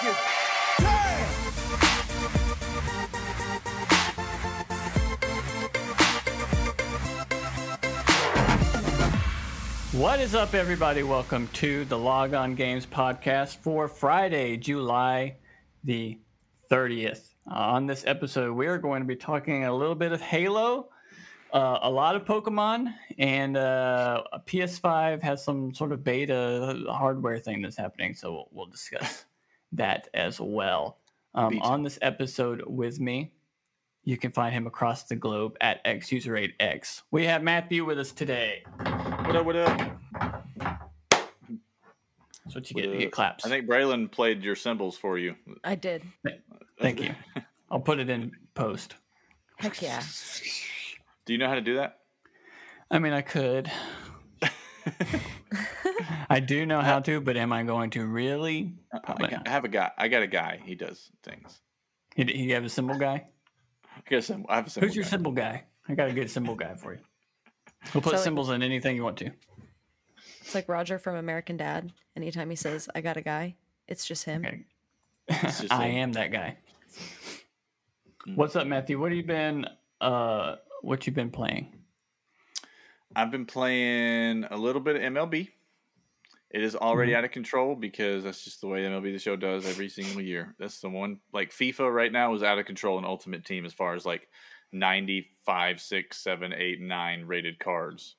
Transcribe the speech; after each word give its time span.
What 0.00 0.08
is 10.20 10.34
up, 10.34 10.54
everybody? 10.54 11.02
Welcome 11.02 11.48
to 11.48 11.84
the 11.84 11.98
Log 11.98 12.32
On 12.32 12.54
Games 12.54 12.86
podcast 12.86 13.58
for 13.58 13.88
Friday, 13.88 14.56
July 14.56 15.36
the 15.84 16.18
30th. 16.70 17.34
Uh, 17.50 17.56
on 17.56 17.86
this 17.86 18.06
episode, 18.06 18.54
we 18.54 18.68
are 18.68 18.78
going 18.78 19.02
to 19.02 19.06
be 19.06 19.16
talking 19.16 19.66
a 19.66 19.76
little 19.76 19.94
bit 19.94 20.12
of 20.12 20.22
Halo, 20.22 20.88
uh, 21.52 21.80
a 21.82 21.90
lot 21.90 22.16
of 22.16 22.24
Pokemon, 22.24 22.94
and 23.18 23.58
uh, 23.58 24.22
a 24.32 24.40
PS5 24.40 25.20
has 25.20 25.44
some 25.44 25.74
sort 25.74 25.92
of 25.92 26.02
beta 26.02 26.86
hardware 26.88 27.38
thing 27.38 27.60
that's 27.60 27.76
happening. 27.76 28.14
So 28.14 28.32
we'll, 28.32 28.48
we'll 28.50 28.66
discuss 28.66 29.26
that 29.72 30.08
as 30.14 30.40
well. 30.40 30.98
Um, 31.34 31.60
on 31.62 31.82
this 31.82 31.98
episode 32.02 32.62
with 32.66 32.98
me, 32.98 33.32
you 34.04 34.16
can 34.16 34.32
find 34.32 34.52
him 34.52 34.66
across 34.66 35.04
the 35.04 35.16
globe 35.16 35.56
at 35.60 35.84
xuser8x. 35.84 37.02
We 37.10 37.26
have 37.26 37.42
Matthew 37.42 37.84
with 37.84 37.98
us 37.98 38.12
today. 38.12 38.64
What 38.78 39.36
up? 39.36 39.46
What 39.46 39.56
up? 39.56 40.00
That's 42.44 42.54
what 42.54 42.70
you 42.70 42.74
get. 42.74 42.86
You 42.86 42.98
get 42.98 43.12
claps. 43.12 43.46
I 43.46 43.48
think 43.48 43.68
Braylon 43.68 44.10
played 44.10 44.42
your 44.42 44.56
cymbals 44.56 44.96
for 44.96 45.18
you. 45.18 45.36
I 45.62 45.76
did. 45.76 46.02
Thank 46.80 47.00
you. 47.00 47.14
I'll 47.70 47.80
put 47.80 48.00
it 48.00 48.10
in 48.10 48.32
post. 48.54 48.96
Heck 49.56 49.80
yeah. 49.80 50.02
Do 51.26 51.32
you 51.32 51.38
know 51.38 51.48
how 51.48 51.54
to 51.54 51.60
do 51.60 51.76
that? 51.76 51.98
I 52.90 52.98
mean, 52.98 53.12
I 53.12 53.20
could. 53.20 53.70
I 56.30 56.40
do 56.40 56.64
know 56.64 56.80
how 56.90 57.00
to, 57.00 57.20
but 57.20 57.36
am 57.36 57.52
I 57.52 57.62
going 57.64 57.90
to 57.90 58.06
really? 58.06 58.72
Probably 59.04 59.28
I, 59.28 59.30
not. 59.32 59.48
I 59.48 59.50
have 59.50 59.64
a 59.64 59.68
guy. 59.68 59.90
I 59.98 60.08
got 60.08 60.22
a 60.22 60.26
guy. 60.26 60.60
He 60.64 60.74
does 60.74 61.10
things. 61.22 61.60
You, 62.16 62.24
you 62.26 62.54
have 62.54 62.64
a 62.64 62.68
cymbal 62.68 62.96
guy? 62.96 63.26
I 63.96 64.00
guess 64.08 64.30
I'm- 64.30 64.46
I 64.48 64.56
have 64.56 64.66
a 64.66 64.70
cymbal 64.70 64.88
Who's 64.88 64.96
your 64.96 65.04
guy. 65.04 65.10
cymbal 65.10 65.32
guy? 65.32 65.64
I 65.88 65.94
got 65.94 66.08
a 66.08 66.12
good 66.12 66.30
cymbal 66.30 66.54
guy 66.54 66.74
for 66.76 66.94
you. 66.94 67.00
We'll 67.92 68.02
put 68.02 68.10
So, 68.10 68.16
like- 68.16 68.24
cymbals 68.24 68.50
in 68.50 68.62
anything 68.62 68.96
you 68.96 69.02
want 69.04 69.16
to. 69.18 69.30
It's 70.40 70.54
like 70.54 70.68
Roger 70.68 70.98
from 70.98 71.16
American 71.16 71.56
Dad. 71.56 71.92
Anytime 72.16 72.50
he 72.50 72.56
says, 72.56 72.88
I 72.94 73.00
got 73.00 73.16
a 73.16 73.20
guy, 73.22 73.56
it's 73.88 74.06
just 74.06 74.24
him. 74.24 74.44
Okay. 74.44 74.64
just 75.42 75.66
I 75.72 75.86
him. 75.88 75.96
am 76.02 76.12
that 76.12 76.32
guy. 76.32 76.56
Mm. 78.26 78.36
What's 78.36 78.56
up, 78.56 78.66
Matthew? 78.66 78.98
What 79.00 79.10
have 79.12 79.16
you 79.16 79.24
been? 79.24 79.66
Uh, 80.00 80.56
what 80.82 81.06
you 81.06 81.12
been 81.12 81.30
playing? 81.30 81.72
I've 83.14 83.30
been 83.30 83.46
playing 83.46 84.44
a 84.50 84.56
little 84.56 84.80
bit 84.80 84.96
of 84.96 85.02
MLB. 85.02 85.48
It 86.50 86.62
is 86.62 86.74
already 86.74 87.14
out 87.14 87.24
of 87.24 87.30
control 87.30 87.76
because 87.76 88.24
that's 88.24 88.42
just 88.42 88.60
the 88.60 88.66
way 88.66 88.82
MLB 88.82 89.12
the 89.12 89.18
show 89.20 89.36
does 89.36 89.66
every 89.66 89.88
single 89.88 90.20
year. 90.20 90.54
That's 90.58 90.80
the 90.80 90.88
one 90.88 91.20
like 91.32 91.52
FIFA 91.52 91.92
right 91.92 92.10
now 92.12 92.34
is 92.34 92.42
out 92.42 92.58
of 92.58 92.66
control 92.66 92.98
in 92.98 93.04
Ultimate 93.04 93.44
Team 93.44 93.64
as 93.64 93.72
far 93.72 93.94
as 93.94 94.04
like 94.04 94.28
95, 94.72 95.80
6, 95.80 96.16
7, 96.16 96.52
8, 96.52 96.80
9 96.80 97.24
rated 97.24 97.58
cards. 97.60 98.16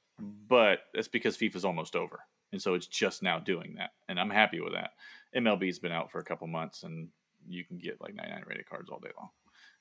But 0.48 0.80
that's 0.94 1.08
because 1.10 1.38
FIFA's 1.38 1.66
almost 1.66 1.96
over. 1.96 2.22
And 2.54 2.62
so 2.62 2.74
it's 2.74 2.88
just 2.88 3.24
now 3.24 3.40
doing 3.40 3.76
that. 3.78 3.92
And 4.08 4.20
I'm 4.20 4.30
happy 4.30 4.62
with 4.62 4.74
that. 4.74 4.92
MLB's 5.36 5.80
been 5.80 5.92
out 5.92 6.12
for 6.12 6.20
a 6.20 6.24
couple 6.24 6.48
months 6.48 6.84
and 6.84 7.10
you 7.48 7.66
can 7.66 7.78
get 7.78 8.00
like 8.02 8.16
99 8.16 8.44
rated 8.46 8.70
cards 8.70 8.90
all 8.90 9.00
day 9.00 9.12
long. 9.18 9.30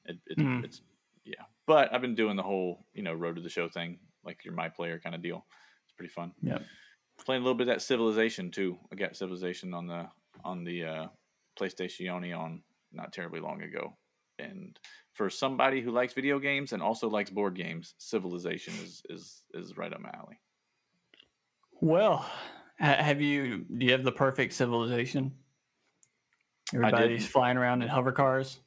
It, 0.07 0.19
it, 0.27 0.39
Mm. 0.39 0.65
It's, 0.65 0.83
yeah. 1.25 1.45
But 1.67 1.93
I've 1.93 2.01
been 2.01 2.15
doing 2.15 2.37
the 2.37 2.43
whole, 2.43 2.87
you 2.95 3.03
know, 3.03 3.13
road 3.13 3.37
to 3.37 3.43
the 3.43 3.49
show 3.49 3.69
thing, 3.69 3.99
like 4.25 4.45
your 4.45 4.55
my 4.55 4.69
player 4.69 4.99
kind 4.99 5.15
of 5.15 5.23
deal. 5.23 5.45
It's 5.85 5.93
pretty 5.97 6.13
fun 6.13 6.33
Yep. 6.43 6.63
Playing 7.25 7.43
a 7.43 7.45
little 7.45 7.57
bit 7.57 7.69
of 7.69 7.75
that 7.75 7.83
Civilization 7.83 8.51
too. 8.51 8.79
I 8.93 8.97
got 8.97 9.17
Civilization 9.17 9.75
on 9.75 9.87
the 9.87 10.09
on 10.45 10.65
the 10.65 10.85
uh, 10.85 11.07
PlayStation 11.59 12.37
on 12.37 12.63
not 12.93 13.13
terribly 13.13 13.41
long 13.41 13.63
ago, 13.63 13.97
and 14.39 14.79
for 15.13 15.31
somebody 15.31 15.81
who 15.81 15.91
likes 15.91 16.13
video 16.13 16.39
games 16.39 16.73
and 16.73 16.83
also 16.83 17.09
likes 17.09 17.31
board 17.31 17.55
games, 17.55 17.95
Civilization 17.99 18.75
is 18.83 19.03
is 19.09 19.43
is 19.55 19.77
right 19.77 19.93
up 19.93 20.01
my 20.01 20.11
alley. 20.15 20.41
Well, 21.81 22.29
have 22.79 23.21
you? 23.21 23.65
Do 23.65 23.87
you 23.87 23.93
have 23.93 24.05
the 24.05 24.13
perfect 24.13 24.53
civilization? 24.53 25.33
Everybody's 26.75 27.27
flying 27.27 27.57
around 27.57 27.83
in 27.83 27.89
hover 27.89 28.13
cars. 28.13 28.61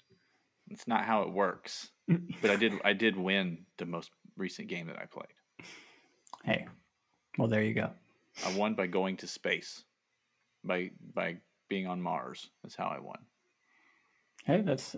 It's 0.69 0.87
not 0.87 1.05
how 1.05 1.23
it 1.23 1.31
works, 1.31 1.89
but 2.41 2.51
I 2.51 2.55
did 2.55 2.73
I 2.83 2.93
did 2.93 3.17
win 3.17 3.65
the 3.77 3.85
most 3.85 4.11
recent 4.37 4.67
game 4.67 4.87
that 4.87 4.97
I 4.97 5.05
played. 5.05 5.27
Hey, 6.43 6.67
well, 7.37 7.47
there 7.47 7.63
you 7.63 7.73
go. 7.73 7.91
I 8.45 8.55
won 8.55 8.73
by 8.73 8.87
going 8.87 9.17
to 9.17 9.27
space, 9.27 9.83
by 10.63 10.91
by 11.13 11.37
being 11.69 11.87
on 11.87 12.01
Mars. 12.01 12.49
That's 12.63 12.75
how 12.75 12.87
I 12.87 12.99
won. 12.99 13.19
Hey, 14.45 14.61
that's 14.61 14.95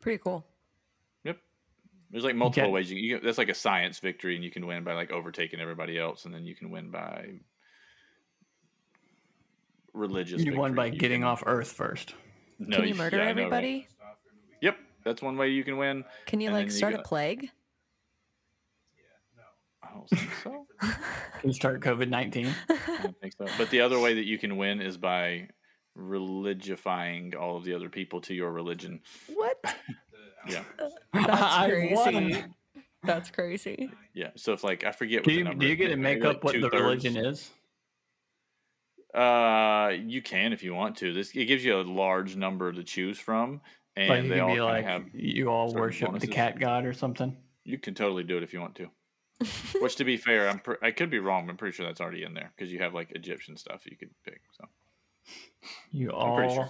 Pretty 0.00 0.18
cool. 0.18 0.44
Yep. 1.24 1.38
There's 2.10 2.24
like 2.24 2.34
multiple 2.34 2.64
Okay. 2.68 2.72
ways 2.72 2.90
you, 2.90 2.98
you 2.98 3.20
that's 3.20 3.38
like 3.38 3.48
a 3.48 3.54
science 3.54 3.98
victory, 4.00 4.34
and 4.34 4.44
you 4.44 4.50
can 4.50 4.66
win 4.66 4.82
by 4.84 4.94
like 4.94 5.10
overtaking 5.12 5.60
everybody 5.60 5.98
else, 5.98 6.24
and 6.24 6.34
then 6.34 6.44
you 6.44 6.54
can 6.54 6.70
win 6.70 6.90
by 6.90 7.34
religious. 9.92 10.42
you 10.42 10.54
won 10.56 10.74
by. 10.74 10.86
You 10.86 10.98
getting 10.98 11.20
can- 11.20 11.28
off 11.28 11.42
Earth 11.46 11.72
first. 11.72 12.14
No, 12.58 12.76
Can 12.78 12.88
you 12.88 12.94
murder 12.94 13.16
yeah, 13.16 13.22
I 13.24 13.26
know, 13.32 13.42
right? 13.42 13.52
everybody? 13.52 13.88
Yep, 14.60 14.76
that's 15.04 15.20
one 15.22 15.36
way 15.36 15.48
you 15.48 15.64
can 15.64 15.76
win. 15.78 16.04
Can 16.26 16.40
you 16.40 16.48
And 16.48 16.54
like 16.54 16.66
then 16.66 16.72
you 16.72 16.78
start 16.78 16.94
a 16.94 16.96
got- 16.98 17.06
plague? 17.06 17.50
I 19.82 19.88
don't 19.94 20.08
think 20.08 20.30
so. 20.42 20.66
Can 20.82 21.48
you 21.48 21.52
start 21.52 21.80
COVID 21.80 22.08
nineteen? 22.08 22.52
I 22.68 22.98
don't 23.02 23.18
think 23.20 23.34
so. 23.38 23.46
But 23.58 23.70
the 23.70 23.80
other 23.80 23.98
way 24.00 24.14
that 24.14 24.24
you 24.24 24.38
can 24.38 24.56
win 24.56 24.80
is 24.80 24.96
by 24.96 25.48
religifying 25.98 27.36
all 27.36 27.56
of 27.56 27.64
the 27.64 27.74
other 27.74 27.88
people 27.88 28.20
to 28.22 28.34
your 28.34 28.50
religion. 28.52 29.00
What? 29.34 29.62
Yeah, 30.48 30.64
That's 31.14 31.66
crazy. 31.70 32.44
That's 33.04 33.30
crazy. 33.30 33.90
yeah. 34.12 34.30
So 34.34 34.52
if 34.54 34.64
like 34.64 34.82
I 34.82 34.90
forget, 34.90 35.22
Do 35.22 35.28
what 35.30 35.32
the 35.34 35.38
you 35.38 35.44
number 35.44 35.60
do 35.60 35.68
you 35.68 35.76
get 35.76 35.88
to 35.90 35.96
maybe 35.96 36.16
make 36.20 36.24
like 36.26 36.36
up 36.36 36.42
what 36.44 36.54
the 36.54 36.62
two-thirds. 36.62 36.82
religion 36.82 37.16
is? 37.16 37.48
Uh, 39.14 39.92
you 40.04 40.20
can 40.20 40.52
if 40.52 40.64
you 40.64 40.74
want 40.74 40.96
to. 40.96 41.12
This 41.12 41.30
it 41.36 41.44
gives 41.44 41.64
you 41.64 41.76
a 41.78 41.82
large 41.82 42.34
number 42.34 42.72
to 42.72 42.82
choose 42.82 43.20
from, 43.20 43.60
and 43.94 44.08
Like 44.08 44.22
you 44.24 44.28
they 44.30 44.40
all 44.40 44.54
be 44.54 44.60
like 44.60 44.84
have. 44.84 45.04
you 45.14 45.48
all 45.48 45.68
certain 45.68 45.80
worship 45.80 46.18
the 46.18 46.26
cat 46.26 46.58
god 46.58 46.86
or 46.86 46.92
something. 46.92 47.36
You 47.64 47.78
can 47.78 47.94
totally 47.94 48.24
do 48.24 48.36
it 48.36 48.42
if 48.42 48.52
you 48.52 48.60
want 48.60 48.74
to. 48.76 48.88
Which, 49.80 49.96
to 49.96 50.04
be 50.04 50.16
fair, 50.16 50.48
I'm 50.48 50.58
pre- 50.58 50.76
I 50.82 50.90
could 50.90 51.10
be 51.10 51.18
wrong. 51.18 51.48
I'm 51.50 51.56
pretty 51.56 51.74
sure 51.74 51.86
that's 51.86 52.00
already 52.00 52.22
in 52.22 52.34
there 52.34 52.52
because 52.56 52.72
you 52.72 52.78
have 52.80 52.94
like 52.94 53.12
Egyptian 53.12 53.56
stuff 53.56 53.82
you 53.90 53.96
could 53.96 54.10
pick. 54.24 54.40
So 54.58 54.68
You 55.90 56.10
I'm 56.10 56.14
all 56.16 56.54
sure. 56.54 56.68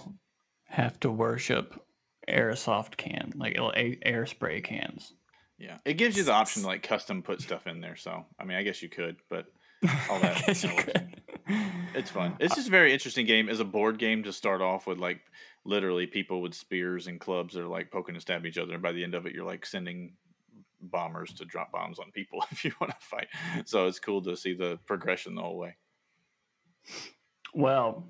have 0.65 0.99
to 1.01 1.11
worship 1.11 1.83
airsoft 2.29 2.97
can, 2.97 3.33
like 3.35 3.57
air 4.03 4.25
spray 4.25 4.61
cans. 4.61 5.13
yeah, 5.57 5.77
it 5.85 5.93
gives 5.95 6.17
you 6.17 6.23
the 6.23 6.31
option 6.33 6.61
to 6.63 6.67
like 6.67 6.83
custom 6.83 7.21
put 7.23 7.41
stuff 7.47 7.67
in 7.67 7.81
there. 7.81 7.95
So 7.95 8.25
I 8.39 8.43
mean, 8.45 8.57
I 8.57 8.63
guess 8.63 8.81
you 8.81 8.89
could, 8.89 9.17
but 9.29 9.45
all 10.09 10.19
that. 10.19 10.37
I 10.37 10.41
guess 10.41 10.63
you 10.63 10.69
you 10.71 10.77
could. 10.77 11.21
It's 11.95 12.09
fun. 12.09 12.37
It's 12.39 12.55
just 12.55 12.67
a 12.69 12.71
very 12.71 12.93
interesting 12.93 13.25
game 13.25 13.49
as 13.49 13.59
a 13.59 13.65
board 13.65 13.97
game 13.99 14.23
to 14.23 14.31
start 14.33 14.61
off 14.61 14.87
with 14.87 14.97
like 14.97 15.19
literally 15.65 16.07
people 16.07 16.41
with 16.41 16.53
spears 16.53 17.07
and 17.07 17.19
clubs 17.19 17.53
that 17.53 17.61
are 17.63 17.67
like 17.67 17.91
poking 17.91 18.15
and 18.15 18.21
stabbing 18.21 18.47
each 18.49 18.57
other, 18.57 18.73
and 18.73 18.81
by 18.81 18.91
the 18.93 19.03
end 19.03 19.13
of 19.13 19.25
it, 19.25 19.33
you're 19.33 19.45
like 19.45 19.65
sending 19.65 20.13
bombers 20.91 21.33
to 21.33 21.45
drop 21.45 21.71
bombs 21.71 21.99
on 21.99 22.11
people 22.11 22.43
if 22.51 22.63
you 22.65 22.71
want 22.79 22.91
to 22.91 23.05
fight. 23.05 23.27
So 23.65 23.87
it's 23.87 23.99
cool 23.99 24.21
to 24.23 24.35
see 24.35 24.53
the 24.53 24.79
progression 24.85 25.35
the 25.35 25.41
whole 25.41 25.57
way. 25.57 25.75
Well, 27.53 28.09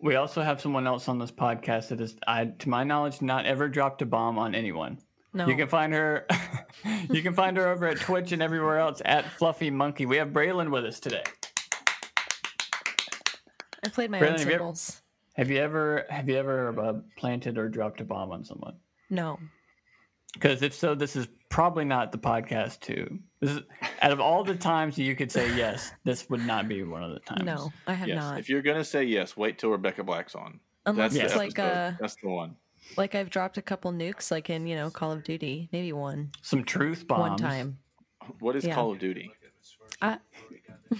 we 0.00 0.16
also 0.16 0.42
have 0.42 0.60
someone 0.60 0.86
else 0.86 1.08
on 1.08 1.18
this 1.18 1.30
podcast 1.30 1.88
that 1.88 2.00
is, 2.00 2.16
I, 2.26 2.46
to 2.46 2.68
my 2.68 2.84
knowledge, 2.84 3.22
not 3.22 3.46
ever 3.46 3.68
dropped 3.68 4.02
a 4.02 4.06
bomb 4.06 4.38
on 4.38 4.54
anyone. 4.54 4.98
No. 5.32 5.48
You 5.48 5.56
can 5.56 5.68
find 5.68 5.92
her. 5.92 6.26
you 7.10 7.22
can 7.22 7.34
find 7.34 7.56
her 7.56 7.68
over 7.68 7.86
at 7.86 7.98
Twitch 7.98 8.32
and 8.32 8.40
everywhere 8.42 8.78
else 8.78 9.02
at 9.04 9.24
Fluffy 9.32 9.70
Monkey. 9.70 10.06
We 10.06 10.16
have 10.18 10.28
Braylon 10.28 10.70
with 10.70 10.84
us 10.84 11.00
today. 11.00 11.24
I 13.84 13.88
played 13.88 14.10
my 14.10 14.18
Brandon, 14.18 14.34
own 14.34 14.38
have 14.38 14.48
you 14.48 14.54
ever- 14.54 14.58
cymbals. 14.62 15.00
Have 15.36 15.50
you 15.50 15.58
ever 15.58 16.06
have 16.10 16.28
you 16.28 16.36
ever 16.36 16.80
uh, 16.80 16.92
planted 17.16 17.58
or 17.58 17.68
dropped 17.68 18.00
a 18.00 18.04
bomb 18.04 18.30
on 18.30 18.44
someone? 18.44 18.76
No. 19.10 19.38
Because 20.34 20.62
if 20.62 20.74
so, 20.74 20.94
this 20.94 21.16
is 21.16 21.26
probably 21.48 21.84
not 21.84 22.12
the 22.12 22.18
podcast 22.18 22.80
too. 22.80 23.18
This 23.40 23.50
is 23.52 23.60
out 24.02 24.10
of 24.12 24.20
all 24.20 24.44
the 24.44 24.54
times 24.56 24.98
you 24.98 25.14
could 25.16 25.30
say 25.32 25.54
yes, 25.56 25.92
this 26.04 26.28
would 26.28 26.44
not 26.44 26.68
be 26.68 26.82
one 26.82 27.02
of 27.04 27.12
the 27.14 27.20
times. 27.20 27.44
No, 27.44 27.72
I 27.86 27.94
have 27.94 28.08
yes, 28.08 28.16
not. 28.16 28.38
if 28.40 28.48
you're 28.48 28.62
gonna 28.62 28.84
say 28.84 29.04
yes, 29.04 29.36
wait 29.36 29.58
till 29.58 29.70
Rebecca 29.70 30.02
Black's 30.02 30.34
on. 30.34 30.58
Unless 30.86 31.12
That's 31.12 31.24
it's 31.24 31.32
the 31.34 31.38
like 31.38 31.58
episode. 31.58 31.78
uh 31.78 31.92
That's 32.00 32.16
the 32.16 32.28
one. 32.28 32.56
like 32.96 33.14
I've 33.14 33.30
dropped 33.30 33.56
a 33.58 33.62
couple 33.62 33.92
nukes 33.92 34.30
like 34.30 34.50
in, 34.50 34.66
you 34.66 34.74
know, 34.76 34.90
Call 34.90 35.12
of 35.12 35.22
Duty. 35.24 35.68
Maybe 35.72 35.92
one. 35.92 36.30
Some 36.42 36.64
truth 36.64 37.06
bombs. 37.06 37.20
One 37.30 37.38
time. 37.38 37.78
What 38.40 38.56
is 38.56 38.64
Yeah. 38.64 38.74
Call 38.74 38.92
of 38.92 38.98
Duty? 38.98 39.30
I 40.02 40.18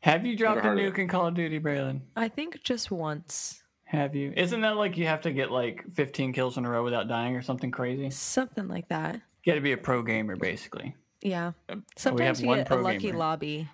Have 0.00 0.26
you 0.26 0.36
dropped 0.36 0.64
a 0.64 0.68
nuke 0.68 0.98
in 0.98 1.08
Call 1.08 1.28
of 1.28 1.34
Duty, 1.34 1.58
Braylon? 1.60 2.00
I 2.16 2.28
think 2.28 2.62
just 2.62 2.90
once. 2.90 3.62
Have 3.84 4.14
you? 4.14 4.32
Isn't 4.36 4.62
that 4.62 4.76
like 4.76 4.96
you 4.96 5.06
have 5.06 5.20
to 5.22 5.32
get 5.32 5.50
like 5.50 5.84
15 5.94 6.32
kills 6.32 6.56
in 6.56 6.64
a 6.64 6.70
row 6.70 6.82
without 6.82 7.06
dying 7.08 7.36
or 7.36 7.42
something 7.42 7.70
crazy? 7.70 8.10
Something 8.10 8.68
like 8.68 8.88
that. 8.88 9.16
You 9.44 9.52
got 9.52 9.56
to 9.56 9.60
be 9.60 9.72
a 9.72 9.76
pro 9.76 10.02
gamer, 10.02 10.36
basically. 10.36 10.94
Yeah. 11.20 11.52
Um, 11.68 11.84
Sometimes 11.96 12.40
you 12.40 12.54
get 12.54 12.70
a 12.70 12.76
lucky 12.76 12.98
gamer. 12.98 13.18
lobby. 13.18 13.68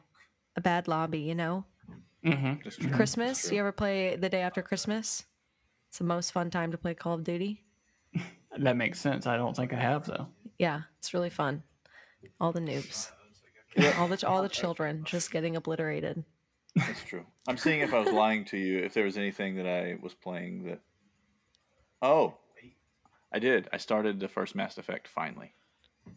A 0.57 0.61
bad 0.61 0.89
lobby, 0.89 1.21
you 1.21 1.35
know? 1.35 1.65
Mm-hmm. 2.25 2.55
That's 2.65 2.77
true. 2.77 2.87
That's 2.87 2.97
Christmas. 2.97 3.43
true. 3.43 3.55
You 3.55 3.61
ever 3.61 3.73
play 3.73 4.17
the 4.17 4.29
day 4.29 4.43
after 4.43 4.63
Christmas? 4.63 5.25
It's 5.89 5.99
the 5.99 6.05
most 6.05 6.33
fun 6.33 6.51
time 6.51 6.71
to 6.73 6.79
play 6.79 6.95
Call 6.95 7.15
of 7.15 7.25
Duty. 7.25 7.65
That 8.59 8.77
makes 8.77 9.01
sense. 9.01 9.29
I 9.29 9.37
don't 9.37 9.55
think 9.55 9.73
I 9.73 9.77
have 9.81 10.07
though. 10.07 10.27
Yeah, 10.59 10.81
it's 10.99 11.15
really 11.15 11.31
fun. 11.31 11.63
All 12.41 12.51
the 12.51 12.59
noobs, 12.59 13.13
all 13.97 14.09
the 14.09 14.27
all 14.27 14.43
the 14.43 14.49
children 14.49 15.05
just 15.05 15.31
getting 15.31 15.55
obliterated. 15.55 16.25
That's 16.77 17.03
true. 17.05 17.25
I'm 17.49 17.57
seeing 17.57 17.81
if 17.81 17.93
I 17.95 17.99
was 17.99 18.11
lying 18.13 18.45
to 18.47 18.57
you, 18.57 18.79
if 18.81 18.95
there 18.95 19.05
was 19.05 19.17
anything 19.19 19.57
that 19.57 19.67
I 19.67 19.97
was 20.03 20.15
playing 20.15 20.65
that. 20.65 20.81
Oh, 22.03 22.35
I 23.33 23.39
did. 23.39 23.69
I 23.73 23.77
started 23.77 24.19
the 24.21 24.29
first 24.29 24.55
Mass 24.55 24.79
Effect 24.79 25.09
finally. 25.09 25.53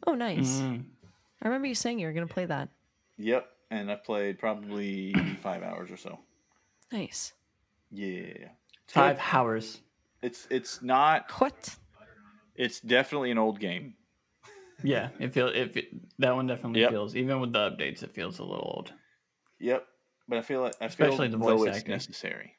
Oh, 0.07 0.13
nice. 0.15 0.61
Mm. 0.61 0.85
I 1.41 1.47
remember 1.47 1.67
you 1.67 1.75
saying 1.75 1.99
you 1.99 2.07
were 2.07 2.13
gonna 2.13 2.27
play 2.27 2.45
that. 2.45 2.69
Yep, 3.17 3.47
and 3.71 3.91
I 3.91 3.95
played 3.95 4.39
probably 4.39 5.13
five 5.43 5.63
hours 5.63 5.91
or 5.91 5.97
so. 5.97 6.19
Nice. 6.91 7.33
Yeah, 7.91 8.49
It's 8.85 8.93
Five 8.93 9.17
good. 9.17 9.23
hours. 9.33 9.81
It's 10.21 10.47
it's 10.49 10.81
not. 10.81 11.29
What? 11.39 11.75
It's 12.55 12.79
definitely 12.79 13.31
an 13.31 13.37
old 13.37 13.59
game. 13.59 13.95
Yeah, 14.83 15.09
it 15.19 15.33
feels. 15.33 15.51
If 15.55 15.75
it, 15.77 15.87
that 16.19 16.35
one 16.35 16.47
definitely 16.47 16.81
Yep. 16.81 16.91
feels. 16.91 17.15
Even 17.15 17.39
with 17.39 17.51
the 17.53 17.59
updates, 17.59 18.03
it 18.03 18.13
feels 18.13 18.39
a 18.39 18.43
little 18.43 18.73
old. 18.75 18.93
Yep, 19.59 19.85
but 20.27 20.37
I 20.37 20.41
feel 20.41 20.61
like 20.61 20.73
I 20.81 20.85
Especially 20.85 21.29
feel 21.29 21.37
the 21.39 21.45
though 21.45 21.57
voice 21.57 21.69
it's 21.69 21.77
acting. 21.79 21.91
necessary. 21.91 22.53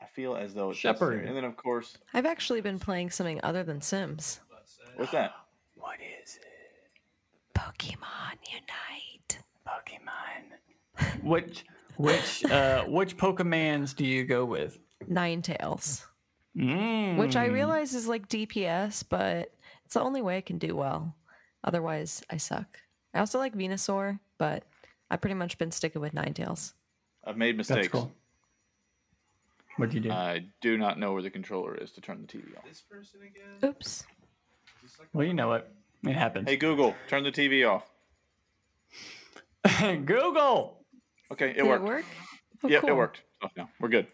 I 0.00 0.06
feel 0.06 0.36
as 0.36 0.54
though 0.54 0.70
it's 0.70 0.78
Shepard. 0.78 1.16
necessary. 1.16 1.28
And 1.28 1.36
then 1.36 1.44
of 1.44 1.56
course, 1.56 1.96
I've 2.14 2.26
actually 2.26 2.60
been 2.60 2.78
playing 2.78 3.10
something 3.10 3.40
other 3.42 3.62
than 3.64 3.80
Sims. 3.80 4.40
what's 4.96 5.12
that? 5.12 5.32
What 5.74 5.98
is 6.22 6.36
it? 6.36 6.44
Pokemon 7.54 8.38
Unite. 8.52 9.38
Pokemon. 9.66 11.22
which 11.22 11.64
which 11.96 12.44
uh 12.46 12.84
which 12.84 13.16
Pokemans 13.16 13.94
do 13.94 14.04
you 14.04 14.24
go 14.24 14.44
with? 14.44 14.78
Ninetales. 15.08 16.04
Mm. 16.56 17.16
Which 17.18 17.36
I 17.36 17.46
realize 17.46 17.94
is 17.94 18.08
like 18.08 18.28
DPS, 18.28 19.04
but 19.08 19.52
it's 19.84 19.94
the 19.94 20.00
only 20.00 20.22
way 20.22 20.36
I 20.38 20.40
can 20.40 20.58
do 20.58 20.74
well. 20.74 21.14
Otherwise, 21.62 22.22
I 22.30 22.36
suck. 22.36 22.78
I 23.14 23.20
also 23.20 23.38
like 23.38 23.56
Venusaur, 23.56 24.18
but 24.38 24.64
I've 25.10 25.20
pretty 25.20 25.34
much 25.34 25.58
been 25.58 25.70
sticking 25.70 26.00
with 26.02 26.14
Ninetales. 26.14 26.72
I've 27.24 27.36
made 27.36 27.58
That's 27.58 27.70
mistakes. 27.70 27.88
cool. 27.92 28.12
What'd 29.76 29.94
you 29.94 30.00
do? 30.00 30.10
I 30.10 30.44
do 30.60 30.76
not 30.76 30.98
know 30.98 31.12
where 31.12 31.22
the 31.22 31.30
controller 31.30 31.74
is 31.76 31.92
to 31.92 32.00
turn 32.00 32.20
the 32.20 32.26
TV 32.26 32.56
off. 32.56 32.64
This 32.68 32.80
person 32.82 33.20
again? 33.22 33.70
Oops. 33.70 34.04
well, 35.12 35.26
you 35.26 35.34
know 35.34 35.48
what? 35.48 35.72
It 36.04 36.14
happens. 36.14 36.48
Hey 36.48 36.56
Google, 36.56 36.94
turn 37.08 37.22
the 37.24 37.32
TV 37.32 37.68
off. 37.68 37.84
Google. 40.04 40.78
Okay, 41.32 41.50
it 41.50 41.54
Did 41.56 41.66
worked. 41.66 41.84
it 41.84 41.86
work? 41.88 42.04
Oh, 42.64 42.68
Yep, 42.68 42.80
cool. 42.80 42.90
it 42.90 42.96
worked. 42.96 43.22
Oh, 43.42 43.48
no, 43.56 43.68
we're 43.80 43.88
good. 43.88 44.06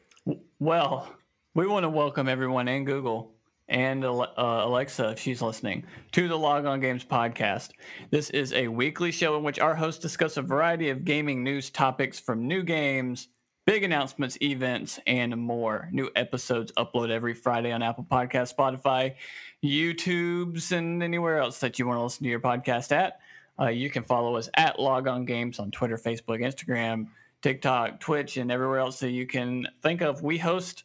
Well, 0.58 1.08
we 1.54 1.66
want 1.66 1.84
to 1.84 1.88
welcome 1.88 2.28
everyone 2.28 2.68
and 2.68 2.84
Google 2.86 3.33
and 3.68 4.04
uh, 4.04 4.26
Alexa, 4.36 5.10
if 5.10 5.18
she's 5.18 5.40
listening, 5.40 5.84
to 6.12 6.28
the 6.28 6.38
Log 6.38 6.66
On 6.66 6.80
Games 6.80 7.04
podcast. 7.04 7.70
This 8.10 8.30
is 8.30 8.52
a 8.52 8.68
weekly 8.68 9.10
show 9.10 9.36
in 9.36 9.42
which 9.42 9.58
our 9.58 9.74
hosts 9.74 10.02
discuss 10.02 10.36
a 10.36 10.42
variety 10.42 10.90
of 10.90 11.04
gaming 11.04 11.42
news 11.42 11.70
topics 11.70 12.20
from 12.20 12.46
new 12.46 12.62
games, 12.62 13.28
big 13.66 13.82
announcements, 13.82 14.36
events, 14.42 14.98
and 15.06 15.36
more. 15.36 15.88
New 15.92 16.10
episodes 16.14 16.72
upload 16.72 17.10
every 17.10 17.34
Friday 17.34 17.72
on 17.72 17.82
Apple 17.82 18.06
Podcast, 18.10 18.54
Spotify, 18.54 19.14
YouTube's, 19.64 20.72
and 20.72 21.02
anywhere 21.02 21.38
else 21.38 21.58
that 21.60 21.78
you 21.78 21.86
want 21.86 21.98
to 21.98 22.02
listen 22.02 22.24
to 22.24 22.30
your 22.30 22.40
podcast 22.40 22.92
at. 22.92 23.20
Uh, 23.58 23.68
you 23.68 23.88
can 23.88 24.02
follow 24.02 24.36
us 24.36 24.48
at 24.54 24.78
Log 24.78 25.06
On 25.06 25.24
Games 25.24 25.58
on 25.58 25.70
Twitter, 25.70 25.96
Facebook, 25.96 26.40
Instagram, 26.40 27.06
TikTok, 27.40 28.00
Twitch, 28.00 28.36
and 28.36 28.50
everywhere 28.50 28.80
else 28.80 29.00
that 29.00 29.10
you 29.10 29.26
can 29.26 29.68
think 29.82 30.02
of. 30.02 30.22
We 30.22 30.38
host 30.38 30.84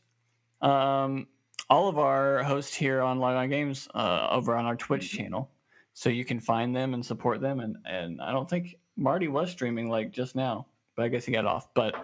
um, 0.62 1.28
all 1.70 1.88
of 1.88 2.00
our 2.00 2.44
hosts 2.44 2.74
here 2.74 3.02
on 3.02 3.20
Log 3.20 3.36
On 3.36 3.50
Games 3.50 3.88
uh, 3.94 4.28
over 4.32 4.56
on 4.56 4.66
our 4.66 4.76
Twitch 4.76 5.12
channel, 5.12 5.52
so 5.94 6.10
you 6.10 6.26
can 6.26 6.40
find 6.40 6.76
them 6.76 6.94
and 6.94 7.06
support 7.06 7.42
them. 7.42 7.60
And 7.60 7.78
and 7.86 8.22
I 8.22 8.32
don't 8.32 8.50
think 8.50 8.76
Marty 8.98 9.28
was 9.28 9.52
streaming 9.52 9.90
like 9.90 10.12
just 10.12 10.36
now, 10.36 10.68
but 10.96 11.06
I 11.06 11.10
guess 11.10 11.26
he 11.26 11.32
got 11.32 11.46
off. 11.46 11.68
But 11.74 11.96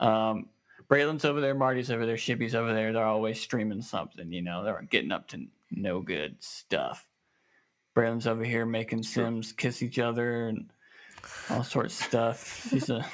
um, 0.00 0.48
Braylon's 0.88 1.24
over 1.24 1.40
there, 1.40 1.54
Marty's 1.54 1.90
over 1.90 2.04
there, 2.04 2.16
Shippy's 2.16 2.54
over 2.54 2.74
there. 2.74 2.92
They're 2.92 3.04
always 3.04 3.40
streaming 3.40 3.82
something. 3.82 4.32
You 4.32 4.42
know, 4.42 4.64
they're 4.64 4.82
getting 4.90 5.12
up 5.12 5.28
to 5.28 5.46
no 5.70 6.00
good 6.00 6.36
stuff. 6.40 7.06
Braylon's 7.94 8.26
over 8.26 8.44
here 8.44 8.66
making 8.66 9.02
Sims 9.02 9.52
kiss 9.52 9.82
each 9.82 9.98
other 9.98 10.48
and 10.48 10.70
all 11.50 11.62
sorts 11.62 12.00
of 12.00 12.06
stuff. 12.06 12.68
He's 12.70 12.90
a. 12.90 13.06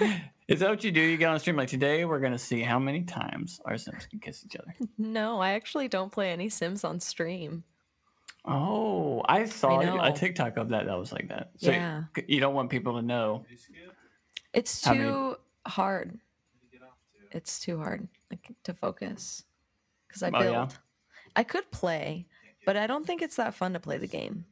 Is 0.50 0.58
that 0.60 0.68
what 0.68 0.82
you 0.82 0.90
do? 0.90 1.00
You 1.00 1.16
get 1.16 1.28
on 1.30 1.38
stream 1.38 1.54
like 1.56 1.68
today? 1.68 2.04
We're 2.04 2.18
gonna 2.18 2.38
see 2.38 2.60
how 2.60 2.78
many 2.78 3.02
times 3.02 3.60
our 3.64 3.78
Sims 3.78 4.06
can 4.06 4.18
kiss 4.18 4.44
each 4.44 4.56
other. 4.56 4.74
No, 4.98 5.40
I 5.40 5.52
actually 5.52 5.86
don't 5.86 6.10
play 6.10 6.32
any 6.32 6.48
Sims 6.48 6.82
on 6.84 6.98
stream. 6.98 7.62
Oh, 8.44 9.22
I 9.28 9.44
saw 9.44 9.80
know. 9.80 10.00
a 10.02 10.12
TikTok 10.12 10.56
of 10.56 10.70
that 10.70 10.86
that 10.86 10.98
was 10.98 11.12
like 11.12 11.28
that. 11.28 11.52
So 11.58 11.70
Yeah. 11.70 12.04
you- 12.16 12.24
you 12.26 12.40
don't 12.40 12.54
want 12.54 12.68
people 12.68 12.94
to 12.96 13.02
know. 13.02 13.44
It's 14.52 14.80
too 14.80 14.94
many- 14.94 15.34
hard. 15.66 16.18
It's 17.30 17.60
too 17.60 17.78
hard 17.78 18.08
like, 18.28 18.50
to 18.64 18.74
focus 18.74 19.44
because 20.08 20.24
I 20.24 20.28
oh, 20.28 20.30
build. 20.32 20.42
Oh, 20.42 20.52
build. 20.52 20.70
yeah? 20.72 20.76
I 21.36 21.44
could 21.44 21.70
play, 21.70 22.26
but 22.66 22.76
I 22.76 22.88
don't 22.88 23.06
think 23.06 23.22
it's 23.22 23.36
that 23.36 23.54
fun 23.54 23.72
to 23.74 23.80
play 23.80 23.98
the 23.98 24.08
game. 24.08 24.44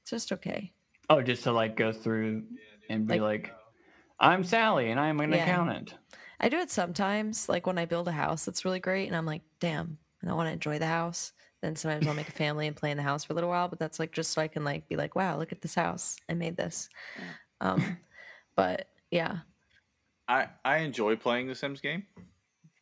It's 0.00 0.10
just 0.10 0.32
okay. 0.32 0.72
Oh, 1.10 1.20
just 1.20 1.42
to 1.42 1.52
like 1.52 1.76
go 1.76 1.92
through 1.92 2.44
and 2.88 3.06
be 3.06 3.20
like, 3.20 3.52
I'm 4.20 4.44
Sally 4.44 4.90
and 4.90 5.00
I'm 5.00 5.20
an 5.20 5.32
Yeah. 5.32 5.32
accountant. 5.32 5.94
I 6.40 6.48
do 6.48 6.58
it 6.58 6.70
sometimes, 6.70 7.48
like 7.48 7.66
when 7.66 7.78
I 7.78 7.86
build 7.86 8.08
a 8.08 8.12
house 8.12 8.44
that's 8.44 8.64
really 8.64 8.80
great, 8.80 9.08
and 9.08 9.16
I'm 9.16 9.26
like, 9.26 9.42
damn, 9.60 9.98
I 10.26 10.34
want 10.34 10.48
to 10.48 10.52
enjoy 10.52 10.78
the 10.78 10.86
house. 10.86 11.32
Then 11.62 11.76
sometimes 11.76 12.06
I'll 12.06 12.14
make 12.14 12.28
a 12.30 12.32
family 12.32 12.66
and 12.68 12.76
play 12.76 12.90
in 12.92 12.96
the 12.98 13.02
house 13.04 13.24
for 13.24 13.32
a 13.32 13.36
little 13.36 13.50
while, 13.50 13.68
but 13.68 13.78
that's 13.78 13.98
like 13.98 14.12
just 14.12 14.32
so 14.32 14.42
I 14.42 14.48
can 14.48 14.64
like 14.64 14.88
be 14.88 14.96
like, 14.96 15.16
wow, 15.16 15.38
look 15.38 15.52
at 15.52 15.62
this 15.62 15.74
house, 15.76 16.16
I 16.28 16.34
made 16.34 16.56
this. 16.56 16.88
Um, 17.60 18.00
but 18.56 18.88
yeah, 19.10 19.40
I 20.26 20.50
I 20.64 20.78
enjoy 20.78 21.16
playing 21.16 21.48
the 21.48 21.54
Sims 21.54 21.80
game 21.80 22.06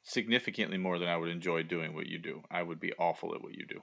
significantly 0.05 0.79
more 0.79 0.99
than 0.99 1.09
I 1.09 1.17
would 1.17 1.31
enjoy 1.31 1.63
doing 1.65 1.95
what 1.95 2.07
you 2.07 2.19
do. 2.19 2.43
I 2.51 2.63
would 2.63 2.81
be 2.81 2.93
awful 2.95 3.35
at 3.35 3.43
what 3.43 3.55
you 3.55 3.67
do. 3.67 3.83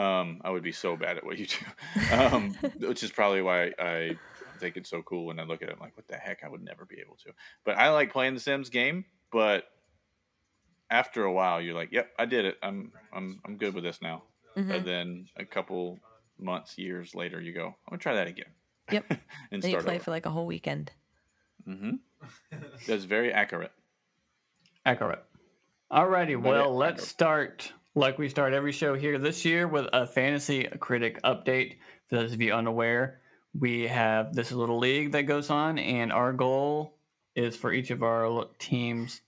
Um, 0.00 0.40
I 0.44 0.50
would 0.50 0.62
be 0.62 0.72
so 0.72 0.96
bad 0.96 1.18
at 1.18 1.24
what 1.24 1.38
you 1.38 1.46
do, 1.46 1.66
um, 2.10 2.58
which 2.78 3.02
is 3.02 3.12
probably 3.12 3.42
why 3.42 3.72
I 3.78 4.20
think 4.58 4.76
it's 4.76 4.90
so 4.90 5.02
cool 5.02 5.26
when 5.26 5.38
I 5.40 5.44
look 5.44 5.62
at 5.62 5.68
it. 5.68 5.74
I'm 5.74 5.80
like, 5.80 5.96
what 5.96 6.08
the 6.08 6.16
heck? 6.16 6.44
I 6.44 6.48
would 6.48 6.62
never 6.62 6.84
be 6.84 6.96
able 7.04 7.16
to. 7.24 7.32
But 7.64 7.76
I 7.78 7.90
like 7.90 8.12
playing 8.12 8.34
the 8.34 8.40
Sims 8.40 8.68
game. 8.68 9.04
But 9.30 9.64
after 10.90 11.24
a 11.24 11.32
while, 11.32 11.60
you're 11.60 11.74
like, 11.74 11.92
yep, 11.92 12.10
I 12.18 12.24
did 12.26 12.44
it. 12.44 12.56
I'm 12.62 12.92
I'm 13.12 13.40
I'm 13.44 13.56
good 13.56 13.74
with 13.74 13.84
this 13.84 14.00
now. 14.00 14.22
Mhm. 14.56 14.74
And 14.76 14.86
then 14.86 15.26
a 15.36 15.44
couple 15.44 15.98
months, 16.38 16.78
years 16.78 17.14
later, 17.14 17.40
you 17.40 17.52
go, 17.52 17.66
I'm 17.66 17.74
gonna 17.90 17.98
try 17.98 18.14
that 18.14 18.26
again. 18.26 18.46
Yep. 18.90 19.04
and 19.10 19.62
then 19.62 19.70
you 19.70 19.74
start 19.74 19.84
play 19.84 19.94
over. 19.96 20.04
for 20.04 20.10
like 20.10 20.26
a 20.26 20.30
whole 20.30 20.46
weekend. 20.46 20.90
Mm-hmm. 21.68 21.96
That's 22.86 23.04
very 23.04 23.32
accurate. 23.32 23.72
Accurate. 24.86 25.22
Alrighty, 25.92 26.26
Very 26.26 26.36
well, 26.36 26.74
let's 26.74 27.02
accurate. 27.02 27.08
start 27.08 27.72
like 27.94 28.18
we 28.18 28.28
start 28.28 28.52
every 28.52 28.72
show 28.72 28.94
here 28.94 29.18
this 29.18 29.44
year 29.44 29.66
with 29.68 29.86
a 29.92 30.06
fantasy 30.06 30.64
critic 30.80 31.20
update. 31.22 31.76
For 32.08 32.16
those 32.16 32.32
of 32.32 32.40
you 32.40 32.52
unaware, 32.54 33.20
we 33.58 33.88
have 33.88 34.34
this 34.34 34.52
little 34.52 34.78
league 34.78 35.12
that 35.12 35.22
goes 35.22 35.50
on, 35.50 35.78
and 35.78 36.12
our 36.12 36.32
goal 36.32 36.94
is 37.34 37.56
for 37.56 37.72
each 37.72 37.90
of 37.90 38.02
our 38.02 38.46
teams 38.58 39.20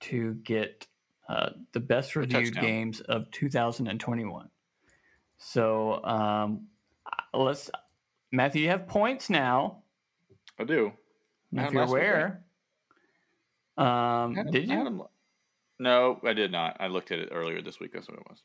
to 0.00 0.34
get 0.34 0.86
uh, 1.28 1.50
the 1.72 1.80
best 1.80 2.16
reviewed 2.16 2.54
games 2.62 3.00
of 3.00 3.30
2021. 3.30 4.48
So 5.38 6.04
um, 6.04 6.66
let's, 7.32 7.70
Matthew, 8.30 8.62
you 8.62 8.68
have 8.68 8.86
points 8.86 9.30
now. 9.30 9.82
I 10.58 10.64
do. 10.64 10.92
I 11.56 11.66
If 11.66 11.72
you're 11.72 11.82
last 11.82 11.92
week, 11.92 12.02
right? 12.02 12.08
aware. 12.08 12.44
Um, 13.78 13.86
I 13.86 14.34
had 14.36 14.46
'em- 14.46 14.52
did 14.52 14.68
you? 14.68 15.06
No, 15.78 16.20
I 16.24 16.32
did 16.32 16.52
not. 16.52 16.76
I 16.80 16.86
looked 16.88 17.10
at 17.10 17.18
it 17.18 17.30
earlier 17.32 17.60
this 17.62 17.80
week. 17.80 17.92
That's 17.92 18.08
what 18.08 18.18
it 18.18 18.24
was. 18.28 18.42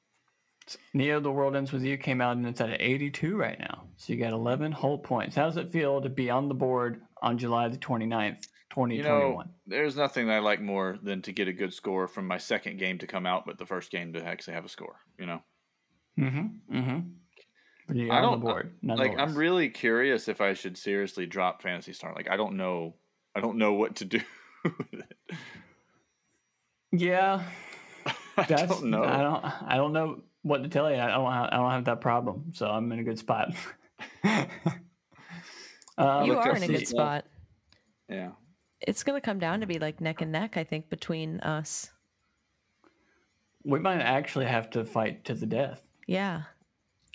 Neo 0.94 1.20
The 1.20 1.32
World 1.32 1.56
Ends 1.56 1.72
With 1.72 1.84
You 1.84 1.98
came 1.98 2.20
out 2.20 2.36
and 2.38 2.46
it's 2.48 2.60
at 2.62 2.82
82 2.82 3.38
right 3.38 3.60
now. 3.60 3.84
So 3.96 4.12
you 4.14 4.20
got 4.20 4.34
11 4.34 4.72
whole 4.72 4.98
points. 4.98 5.36
How 5.36 5.46
does 5.46 5.58
it 5.58 5.72
feel 5.72 6.02
to 6.02 6.10
be 6.10 6.30
on 6.30 6.48
the 6.50 6.54
board 6.56 7.02
on 7.22 7.38
July 7.38 7.68
the 7.70 7.78
29th, 7.78 8.36
You 8.36 8.42
2021? 8.72 9.36
know, 9.38 9.44
there's 9.66 9.96
nothing 9.96 10.30
I 10.30 10.40
like 10.40 10.62
more 10.62 10.98
than 11.02 11.22
to 11.24 11.32
get 11.32 11.48
a 11.48 11.54
good 11.54 11.74
score 11.74 12.08
from 12.08 12.28
my 12.28 12.38
second 12.38 12.78
game 12.80 12.98
to 13.00 13.08
come 13.08 13.26
out, 13.26 13.46
but 13.46 13.58
the 13.58 13.66
first 13.66 13.92
game 13.92 14.14
to 14.14 14.24
actually 14.26 14.56
have 14.56 14.66
a 14.66 14.70
score. 14.70 14.96
You 15.18 15.26
know, 15.28 15.42
mm-hmm. 16.20 16.76
Mm-hmm. 16.78 17.00
But 17.88 17.96
you're 17.96 18.12
I 18.12 18.18
on 18.18 18.24
the 18.24 18.30
don't- 18.32 18.42
board. 18.42 18.74
like 18.84 19.18
I'm 19.18 19.34
really 19.36 19.70
curious 19.70 20.28
if 20.28 20.42
I 20.42 20.54
should 20.54 20.78
seriously 20.78 21.26
drop 21.26 21.62
Phantasy 21.62 21.94
Star. 21.94 22.14
Like 22.14 22.30
I 22.30 22.36
don't 22.36 22.58
know, 22.58 22.96
I 23.36 23.40
don't 23.40 23.58
know 23.58 23.74
what 23.74 23.96
to 23.98 24.06
do. 24.06 24.20
with 24.64 24.94
it. 24.94 25.38
Yeah. 26.92 27.44
I 28.38 28.44
That's, 28.44 28.68
don't 28.68 28.86
know. 28.92 29.04
I 29.04 29.22
don't 29.22 29.46
I 29.72 29.76
don't 29.78 29.94
know 29.94 30.22
what 30.48 30.64
to 30.64 30.70
tell 30.70 30.90
you. 30.90 30.98
I 30.98 31.08
don't 31.08 31.32
have, 31.32 31.50
I 31.52 31.56
don't 31.58 31.72
have 31.72 31.86
that 31.86 32.02
problem. 32.02 32.52
So 32.54 32.68
I'm 32.68 32.92
in 32.92 33.00
a 33.00 33.04
good 33.04 33.20
spot. 33.20 33.54
um, 35.98 36.26
you 36.26 36.38
are 36.38 36.50
up 36.52 36.58
in 36.58 36.64
a 36.64 36.68
good 36.68 36.88
stuff. 36.88 36.90
spot. 36.90 37.26
Yeah. 38.10 38.32
It's 38.82 39.04
gonna 39.04 39.22
come 39.22 39.40
down 39.40 39.62
to 39.62 39.66
be 39.68 39.80
like 39.80 40.00
neck 40.02 40.22
and 40.22 40.32
neck, 40.32 40.56
I 40.58 40.64
think, 40.64 40.90
between 40.90 41.40
us. 41.42 41.92
We 43.64 43.80
might 43.80 44.00
actually 44.00 44.46
have 44.46 44.70
to 44.72 44.86
fight 44.86 45.26
to 45.26 45.34
the 45.34 45.46
death. 45.46 45.82
Yeah. 46.08 46.44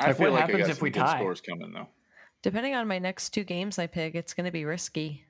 I 0.00 0.08
Like, 0.08 0.16
feel 0.16 0.32
what 0.32 0.40
like 0.40 0.50
happens 0.50 0.68
if 0.68 0.82
we 0.82 0.90
good 0.90 1.00
tie? 1.00 1.18
scores 1.18 1.40
coming 1.40 1.72
though. 1.72 1.88
Depending 2.42 2.74
on 2.74 2.88
my 2.88 2.98
next 2.98 3.30
two 3.30 3.44
games 3.44 3.78
I 3.78 3.86
pick, 3.86 4.14
it's 4.14 4.34
gonna 4.34 4.50
be 4.50 4.64
risky. 4.64 5.24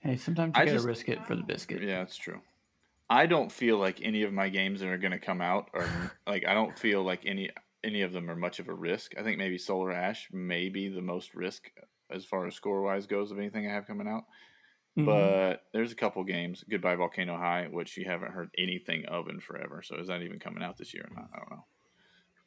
Hey, 0.00 0.16
sometimes 0.16 0.54
you 0.56 0.62
I 0.62 0.66
gotta 0.66 0.80
risk 0.80 1.08
it 1.08 1.24
for 1.26 1.36
the 1.36 1.42
biscuit. 1.42 1.82
Yeah, 1.82 1.98
that's 1.98 2.16
true. 2.16 2.40
I 3.10 3.26
don't 3.26 3.52
feel 3.52 3.78
like 3.78 4.00
any 4.02 4.22
of 4.22 4.32
my 4.32 4.48
games 4.48 4.80
that 4.80 4.88
are 4.88 4.98
going 4.98 5.12
to 5.12 5.18
come 5.18 5.40
out 5.40 5.70
are 5.74 6.12
like 6.26 6.46
I 6.46 6.54
don't 6.54 6.78
feel 6.78 7.02
like 7.02 7.26
any 7.26 7.50
any 7.84 8.02
of 8.02 8.12
them 8.12 8.30
are 8.30 8.36
much 8.36 8.58
of 8.58 8.68
a 8.68 8.74
risk. 8.74 9.12
I 9.18 9.22
think 9.22 9.38
maybe 9.38 9.58
Solar 9.58 9.92
Ash 9.92 10.28
may 10.32 10.68
be 10.68 10.88
the 10.88 11.02
most 11.02 11.34
risk 11.34 11.70
as 12.10 12.24
far 12.24 12.46
as 12.46 12.54
score 12.54 12.82
wise 12.82 13.06
goes 13.06 13.30
of 13.30 13.38
anything 13.38 13.68
I 13.68 13.72
have 13.72 13.86
coming 13.86 14.08
out. 14.08 14.24
Mhm. 14.96 15.06
But 15.06 15.66
there's 15.72 15.92
a 15.92 15.96
couple 15.96 16.22
games, 16.24 16.64
Goodbye 16.68 16.96
Volcano 16.96 17.36
High, 17.36 17.68
which 17.68 17.96
you 17.96 18.04
haven't 18.04 18.32
heard 18.32 18.50
anything 18.58 19.06
of 19.06 19.28
in 19.28 19.40
forever. 19.40 19.82
So 19.82 19.96
is 19.96 20.08
that 20.08 20.22
even 20.22 20.38
coming 20.38 20.62
out 20.62 20.76
this 20.76 20.92
year 20.92 21.08
or 21.10 21.14
not? 21.14 21.30
I 21.32 21.38
don't 21.38 21.50
know. 21.50 21.64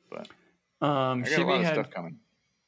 But 0.09 0.85
um, 0.85 1.23
I 1.25 1.29
got 1.29 1.39
a 1.39 1.45
lot 1.45 1.59
of 1.59 1.65
had 1.65 1.73
stuff 1.73 1.89
coming. 1.89 2.19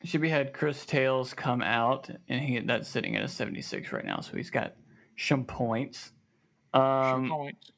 Shippy 0.04 0.30
had 0.30 0.54
Cris 0.54 0.86
Tales 0.86 1.34
come 1.34 1.62
out, 1.62 2.10
and 2.28 2.40
he 2.40 2.60
that's 2.60 2.88
sitting 2.88 3.16
at 3.16 3.24
a 3.24 3.28
76 3.28 3.92
right 3.92 4.06
now, 4.06 4.20
so 4.20 4.36
he's 4.38 4.52
got 4.52 4.76
some 5.18 5.44
points. 5.46 6.12
Um, 6.74 7.30
Points. 7.30 7.72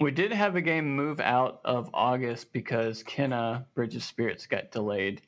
We 0.00 0.10
did 0.10 0.32
have 0.32 0.56
a 0.56 0.60
game 0.60 0.96
move 0.96 1.20
out 1.20 1.60
of 1.64 1.88
August 1.94 2.52
because 2.52 3.02
Kena 3.04 3.64
Bridge 3.74 3.94
of 3.94 4.02
Spirits 4.02 4.46
got 4.46 4.70
delayed 4.72 5.22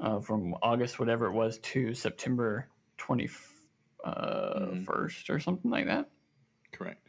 uh, 0.00 0.20
from 0.20 0.54
August, 0.62 0.98
whatever 0.98 1.26
it 1.26 1.32
was, 1.32 1.58
to 1.58 1.94
September 1.94 2.68
21st 2.98 3.30
uh, 4.04 4.60
Mhm. 4.72 4.88
or 5.28 5.40
something 5.40 5.70
like 5.70 5.86
that. 5.86 6.08
Correct. 6.72 7.08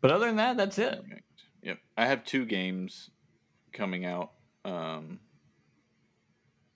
But 0.00 0.10
other 0.12 0.26
than 0.26 0.36
that, 0.36 0.56
that's 0.56 0.78
it. 0.78 1.02
Correct. 1.08 1.22
Yep. 1.62 1.78
I 1.96 2.06
have 2.06 2.24
two 2.24 2.44
games 2.44 3.10
coming 3.72 4.04
out 4.04 4.32
um, 4.64 5.18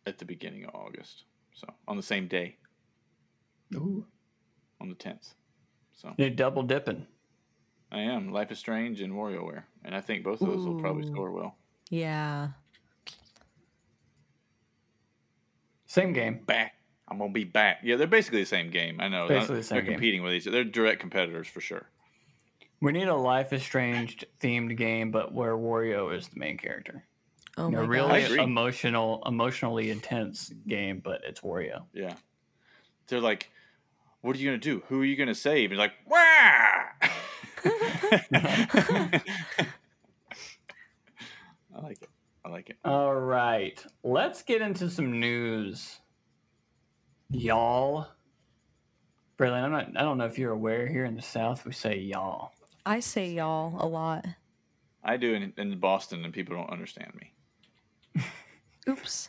at 0.07 0.19
the 0.19 0.25
beginning 0.25 0.65
of 0.65 0.75
August. 0.75 1.25
So 1.55 1.69
on 1.87 1.97
the 1.97 2.03
same 2.03 2.27
day, 2.29 2.57
Ooh. 3.75 4.07
on 4.81 4.89
the 4.89 4.95
tenth. 4.95 5.35
So 5.95 6.15
You're 6.19 6.31
double 6.31 6.63
dipping. 6.63 7.07
I 7.91 8.01
am 8.01 8.33
Life 8.33 8.51
is 8.53 8.59
Strange 8.59 9.01
and 9.01 9.15
WarioWare, 9.15 9.63
and 9.85 9.95
I 9.95 10.01
think 10.01 10.23
both 10.25 10.41
of 10.43 10.49
those 10.49 10.67
will 10.67 10.81
probably 10.81 11.07
score 11.07 11.31
well. 11.33 11.57
Yeah. 11.91 12.49
Same 15.87 16.13
game. 16.13 16.41
Back. 16.45 16.75
I'm 17.09 17.19
gonna 17.19 17.33
be 17.33 17.45
back. 17.45 17.79
Yeah, 17.83 17.97
they're 17.97 18.07
basically 18.07 18.41
the 18.41 18.47
same 18.47 18.71
game. 18.71 19.01
I 19.01 19.09
know. 19.09 19.27
Basically 19.27 19.55
They're 19.55 19.63
the 19.63 19.63
same 19.69 19.85
game. 19.85 19.93
competing 19.95 20.23
with 20.23 20.35
each 20.35 20.47
other. 20.47 20.57
They're 20.63 20.65
direct 20.65 21.01
competitors 21.01 21.49
for 21.49 21.61
sure. 21.63 21.87
We 22.81 22.93
need 22.93 23.09
a 23.09 23.15
Life 23.17 23.53
is 23.55 23.63
Strange 23.63 24.25
themed 24.41 24.77
game, 24.77 25.11
but 25.11 25.33
where 25.33 25.57
Wario 25.57 26.15
is 26.15 26.29
the 26.29 26.39
main 26.39 26.59
character. 26.59 27.05
Oh 27.57 27.67
You 27.67 27.73
know, 27.77 27.83
my 27.83 27.89
really 27.89 28.23
agree. 28.25 28.43
emotional, 28.43 29.23
emotionally 29.27 29.91
intense 29.91 30.53
game, 30.69 31.01
but 31.03 31.23
it's 31.27 31.41
Wario. 31.41 31.85
Yeah. 31.95 32.15
They're 33.09 33.21
like, 33.21 33.51
what 34.21 34.37
are 34.37 34.39
you 34.39 34.47
gonna 34.49 34.59
do? 34.59 34.83
Who 34.89 35.01
are 35.01 35.05
you 35.05 35.17
gonna 35.17 35.35
save? 35.35 35.71
And 35.71 35.79
you're 35.79 35.85
like, 35.87 35.95
wah! 36.07 36.19
I 41.75 41.81
like 41.83 42.03
it. 42.03 42.09
I 42.45 42.49
like 42.49 42.71
it. 42.71 42.77
All 42.85 43.15
right, 43.15 43.85
let's 44.03 44.43
get 44.43 44.63
into 44.63 44.89
some 44.91 45.21
news, 45.21 46.01
y'all. 47.31 48.07
Braylon, 49.39 49.63
I'm 49.65 49.73
not. 49.73 49.89
I 49.97 50.03
don't 50.03 50.19
know 50.19 50.25
if 50.27 50.39
you're 50.39 50.53
aware. 50.53 50.87
Here 50.87 51.05
in 51.05 51.15
the 51.15 51.23
South, 51.23 51.65
we 51.65 51.73
say 51.73 51.99
y'all. 51.99 52.53
I 52.87 53.01
say 53.01 53.31
y'all 53.31 53.75
a 53.81 53.87
lot. 53.87 54.27
I 55.05 55.17
do 55.17 55.35
in, 55.35 55.53
in 55.57 55.79
Boston, 55.79 56.25
and 56.25 56.33
people 56.33 56.57
don't 56.57 56.71
understand 56.71 57.13
me. 57.15 58.23
Oops. 58.89 59.29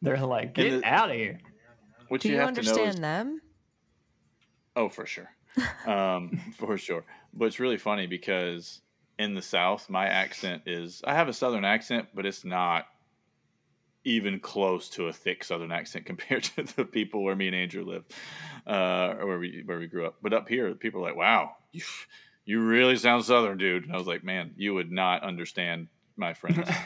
They're 0.00 0.18
like, 0.18 0.54
get 0.54 0.82
the- 0.82 0.84
out 0.86 1.10
of 1.10 1.16
here. 1.16 1.38
What 2.08 2.20
Do 2.20 2.28
you, 2.28 2.34
you, 2.34 2.40
have 2.40 2.52
to 2.54 2.62
know 2.62 2.68
understand 2.68 2.94
is, 2.94 3.00
them? 3.00 3.40
oh, 4.76 4.88
for 4.90 5.06
sure, 5.06 5.30
um, 5.86 6.40
for 6.58 6.76
sure. 6.78 7.04
But 7.34 7.46
it's 7.46 7.60
really 7.60 7.78
funny 7.78 8.06
because 8.06 8.80
in 9.18 9.34
the 9.34 9.42
South, 9.42 9.88
my 9.90 10.06
accent 10.06 10.62
is 10.66 11.02
I 11.04 11.14
have 11.14 11.28
a 11.28 11.32
Southern 11.32 11.64
accent, 11.64 12.08
but 12.14 12.26
it's 12.26 12.44
not 12.44 12.86
even 14.04 14.40
close 14.40 14.88
to 14.90 15.06
a 15.06 15.12
thick 15.12 15.44
Southern 15.44 15.70
accent 15.72 16.06
compared 16.06 16.44
to 16.44 16.64
the 16.76 16.84
people 16.84 17.22
where 17.22 17.36
me 17.36 17.46
and 17.46 17.56
Andrew 17.56 17.84
live, 17.84 18.04
uh, 18.66 19.14
or 19.18 19.26
where 19.26 19.38
we 19.38 19.62
where 19.64 19.78
we 19.78 19.86
grew 19.86 20.06
up. 20.06 20.16
But 20.22 20.32
up 20.32 20.48
here, 20.48 20.74
people 20.74 21.00
are 21.00 21.08
like, 21.08 21.16
"Wow, 21.16 21.56
you 21.72 21.84
you 22.44 22.60
really 22.60 22.96
sound 22.96 23.24
Southern, 23.24 23.58
dude." 23.58 23.84
And 23.84 23.92
I 23.92 23.98
was 23.98 24.06
like, 24.06 24.24
"Man, 24.24 24.52
you 24.56 24.74
would 24.74 24.90
not 24.90 25.22
understand 25.22 25.88
my 26.16 26.34
friends. 26.34 26.68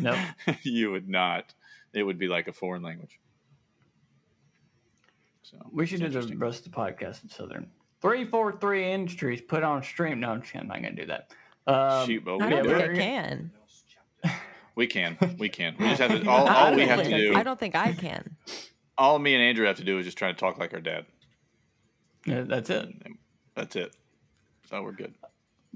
Nope. 0.00 0.16
you 0.62 0.90
would 0.92 1.08
not. 1.08 1.52
It 1.92 2.02
would 2.02 2.18
be 2.18 2.28
like 2.28 2.48
a 2.48 2.52
foreign 2.52 2.82
language." 2.82 3.18
So 5.50 5.56
We 5.72 5.86
should 5.86 6.00
do 6.00 6.06
it's 6.06 6.26
the 6.26 6.36
rest 6.36 6.66
of 6.66 6.72
the 6.72 6.76
podcast 6.76 7.22
in 7.22 7.30
Southern. 7.30 7.70
Three 8.02 8.24
four 8.26 8.52
three 8.58 8.90
Industries 8.92 9.40
put 9.40 9.62
on 9.62 9.82
stream. 9.82 10.20
No, 10.20 10.30
I'm 10.30 10.40
just 10.40 10.52
kidding, 10.52 10.70
I'm 10.70 10.82
not 10.82 10.82
gonna 10.82 10.96
do 10.96 11.06
that. 11.06 11.32
Um, 11.66 12.06
Shoot, 12.06 12.24
but 12.24 12.32
I 12.32 12.34
we 12.36 12.50
don't 12.50 12.50
can 12.50 12.62
do 12.64 12.70
think 12.70 12.82
it. 12.82 12.90
I 12.90 12.96
can. 12.96 13.50
We 14.74 14.86
can. 14.86 15.36
We 15.38 15.48
can. 15.48 15.74
We 15.78 15.88
just 15.88 16.00
have 16.00 16.10
to. 16.20 16.28
All, 16.30 16.48
all 16.48 16.74
we 16.74 16.82
have 16.86 17.02
to 17.02 17.08
do. 17.10 17.34
I 17.34 17.42
don't 17.42 17.58
think 17.58 17.74
I 17.74 17.92
can. 17.92 18.36
All 18.96 19.18
me 19.18 19.34
and 19.34 19.42
Andrew 19.42 19.66
have 19.66 19.76
to 19.78 19.84
do 19.84 19.98
is 19.98 20.04
just 20.04 20.16
try 20.18 20.30
to 20.30 20.38
talk 20.38 20.58
like 20.58 20.72
our 20.72 20.80
dad. 20.80 21.06
yeah, 22.26 22.42
that's 22.42 22.70
it. 22.70 22.88
That's 23.54 23.74
it. 23.74 23.96
So 24.70 24.82
we're 24.82 24.92
good. 24.92 25.14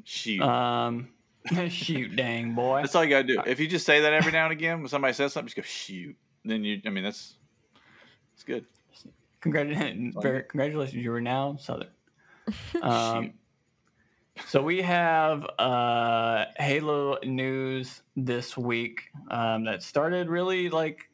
Shoot. 0.04 0.40
Um, 0.42 1.08
shoot, 1.68 2.14
dang 2.14 2.54
boy. 2.54 2.82
that's 2.82 2.94
all 2.94 3.02
you 3.02 3.10
gotta 3.10 3.24
do. 3.24 3.42
If 3.44 3.58
you 3.58 3.66
just 3.66 3.86
say 3.86 4.00
that 4.02 4.12
every 4.12 4.30
now 4.32 4.44
and 4.44 4.52
again 4.52 4.78
when 4.80 4.88
somebody 4.88 5.14
says 5.14 5.32
something, 5.32 5.48
just 5.48 5.56
go 5.56 5.62
shoot. 5.62 6.16
Then 6.44 6.62
you. 6.62 6.80
I 6.86 6.90
mean, 6.90 7.04
that's. 7.04 7.34
It's 8.34 8.44
good. 8.44 8.66
Congratulations, 9.42 10.16
congratulations, 10.22 11.04
you 11.04 11.12
are 11.12 11.20
now 11.20 11.56
Southern. 11.56 11.88
Um, 12.82 13.34
so 14.46 14.62
we 14.62 14.82
have 14.82 15.44
uh, 15.58 16.46
Halo 16.56 17.18
news 17.22 18.02
this 18.16 18.56
week 18.56 19.02
um, 19.30 19.64
that 19.64 19.82
started 19.82 20.28
really 20.28 20.68
like 20.70 21.08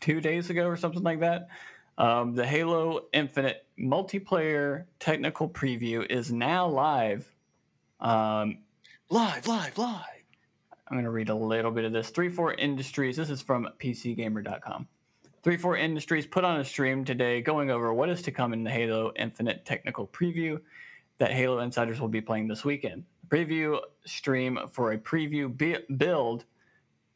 two 0.00 0.20
days 0.20 0.50
ago 0.50 0.66
or 0.66 0.76
something 0.76 1.02
like 1.02 1.20
that. 1.20 1.48
Um, 1.96 2.34
the 2.34 2.44
Halo 2.44 3.06
Infinite 3.12 3.64
multiplayer 3.78 4.84
technical 4.98 5.48
preview 5.48 6.04
is 6.10 6.30
now 6.32 6.66
live. 6.66 7.32
Um, 8.00 8.58
Live, 9.10 9.46
live, 9.46 9.76
live. 9.76 10.24
I'm 10.88 10.96
going 10.96 11.04
to 11.04 11.10
read 11.10 11.28
a 11.28 11.34
little 11.34 11.70
bit 11.70 11.84
of 11.84 11.92
this. 11.92 12.08
34 12.08 12.54
Industries, 12.54 13.16
this 13.16 13.28
is 13.28 13.42
from 13.42 13.68
PCGamer.com. 13.78 14.88
34 15.44 15.76
Industries 15.76 16.26
put 16.26 16.42
on 16.42 16.58
a 16.58 16.64
stream 16.64 17.04
today 17.04 17.42
going 17.42 17.70
over 17.70 17.92
what 17.92 18.08
is 18.08 18.22
to 18.22 18.32
come 18.32 18.54
in 18.54 18.64
the 18.64 18.70
Halo 18.70 19.12
Infinite 19.14 19.66
technical 19.66 20.06
preview 20.06 20.58
that 21.18 21.32
Halo 21.32 21.58
insiders 21.58 22.00
will 22.00 22.08
be 22.08 22.22
playing 22.22 22.48
this 22.48 22.64
weekend. 22.64 23.04
The 23.28 23.36
preview 23.36 23.78
stream 24.06 24.58
for 24.72 24.92
a 24.92 24.98
preview 24.98 25.54
build 25.98 26.46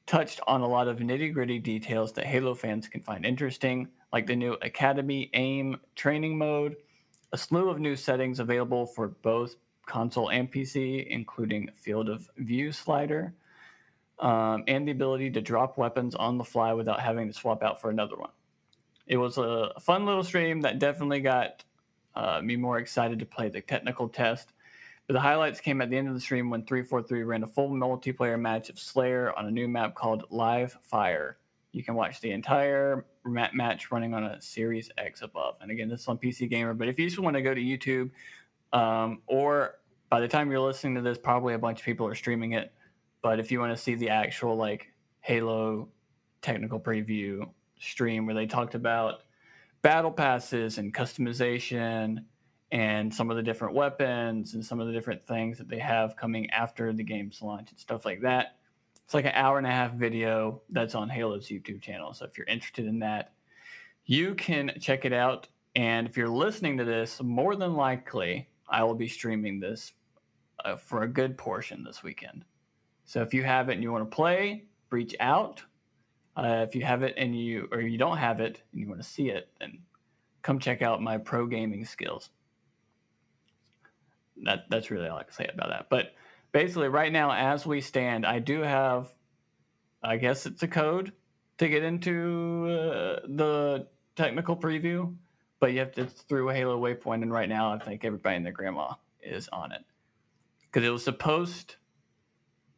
touched 0.05 0.41
on 0.47 0.61
a 0.61 0.69
lot 0.69 0.89
of 0.89 0.99
nitty 0.99 1.33
gritty 1.33 1.59
details 1.59 2.13
that 2.13 2.27
Halo 2.27 2.55
fans 2.55 2.87
can 2.87 3.01
find 3.01 3.25
interesting, 3.25 3.89
like 4.13 4.27
the 4.27 4.37
new 4.37 4.59
Academy 4.61 5.31
AIM 5.33 5.81
training 5.95 6.37
mode, 6.37 6.77
a 7.33 7.39
slew 7.39 7.71
of 7.71 7.81
new 7.81 7.97
settings 7.97 8.41
available 8.41 8.85
for 8.85 9.09
both 9.09 9.57
console 9.87 10.31
and 10.31 10.53
PC, 10.53 11.07
including 11.07 11.71
field 11.77 12.11
of 12.11 12.29
view 12.37 12.73
slider, 12.73 13.33
um, 14.21 14.65
and 14.67 14.87
the 14.87 14.93
ability 14.93 15.31
to 15.31 15.41
drop 15.41 15.79
weapons 15.79 16.15
on 16.15 16.39
the 16.39 16.45
fly 16.45 16.73
without 16.73 17.01
having 17.01 17.29
to 17.29 17.33
swap 17.33 17.63
out 17.63 17.81
for 17.81 17.91
another 17.91 18.17
one. 18.17 18.31
It 19.07 19.17
was 19.17 19.39
a 19.39 19.73
fun 19.81 20.05
little 20.05 20.25
stream 20.25 20.61
that 20.63 20.79
definitely 20.79 21.21
got 21.21 21.65
uh, 22.15 22.41
me 22.43 22.57
more 22.57 22.79
excited 22.79 23.19
to 23.21 23.27
play 23.27 23.49
the 23.49 23.61
technical 23.61 24.09
test. 24.09 24.53
But 25.07 25.15
the 25.15 25.21
highlights 25.21 25.61
came 25.61 25.81
at 25.81 25.89
the 25.89 25.97
end 25.97 26.09
of 26.09 26.15
the 26.15 26.21
stream 26.21 26.51
when 26.51 26.65
343 26.65 27.23
ran 27.23 27.43
a 27.43 27.47
full 27.47 27.71
multiplayer 27.71 28.39
match 28.39 28.69
of 28.69 28.79
Slayer 28.79 29.33
on 29.39 29.47
a 29.47 29.51
new 29.51 29.67
map 29.67 29.95
called 29.95 30.25
Live 30.31 30.77
Fire. 30.83 31.39
You 31.73 31.83
can 31.83 31.95
watch 31.95 32.21
the 32.21 32.31
entire 32.33 33.07
ma- 33.25 33.49
match 33.55 33.91
running 33.91 34.13
on 34.13 34.25
a 34.25 34.43
Series 34.43 34.91
X 34.99 35.23
above. 35.23 35.57
And 35.63 35.71
again, 35.71 35.89
this 35.89 36.01
is 36.01 36.09
on 36.09 36.19
PC 36.19 36.51
Gamer. 36.51 36.75
But 36.75 36.89
if 36.89 36.99
you 36.99 37.07
just 37.07 37.19
want 37.19 37.37
to 37.37 37.43
go 37.43 37.55
to 37.55 37.61
YouTube, 37.61 38.11
um, 38.75 39.23
or 39.27 39.77
by 40.11 40.21
the 40.21 40.29
time 40.29 40.51
you're 40.51 40.61
listening 40.61 40.95
to 40.97 41.01
this, 41.01 41.17
probably 41.17 41.55
a 41.55 41.59
bunch 41.59 41.81
of 41.81 41.85
people 41.87 42.07
are 42.07 42.15
streaming 42.15 42.53
it. 42.53 42.73
But 43.23 43.41
if 43.41 43.51
you 43.51 43.61
want 43.61 43.77
to 43.77 43.83
see 43.83 43.95
the 43.95 44.11
actual 44.11 44.57
like 44.57 44.93
Halo 45.21 45.89
technical 46.43 46.79
preview 46.79 47.49
stream 47.81 48.27
where 48.27 48.35
they 48.35 48.47
talked 48.47 48.75
about 48.75 49.23
battle 49.83 50.11
passes 50.11 50.79
and 50.79 50.93
customization 50.95 52.25
and 52.71 53.13
some 53.13 53.31
of 53.31 53.37
the 53.37 53.43
different 53.43 53.75
weapons 53.75 54.55
and 54.55 54.65
some 54.65 54.81
of 54.81 54.87
the 54.87 54.93
different 54.93 55.27
things 55.27 55.59
that 55.59 55.69
they 55.69 55.79
have 55.79 56.17
coming 56.17 56.51
after 56.51 56.93
the 56.93 57.03
game's 57.03 57.41
launch 57.41 57.71
and 57.71 57.79
stuff 57.79 58.05
like 58.05 58.21
that. 58.21 58.57
It's 59.05 59.15
like 59.15 59.25
an 59.25 59.33
hour 59.35 59.57
and 59.57 59.67
a 59.67 59.71
half 59.71 59.95
video 59.95 60.61
that's 60.69 60.95
on 60.95 61.09
Halo's 61.09 61.49
YouTube 61.49 61.81
channel. 61.81 62.13
So 62.13 62.27
if 62.27 62.37
you're 62.37 62.47
interested 62.47 62.87
in 62.87 62.99
that, 62.99 63.33
you 64.05 64.35
can 64.35 64.73
check 64.81 65.05
it 65.05 65.15
out. 65.15 65.49
And 65.75 66.07
if 66.07 66.17
you're 66.17 66.29
listening 66.29 66.77
to 66.79 66.85
this, 66.85 67.23
more 67.23 67.57
than 67.57 67.75
likely, 67.75 68.49
I 68.69 68.85
will 68.85 68.95
be 68.95 69.09
streaming 69.09 69.61
this 69.61 69.93
uh, 70.65 70.77
for 70.77 71.05
a 71.05 71.09
good 71.09 71.39
portion 71.39 71.85
this 71.85 72.03
weekend. 72.03 72.45
So 73.09 73.23
if 73.23 73.33
you 73.33 73.43
have 73.43 73.71
it 73.71 73.73
and 73.73 73.83
you 73.83 73.91
want 73.91 74.09
to 74.09 74.15
play, 74.15 74.65
reach 74.91 75.17
out. 75.19 75.63
Uh, 76.37 76.67
if 76.69 76.75
you 76.75 76.85
have 76.85 77.03
it 77.03 77.15
and 77.17 77.35
you 77.35 77.67
or 77.73 77.81
you 77.81 77.97
don't 77.97 78.19
have 78.19 78.41
it 78.41 78.61
and 78.71 78.81
you 78.83 78.87
want 78.87 79.03
to 79.03 79.09
see 79.09 79.31
it, 79.31 79.49
then 79.59 79.79
come 80.43 80.59
check 80.59 80.83
out 80.83 81.03
my 81.03 81.17
pro 81.17 81.47
gaming 81.47 81.87
skills. 81.87 82.29
That 84.45 84.67
that's 84.69 84.91
really 84.91 85.09
all 85.09 85.17
I 85.17 85.23
can 85.23 85.33
say 85.33 85.49
about 85.53 85.71
that. 85.71 85.87
But 85.89 86.13
basically, 86.53 86.89
right 86.89 87.11
now, 87.11 87.33
as 87.33 87.65
we 87.65 87.81
stand, 87.81 88.27
I 88.27 88.41
do 88.41 88.61
have, 88.61 89.11
I 90.03 90.19
guess 90.19 90.45
it's 90.45 90.63
a 90.63 90.69
code 90.69 91.13
to 91.57 91.67
get 91.67 91.85
into 91.85 92.67
uh, 92.69 93.21
the 93.27 93.87
technical 94.17 94.55
preview, 94.55 95.15
but 95.61 95.73
you 95.73 95.79
have 95.79 95.93
to 95.93 96.05
through 96.05 96.51
a 96.51 96.55
Halo 96.55 96.79
Waypoint, 96.79 97.23
and 97.23 97.33
right 97.33 97.49
now, 97.49 97.73
I 97.73 97.79
think 97.79 98.05
everybody 98.05 98.37
and 98.37 98.45
their 98.45 98.53
grandma 98.53 98.93
is 99.23 99.49
on 99.49 99.73
it 99.73 99.83
because 100.61 100.87
it 100.87 100.91
was 100.91 101.03
supposed 101.03 101.77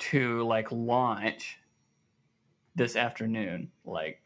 to 0.01 0.43
like 0.43 0.73
launch 0.73 1.59
this 2.75 2.97
afternoon, 2.97 3.71
like 3.85 4.21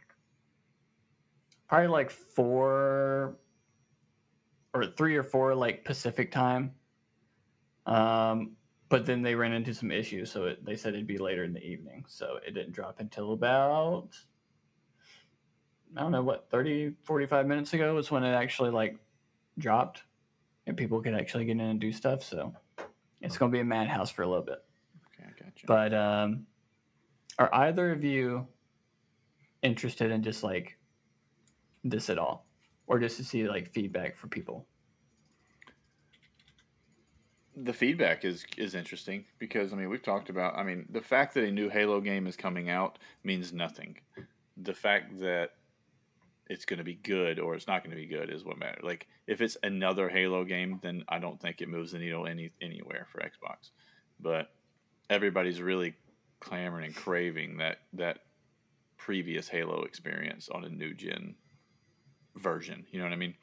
probably 1.68 1.88
like 1.88 2.10
four 2.10 3.36
or 4.72 4.86
three 4.96 5.16
or 5.16 5.22
four 5.22 5.54
like 5.54 5.84
Pacific 5.84 6.32
time. 6.32 6.72
Um, 7.86 8.52
but 8.88 9.06
then 9.06 9.22
they 9.22 9.34
ran 9.34 9.52
into 9.52 9.74
some 9.74 9.90
issues, 9.90 10.30
so 10.30 10.44
it, 10.44 10.64
they 10.64 10.76
said 10.76 10.94
it'd 10.94 11.06
be 11.06 11.18
later 11.18 11.44
in 11.44 11.52
the 11.52 11.64
evening. 11.64 12.04
So 12.08 12.38
it 12.46 12.52
didn't 12.54 12.72
drop 12.72 13.00
until 13.00 13.32
about 13.32 14.16
I 15.96 16.00
don't 16.00 16.12
know 16.12 16.22
what 16.22 16.50
30 16.50 16.94
45 17.02 17.46
minutes 17.46 17.72
ago 17.72 17.94
was 17.94 18.10
when 18.10 18.24
it 18.24 18.32
actually 18.32 18.70
like 18.70 18.96
dropped 19.58 20.02
and 20.66 20.76
people 20.76 21.00
could 21.00 21.14
actually 21.14 21.44
get 21.44 21.52
in 21.52 21.60
and 21.60 21.80
do 21.80 21.92
stuff. 21.92 22.22
So 22.22 22.52
it's 23.20 23.38
going 23.38 23.50
to 23.50 23.54
be 23.56 23.60
a 23.60 23.64
madhouse 23.64 24.10
for 24.10 24.22
a 24.22 24.28
little 24.28 24.44
bit. 24.44 24.63
Okay, 25.56 25.72
I 25.72 25.88
gotcha. 25.88 25.90
But 25.90 25.94
um, 25.94 26.46
are 27.38 27.54
either 27.54 27.92
of 27.92 28.04
you 28.04 28.46
interested 29.62 30.10
in 30.10 30.22
just 30.22 30.42
like 30.42 30.76
this 31.82 32.10
at 32.10 32.18
all, 32.18 32.46
or 32.86 32.98
just 32.98 33.16
to 33.18 33.24
see 33.24 33.48
like 33.48 33.72
feedback 33.72 34.16
for 34.16 34.28
people? 34.28 34.66
the 37.56 37.72
feedback 37.72 38.24
is 38.24 38.44
is 38.56 38.74
interesting 38.74 39.24
because 39.38 39.72
I 39.72 39.76
mean 39.76 39.88
we've 39.88 40.02
talked 40.02 40.28
about 40.28 40.56
I 40.56 40.62
mean 40.62 40.86
the 40.90 41.00
fact 41.00 41.34
that 41.34 41.44
a 41.44 41.50
new 41.50 41.68
Halo 41.68 42.00
game 42.00 42.26
is 42.26 42.36
coming 42.36 42.68
out 42.68 42.98
means 43.22 43.52
nothing. 43.52 43.96
The 44.56 44.74
fact 44.74 45.18
that 45.20 45.50
it's 46.50 46.64
going 46.64 46.78
to 46.78 46.84
be 46.84 46.96
good 46.96 47.38
or 47.38 47.54
it's 47.54 47.66
not 47.66 47.82
going 47.82 47.96
to 47.96 48.02
be 48.02 48.06
good 48.06 48.30
is 48.30 48.44
what 48.44 48.58
matters. 48.58 48.82
Like 48.82 49.06
if 49.26 49.40
it's 49.40 49.56
another 49.62 50.08
Halo 50.08 50.44
game, 50.44 50.80
then 50.82 51.04
I 51.08 51.18
don't 51.18 51.40
think 51.40 51.60
it 51.60 51.68
moves 51.68 51.92
the 51.92 51.98
needle 51.98 52.26
any 52.26 52.50
anywhere 52.60 53.06
for 53.10 53.20
Xbox. 53.20 53.70
But 54.20 54.50
everybody's 55.10 55.60
really 55.62 55.96
clamoring 56.40 56.86
and 56.86 56.96
craving 56.96 57.58
that 57.58 57.78
that 57.94 58.20
previous 58.98 59.48
Halo 59.48 59.84
experience 59.84 60.48
on 60.50 60.64
a 60.64 60.70
new 60.70 60.94
gen 60.94 61.36
version. 62.36 62.86
You 62.90 62.98
know 62.98 63.04
what 63.04 63.12
I 63.12 63.16
mean? 63.16 63.36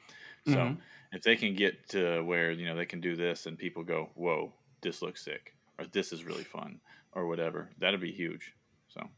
So 0.43 0.73
Mhm. 0.73 0.81
if 1.11 1.21
they 1.23 1.35
can 1.35 1.55
get 1.55 1.89
to 1.89 2.21
where 2.23 2.51
you 2.51 2.65
know 2.65 2.75
they 2.75 2.85
can 2.85 3.01
do 3.01 3.15
this 3.15 3.45
and 3.45 3.57
people 3.57 3.83
go, 3.83 4.11
"Whoa, 4.15 4.55
this 4.81 5.01
looks 5.01 5.23
sick," 5.23 5.55
or 5.77 5.85
"This 5.87 6.11
is 6.13 6.23
really 6.25 6.43
fun," 6.43 6.81
or 7.13 7.27
whatever, 7.27 7.71
that'd 7.77 8.01
be 8.01 8.11
huge. 8.11 8.53
So 8.87 9.09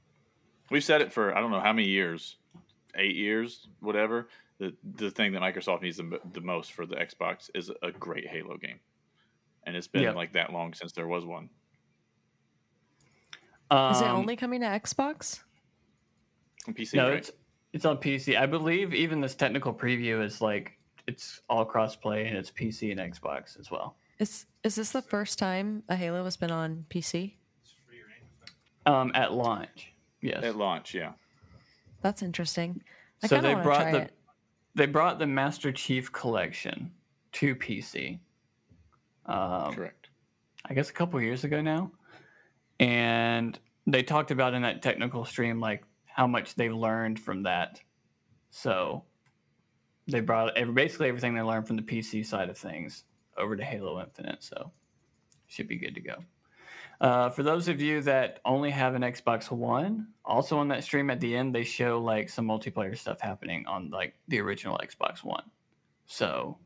we've 0.72 0.84
said 0.84 1.02
it 1.02 1.14
for 1.14 1.36
I 1.36 1.42
don't 1.42 1.52
know 1.52 1.62
how 1.62 1.74
many 1.74 1.90
years, 1.90 2.38
eight 2.96 3.16
years, 3.16 3.68
whatever. 3.80 4.30
The 4.60 4.78
the 4.84 5.12
thing 5.12 5.34
that 5.34 5.42
Microsoft 5.44 5.82
needs 5.84 5.98
the, 5.98 6.22
the 6.26 6.42
most 6.42 6.74
for 6.74 6.86
the 6.86 6.96
Xbox 6.98 7.50
is 7.56 7.72
a 7.84 7.92
great 7.92 8.28
Halo 8.28 8.58
game, 8.58 8.82
and 9.66 9.76
it's 9.78 9.88
been 9.90 10.12
Yep. 10.12 10.16
like 10.16 10.34
that 10.34 10.54
long 10.54 10.74
since 10.74 10.94
there 10.94 11.08
was 11.08 11.26
one. 11.26 11.52
Is 13.72 14.02
it 14.02 14.08
Um, 14.08 14.18
only 14.18 14.36
coming 14.36 14.62
to 14.62 14.68
Xbox? 14.68 15.42
On 16.68 16.74
PC, 16.74 16.96
No, 16.96 17.10
right? 17.10 17.18
it's 17.18 17.32
it's 17.74 17.86
on 17.86 17.98
PC. 17.98 18.38
I 18.38 18.46
believe 18.46 18.94
even 18.94 19.20
this 19.20 19.34
technical 19.36 19.74
preview 19.74 20.24
is 20.24 20.42
like 20.42 20.78
it's 21.08 21.42
all 21.50 21.66
crossplay 21.66 22.28
and 22.28 22.38
it's 22.38 22.52
PC 22.52 22.92
and 22.92 23.00
Xbox 23.00 23.60
as 23.60 23.72
well. 23.72 23.96
Is 24.20 24.46
is 24.64 24.76
this 24.76 24.92
the 24.92 25.02
first 25.02 25.40
time 25.40 25.84
a 25.90 25.96
Halo 25.96 26.24
has 26.24 26.38
been 26.38 26.52
on 26.52 26.86
PC? 26.90 27.34
Um, 28.86 29.12
at 29.16 29.32
launch, 29.34 29.94
yes. 30.22 30.44
at 30.44 30.58
launch. 30.58 30.94
Yeah, 30.94 31.14
That's 32.02 32.22
interesting. 32.22 32.84
I 33.24 33.28
so 33.28 33.40
they 33.40 33.54
brought 33.56 33.80
try 33.82 33.92
the 33.94 34.02
it. 34.02 34.14
they 34.76 34.86
brought 34.88 35.20
the 35.20 35.26
Master 35.28 35.72
Chief 35.72 36.12
collection 36.12 36.92
to 37.34 37.56
PC. 37.56 38.20
Um, 39.26 39.74
correct. 39.74 40.10
I 40.66 40.74
guess 40.74 40.90
a 40.90 40.94
couple 40.94 41.20
years 41.22 41.46
ago 41.46 41.62
now, 41.62 41.92
and 42.84 43.58
they 43.88 44.04
talked 44.04 44.30
about 44.30 44.54
in 44.54 44.62
that 44.64 44.82
technical 44.82 45.24
stream 45.24 45.62
like 45.62 45.86
how 46.06 46.28
much 46.28 46.56
they 46.56 46.70
learned 46.70 47.18
from 47.18 47.44
that. 47.44 47.80
So 48.52 49.06
they 50.08 50.20
brought 50.20 50.58
every, 50.58 50.74
basically 50.74 51.08
everything 51.08 51.34
they 51.34 51.42
learned 51.42 51.66
from 51.66 51.78
the 51.78 51.82
PC 51.82 52.26
side 52.26 52.50
of 52.50 52.58
things 52.58 53.06
over 53.38 53.56
to 53.56 53.64
Halo 53.64 54.02
Infinite. 54.02 54.44
So 54.44 54.70
should 55.48 55.70
be 55.70 55.78
good 55.78 55.96
to 55.96 56.02
go. 56.02 56.16
Uh, 57.00 57.30
for 57.30 57.44
those 57.44 57.70
of 57.70 57.82
you 57.82 58.02
that 58.02 58.40
only 58.44 58.70
have 58.70 58.96
an 58.96 59.02
Xbox 59.02 59.50
One, 59.50 60.08
also 60.26 60.58
on 60.58 60.68
that 60.68 60.84
stream 60.84 61.10
at 61.10 61.22
the 61.22 61.36
end, 61.38 61.56
they 61.56 61.64
show 61.64 62.02
like 62.02 62.30
some 62.30 62.46
multiplayer 62.46 62.98
stuff 62.98 63.22
happening 63.22 63.66
on 63.66 63.90
like 63.92 64.14
the 64.28 64.42
original 64.42 64.78
Xbox 64.84 65.24
One. 65.24 65.44
So 66.06 66.58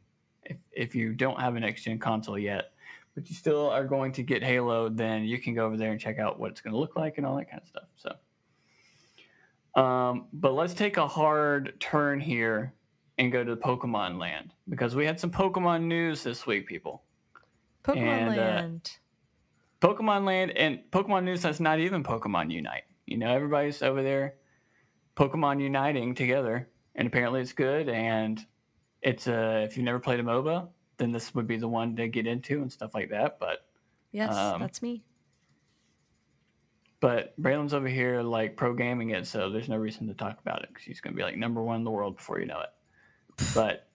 if, 0.43 0.57
if 0.71 0.95
you 0.95 1.13
don't 1.13 1.39
have 1.39 1.55
an 1.55 1.61
next 1.61 1.83
gen 1.83 1.99
console 1.99 2.39
yet, 2.39 2.71
but 3.17 3.27
you 3.31 3.35
still 3.35 3.67
are 3.71 3.83
going 3.83 4.11
to 4.11 4.21
get 4.21 4.43
Halo, 4.43 4.89
then 4.89 5.23
you 5.23 5.39
can 5.39 5.55
go 5.55 5.65
over 5.65 5.75
there 5.75 5.91
and 5.91 5.99
check 5.99 6.19
out 6.19 6.39
what 6.39 6.51
it's 6.51 6.61
going 6.61 6.71
to 6.71 6.77
look 6.77 6.95
like 6.95 7.17
and 7.17 7.25
all 7.25 7.35
that 7.37 7.49
kind 7.49 7.59
of 7.59 7.67
stuff. 7.67 7.87
So, 9.73 9.81
um, 9.81 10.27
but 10.33 10.53
let's 10.53 10.75
take 10.75 10.97
a 10.97 11.07
hard 11.07 11.73
turn 11.79 12.19
here 12.19 12.75
and 13.17 13.31
go 13.31 13.43
to 13.43 13.55
Pokemon 13.55 14.19
Land 14.19 14.53
because 14.69 14.95
we 14.95 15.03
had 15.03 15.19
some 15.19 15.31
Pokemon 15.31 15.85
news 15.85 16.21
this 16.21 16.45
week, 16.45 16.67
people. 16.67 17.01
Pokemon 17.83 17.97
and, 17.97 18.29
uh, 18.29 18.43
Land. 18.43 18.91
Pokemon 19.81 20.23
Land 20.23 20.51
and 20.51 20.81
Pokemon 20.91 21.23
News 21.23 21.41
that's 21.41 21.59
not 21.59 21.79
even 21.79 22.03
Pokemon 22.03 22.51
Unite. 22.51 22.83
You 23.07 23.17
know, 23.17 23.33
everybody's 23.33 23.81
over 23.81 24.03
there 24.03 24.35
Pokemon 25.15 25.59
uniting 25.59 26.13
together, 26.13 26.69
and 26.93 27.07
apparently 27.07 27.41
it's 27.41 27.53
good. 27.53 27.89
And 27.89 28.45
it's 29.01 29.27
uh, 29.27 29.63
if 29.65 29.75
you've 29.75 29.85
never 29.85 29.99
played 29.99 30.19
a 30.19 30.23
MOBA, 30.23 30.67
then 30.97 31.11
this 31.11 31.33
would 31.35 31.47
be 31.47 31.57
the 31.57 31.67
one 31.67 31.95
to 31.95 32.07
get 32.07 32.27
into 32.27 32.61
and 32.61 32.71
stuff 32.71 32.93
like 32.93 33.09
that. 33.11 33.39
But 33.39 33.65
yes, 34.11 34.35
um, 34.35 34.59
that's 34.61 34.81
me. 34.81 35.03
but 36.99 37.39
Braylon's 37.41 37.73
over 37.73 37.87
here 37.87 38.21
like 38.21 38.57
pro 38.57 38.73
gaming 38.73 39.11
it, 39.11 39.27
so 39.27 39.49
there's 39.49 39.69
no 39.69 39.77
reason 39.77 40.07
to 40.07 40.13
talk 40.13 40.39
about 40.39 40.63
it 40.63 40.69
because 40.69 40.83
he's 40.83 41.01
going 41.01 41.13
to 41.13 41.17
be 41.17 41.23
like 41.23 41.37
number 41.37 41.61
one 41.61 41.77
in 41.77 41.83
the 41.83 41.91
world 41.91 42.17
before 42.17 42.39
you 42.39 42.45
know 42.47 42.61
it. 42.61 42.69
But 43.53 43.87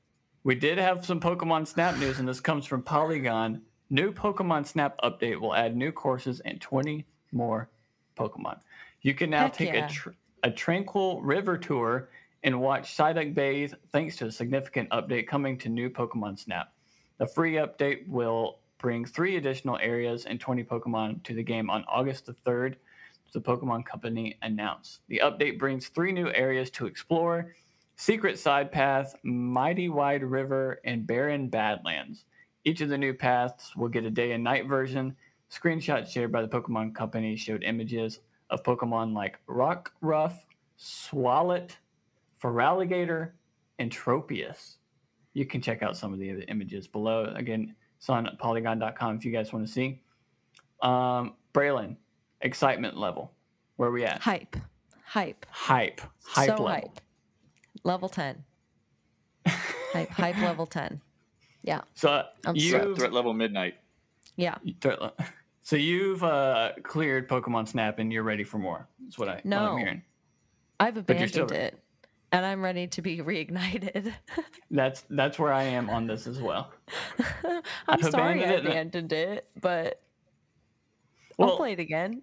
we 0.45 0.55
did 0.55 0.79
have 0.79 1.05
some 1.05 1.21
Pokemon 1.21 1.67
Snap 1.67 1.99
news, 1.99 2.19
and 2.19 2.29
this 2.29 2.41
comes 2.41 2.67
from 2.67 2.83
Polygon. 2.83 3.63
New 3.91 4.13
Pokemon 4.13 4.67
Snap 4.67 4.99
update 5.03 5.41
will 5.41 5.55
add 5.55 5.77
new 5.77 5.93
courses 5.93 6.41
and 6.41 6.61
20 6.61 7.05
more 7.33 7.69
Pokemon. 8.17 8.59
You 9.03 9.15
can 9.15 9.31
now 9.31 9.43
Heck 9.43 9.53
take 9.55 9.75
yeah. 9.75 9.87
a, 9.87 9.91
tr- 9.91 10.11
a 10.45 10.51
tranquil 10.51 11.21
river 11.23 11.59
tour 11.59 12.09
and 12.45 12.61
watch 12.61 12.97
Psyduck 12.97 13.35
bathe 13.35 13.75
thanks 13.91 14.17
to 14.17 14.27
a 14.27 14.33
significant 14.33 14.91
update 14.91 15.27
coming 15.27 15.59
to 15.59 15.69
new 15.69 15.91
Pokemon 15.91 16.39
Snap. 16.39 16.73
The 17.23 17.29
free 17.29 17.53
update 17.53 18.09
will 18.09 18.59
bring 18.79 19.05
three 19.05 19.37
additional 19.37 19.79
areas 19.81 20.25
and 20.25 20.41
20 20.41 20.65
Pokemon 20.65 21.23
to 21.23 21.35
the 21.35 21.43
game 21.45 21.71
on 21.71 21.85
August 21.87 22.27
the 22.27 22.33
3rd, 22.33 22.75
the 23.33 23.41
Pokemon 23.41 23.87
Company 23.87 24.37
announced. 24.43 25.03
The 25.07 25.23
update 25.23 25.57
brings 25.57 25.87
three 25.87 26.11
new 26.11 26.33
areas 26.33 26.69
to 26.71 26.87
explore 26.87 27.55
Secret 27.95 28.41
Side 28.41 28.73
Path, 28.73 29.15
Mighty 29.23 29.89
Wide 29.89 30.25
River, 30.25 30.81
and 30.85 31.07
Barren 31.07 31.47
Badlands. 31.47 32.25
Each 32.65 32.81
of 32.81 32.89
the 32.89 32.99
new 32.99 33.15
paths 33.15 33.77
will 33.77 33.89
get 33.89 34.05
a 34.05 34.11
day 34.11 34.33
and 34.33 34.43
night 34.43 34.67
version. 34.67 35.15
Screenshots 35.49 36.11
shared 36.11 36.33
by 36.33 36.43
the 36.43 36.49
Pokemon 36.49 36.93
Company 36.93 37.37
showed 37.37 37.63
images 37.63 38.19
of 38.51 38.65
Pokemon 38.65 39.15
like 39.15 39.39
Rockruff, 39.47 40.41
Swalot, 40.77 41.71
Feraligatr, 42.43 43.31
and 43.79 43.93
Tropius. 43.93 44.79
You 45.35 45.47
can 45.47 45.61
check 45.63 45.83
out 45.83 45.97
some 45.97 46.13
of 46.13 46.19
the 46.19 46.31
other 46.31 46.45
images 46.49 46.87
below. 46.87 47.33
Again, 47.37 47.75
it's 47.99 48.09
on 48.09 48.29
polygon.com 48.39 49.17
if 49.17 49.25
you 49.25 49.33
guys 49.33 49.53
want 49.53 49.67
to 49.67 49.73
see. 49.73 50.03
Um, 50.83 51.35
Braylon, 51.55 51.97
excitement 52.41 52.97
level. 52.97 53.33
Where 53.77 53.89
are 53.89 53.93
we 53.93 54.05
at? 54.05 54.21
Hype. 54.21 54.57
Hype. 55.05 55.47
Hype. 55.51 56.01
Hype 56.25 56.47
so 56.49 56.53
level. 56.55 56.67
hype. 56.69 57.01
Level 57.85 58.09
10. 58.09 58.45
hype. 59.47 60.11
Hype 60.11 60.39
level 60.39 60.67
10. 60.67 61.01
Yeah. 61.63 61.83
So 61.95 62.25
I'm 62.45 62.57
you 62.57 62.71
Threat, 62.71 62.97
threat 62.97 63.13
level 63.13 63.33
midnight. 63.33 63.75
Yeah. 64.37 64.57
Threat. 64.81 64.99
so 65.63 65.77
you've 65.77 66.25
uh, 66.25 66.73
cleared 66.83 67.29
Pokemon 67.29 67.69
Snap 67.69 67.99
and 67.99 68.13
you're 68.13 68.23
ready 68.23 68.45
for 68.45 68.59
more. 68.59 68.89
That's 69.03 69.19
what 69.19 69.29
I 69.29 69.35
what 69.35 69.45
No. 69.45 69.73
I'm 69.73 69.79
hearing. 69.79 70.03
I've 70.81 71.07
But 71.07 71.19
you're 71.19 71.29
still 71.29 71.45
abandoned 71.45 71.75
it. 71.75 71.82
And 72.33 72.45
I'm 72.47 72.63
ready 72.63 72.87
to 72.89 73.03
be 73.03 73.19
reignited. 73.19 74.13
That's 74.71 75.05
that's 75.11 75.39
where 75.39 75.53
I 75.53 75.65
am 75.65 75.91
on 75.91 76.07
this 76.07 76.27
as 76.27 76.41
well. 76.41 76.73
I'm 77.45 77.63
I've 77.89 78.05
sorry 78.11 78.43
I 78.45 78.53
abandoned 78.53 79.13
it 79.13 79.29
it, 79.29 79.49
but 79.61 80.01
Well, 81.37 81.51
I'll 81.51 81.57
play 81.57 81.73
it 81.73 81.81
again. 81.81 82.23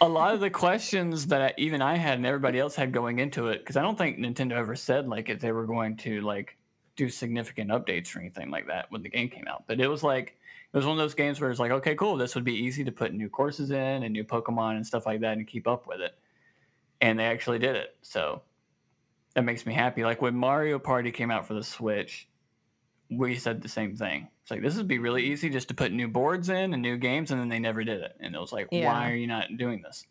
a 0.00 0.08
lot 0.08 0.32
of 0.34 0.40
the 0.40 0.50
questions 0.50 1.26
that 1.26 1.42
I, 1.42 1.54
even 1.58 1.82
I 1.82 1.96
had 1.96 2.14
and 2.14 2.26
everybody 2.26 2.58
else 2.58 2.74
had 2.74 2.92
going 2.92 3.18
into 3.18 3.48
it, 3.48 3.58
because 3.58 3.76
I 3.76 3.82
don't 3.82 3.98
think 3.98 4.18
Nintendo 4.18 4.52
ever 4.52 4.74
said 4.74 5.08
like 5.08 5.28
if 5.28 5.40
they 5.40 5.52
were 5.52 5.66
going 5.66 5.96
to 5.98 6.22
like 6.22 6.56
do 6.96 7.08
significant 7.10 7.70
updates 7.70 8.16
or 8.16 8.20
anything 8.20 8.50
like 8.50 8.66
that 8.68 8.90
when 8.90 9.02
the 9.02 9.08
game 9.10 9.28
came 9.28 9.46
out. 9.46 9.64
But 9.66 9.80
it 9.80 9.88
was 9.88 10.02
like 10.02 10.38
it 10.72 10.76
was 10.76 10.86
one 10.86 10.92
of 10.92 10.98
those 10.98 11.14
games 11.14 11.40
where 11.40 11.50
it's 11.50 11.60
like, 11.60 11.72
okay, 11.72 11.94
cool, 11.94 12.16
this 12.16 12.34
would 12.34 12.44
be 12.44 12.54
easy 12.54 12.84
to 12.84 12.92
put 12.92 13.12
new 13.12 13.28
courses 13.28 13.70
in 13.70 14.02
and 14.04 14.12
new 14.12 14.24
Pokemon 14.24 14.76
and 14.76 14.86
stuff 14.86 15.04
like 15.04 15.20
that 15.20 15.36
and 15.36 15.46
keep 15.46 15.66
up 15.68 15.86
with 15.86 16.00
it. 16.00 16.16
And 17.00 17.18
they 17.18 17.24
actually 17.24 17.58
did 17.58 17.76
it. 17.76 17.96
So 18.02 18.42
that 19.40 19.46
makes 19.46 19.64
me 19.64 19.72
happy. 19.72 20.04
Like 20.04 20.20
when 20.20 20.34
Mario 20.34 20.78
Party 20.78 21.10
came 21.10 21.30
out 21.30 21.46
for 21.46 21.54
the 21.54 21.64
Switch, 21.64 22.28
we 23.10 23.36
said 23.36 23.62
the 23.62 23.68
same 23.68 23.96
thing. 23.96 24.28
It's 24.42 24.50
like 24.50 24.60
this 24.60 24.76
would 24.76 24.86
be 24.86 24.98
really 24.98 25.24
easy 25.24 25.48
just 25.48 25.68
to 25.68 25.74
put 25.74 25.92
new 25.92 26.08
boards 26.08 26.50
in 26.50 26.74
and 26.74 26.82
new 26.82 26.98
games, 26.98 27.30
and 27.30 27.40
then 27.40 27.48
they 27.48 27.58
never 27.58 27.82
did 27.82 28.02
it. 28.02 28.16
And 28.20 28.34
it 28.34 28.38
was 28.38 28.52
like, 28.52 28.68
Yeah. 28.70 28.92
why 28.92 29.10
are 29.10 29.14
you 29.14 29.26
not 29.26 29.56
doing 29.56 29.80
this? 29.80 30.04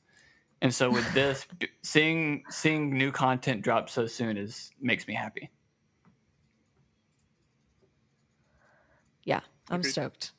And 0.63 0.73
so 0.73 0.89
with 0.89 1.13
this, 1.13 1.45
seeing 1.83 2.43
seeing 2.49 2.97
new 2.97 3.11
content 3.11 3.61
drop 3.61 3.87
so 3.87 4.07
soon 4.07 4.35
is 4.35 4.71
makes 4.81 5.07
me 5.07 5.13
happy. 5.13 5.51
Yeah, 9.25 9.41
I'm 9.69 9.81
Agreed. 9.81 9.91
stoked. 9.91 10.31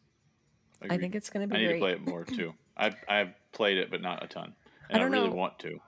I 0.91 0.97
think 0.97 1.15
it's 1.15 1.31
going 1.31 1.49
to 1.49 1.55
be. 1.55 1.61
I 1.61 1.63
need 1.63 1.67
great. 1.69 1.75
to 1.79 1.81
play 1.81 1.93
it 1.93 2.09
more 2.09 2.25
too. 2.25 2.55
I've 2.77 2.97
I've 3.09 3.35
played 3.53 3.79
it, 3.79 3.89
but 3.89 4.03
not 4.03 4.25
a 4.25 4.27
ton, 4.27 4.53
and 4.89 4.99
I, 4.99 5.03
don't 5.05 5.13
really 5.13 5.29
know. 5.29 5.35
want 5.37 5.61
to. 5.61 5.79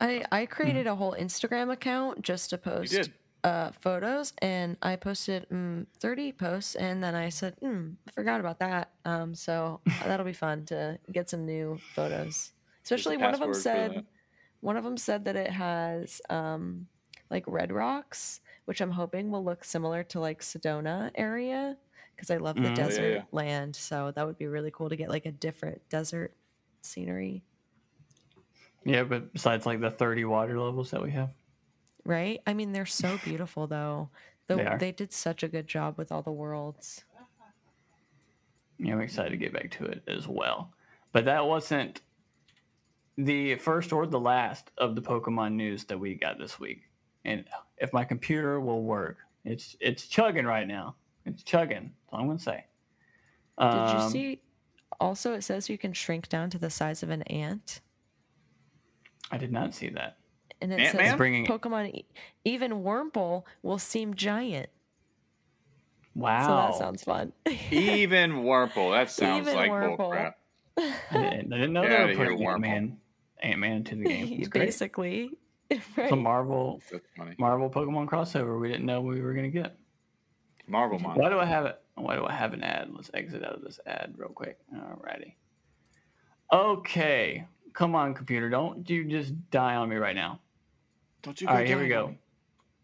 I 0.00 0.24
I 0.30 0.46
created 0.46 0.86
a 0.86 0.94
whole 0.94 1.14
Instagram 1.18 1.72
account 1.72 2.22
just 2.22 2.50
to 2.50 2.58
post 2.58 2.92
uh 3.44 3.70
photos 3.72 4.32
and 4.42 4.76
I 4.82 4.96
posted 4.96 5.48
mm, 5.48 5.86
30 6.00 6.32
posts 6.32 6.74
and 6.74 7.02
then 7.02 7.14
I 7.14 7.28
said, 7.28 7.54
hmm, 7.60 7.90
I 8.06 8.10
forgot 8.10 8.40
about 8.40 8.58
that. 8.60 8.90
Um 9.04 9.34
so 9.34 9.80
that'll 10.04 10.26
be 10.26 10.32
fun 10.32 10.64
to 10.66 10.98
get 11.12 11.30
some 11.30 11.46
new 11.46 11.78
photos. 11.94 12.52
Especially 12.84 13.16
one 13.16 13.34
of 13.34 13.40
them 13.40 13.54
said 13.54 14.04
one 14.60 14.76
of 14.76 14.84
them 14.84 14.96
said 14.96 15.24
that 15.26 15.36
it 15.36 15.50
has 15.50 16.20
um 16.30 16.86
like 17.30 17.44
red 17.46 17.70
rocks, 17.72 18.40
which 18.64 18.80
I'm 18.80 18.90
hoping 18.92 19.30
will 19.30 19.44
look 19.44 19.64
similar 19.64 20.02
to 20.04 20.20
like 20.20 20.40
Sedona 20.40 21.10
area 21.14 21.76
because 22.16 22.30
I 22.30 22.38
love 22.38 22.56
the 22.56 22.62
Mm. 22.62 22.64
Oh, 22.64 22.68
yeah, 22.70 22.74
desert 22.74 23.14
yeah. 23.14 23.22
land. 23.30 23.76
So 23.76 24.12
that 24.14 24.26
would 24.26 24.38
be 24.38 24.46
really 24.46 24.70
cool 24.72 24.88
to 24.88 24.96
get 24.96 25.08
like 25.10 25.26
a 25.26 25.32
different 25.32 25.88
desert 25.88 26.32
scenery. 26.82 27.44
Yeah, 28.84 29.04
but 29.04 29.32
besides 29.32 29.66
like 29.66 29.80
the 29.80 29.90
thirty 29.90 30.24
water 30.24 30.58
levels 30.60 30.90
that 30.92 31.02
we 31.02 31.10
have, 31.12 31.30
Right? 32.04 32.40
I 32.46 32.54
mean, 32.54 32.72
they're 32.72 32.86
so 32.86 33.18
beautiful, 33.24 33.66
though. 33.66 34.08
The, 34.46 34.56
They 34.56 34.66
are. 34.66 34.78
they 34.78 34.92
did 34.92 35.12
such 35.12 35.42
a 35.42 35.48
good 35.48 35.66
job 35.66 35.98
with 35.98 36.10
all 36.10 36.22
the 36.22 36.32
worlds. 36.32 37.04
yeah, 38.78 38.92
I'm 38.94 39.00
excited 39.00 39.30
to 39.30 39.36
get 39.36 39.52
back 39.52 39.70
to 39.72 39.84
it 39.84 40.02
as 40.08 40.26
well. 40.28 40.72
But 41.12 41.24
that 41.26 41.44
wasn't 41.46 42.00
the 43.16 43.56
first 43.56 43.92
or 43.92 44.06
the 44.06 44.20
last 44.20 44.70
of 44.78 44.94
the 44.94 45.02
Pokemon 45.02 45.54
news 45.54 45.84
that 45.84 45.98
we 45.98 46.14
got 46.14 46.38
this 46.38 46.60
week. 46.60 46.82
And 47.24 47.44
if 47.78 47.92
my 47.92 48.04
computer 48.04 48.60
will 48.60 48.82
work, 48.84 49.18
it's 49.44 49.76
it's 49.80 50.06
chugging 50.06 50.46
right 50.46 50.66
now. 50.66 50.94
It's 51.26 51.42
chugging. 51.42 51.90
That's 52.04 52.12
all 52.12 52.20
I'm 52.20 52.26
gonna 52.28 52.38
say. 52.38 52.64
Did 53.58 53.66
you 53.66 53.98
Um, 54.04 54.10
see? 54.10 54.40
Also, 55.00 55.34
it 55.34 55.42
says 55.42 55.68
you 55.68 55.76
can 55.78 55.92
shrink 55.92 56.28
down 56.28 56.48
to 56.50 56.58
the 56.58 56.70
size 56.70 57.02
of 57.02 57.10
an 57.10 57.22
ant, 57.22 57.80
I 59.30 59.36
did 59.38 59.52
not 59.52 59.74
see 59.74 59.88
that. 59.90 60.16
and 60.60 60.72
it 60.72 60.80
Ant-Man? 60.80 61.04
says 61.06 61.16
Bringing- 61.16 61.46
Pokemon, 61.46 61.94
e- 61.94 62.04
even 62.44 62.82
Wurmple 62.82 63.44
will 63.62 63.78
seem 63.78 64.14
giant. 64.14 64.68
Wow. 66.14 66.46
So 66.46 66.56
that 66.56 66.74
sounds 66.84 67.04
fun. 67.04 67.32
Even 67.70 68.42
Wurmple. 68.42 68.90
That 68.92 69.08
sounds 69.10 69.46
Even 69.46 69.54
like 69.56 69.70
Wurmple. 69.70 69.98
bullcrap. 69.98 70.32
I 70.78 71.30
didn't, 71.30 71.52
I 71.52 71.56
didn't 71.58 71.72
know 71.72 71.82
Get 71.82 71.88
they 71.90 71.96
outta 71.96 72.06
were 72.18 72.24
putting 72.36 72.46
Ant 72.48 72.60
Man 72.60 72.98
Ant 73.42 73.58
Man 73.60 73.72
into 73.76 73.94
the 73.96 74.04
game. 74.04 74.26
It's. 74.40 74.48
Basically, 74.48 75.30
right? 75.96 76.10
The 76.10 76.16
Marvel 76.16 76.80
funny. 77.16 77.34
Marvel 77.38 77.70
Pokemon 77.70 78.06
crossover 78.08 78.58
we 78.60 78.68
didn't 78.68 78.86
know 78.86 79.00
we 79.00 79.20
were 79.20 79.32
gonna 79.34 79.48
get. 79.48 79.76
Marvel 80.66 80.98
Mon. 80.98 81.16
Why 81.16 81.28
do 81.28 81.38
I 81.38 81.44
have 81.44 81.66
it? 81.66 81.80
Why 81.94 82.16
do 82.16 82.24
I 82.26 82.32
have 82.32 82.52
an 82.52 82.62
ad? 82.64 82.88
Let's 82.92 83.10
exit 83.14 83.44
out 83.44 83.54
of 83.54 83.62
this 83.62 83.78
ad 83.86 84.14
real 84.16 84.30
quick. 84.30 84.58
Alrighty. 84.74 85.34
Okay. 86.52 87.44
Come 87.78 87.94
on, 87.94 88.12
computer. 88.12 88.50
Don't 88.50 88.90
you 88.90 89.04
just 89.04 89.32
die 89.52 89.76
on 89.76 89.88
me 89.88 89.94
right 89.94 90.16
now. 90.16 90.40
Don't 91.22 91.40
you? 91.40 91.46
All 91.46 91.54
right, 91.54 91.64
here 91.64 91.78
we 91.78 91.86
go. 91.86 92.12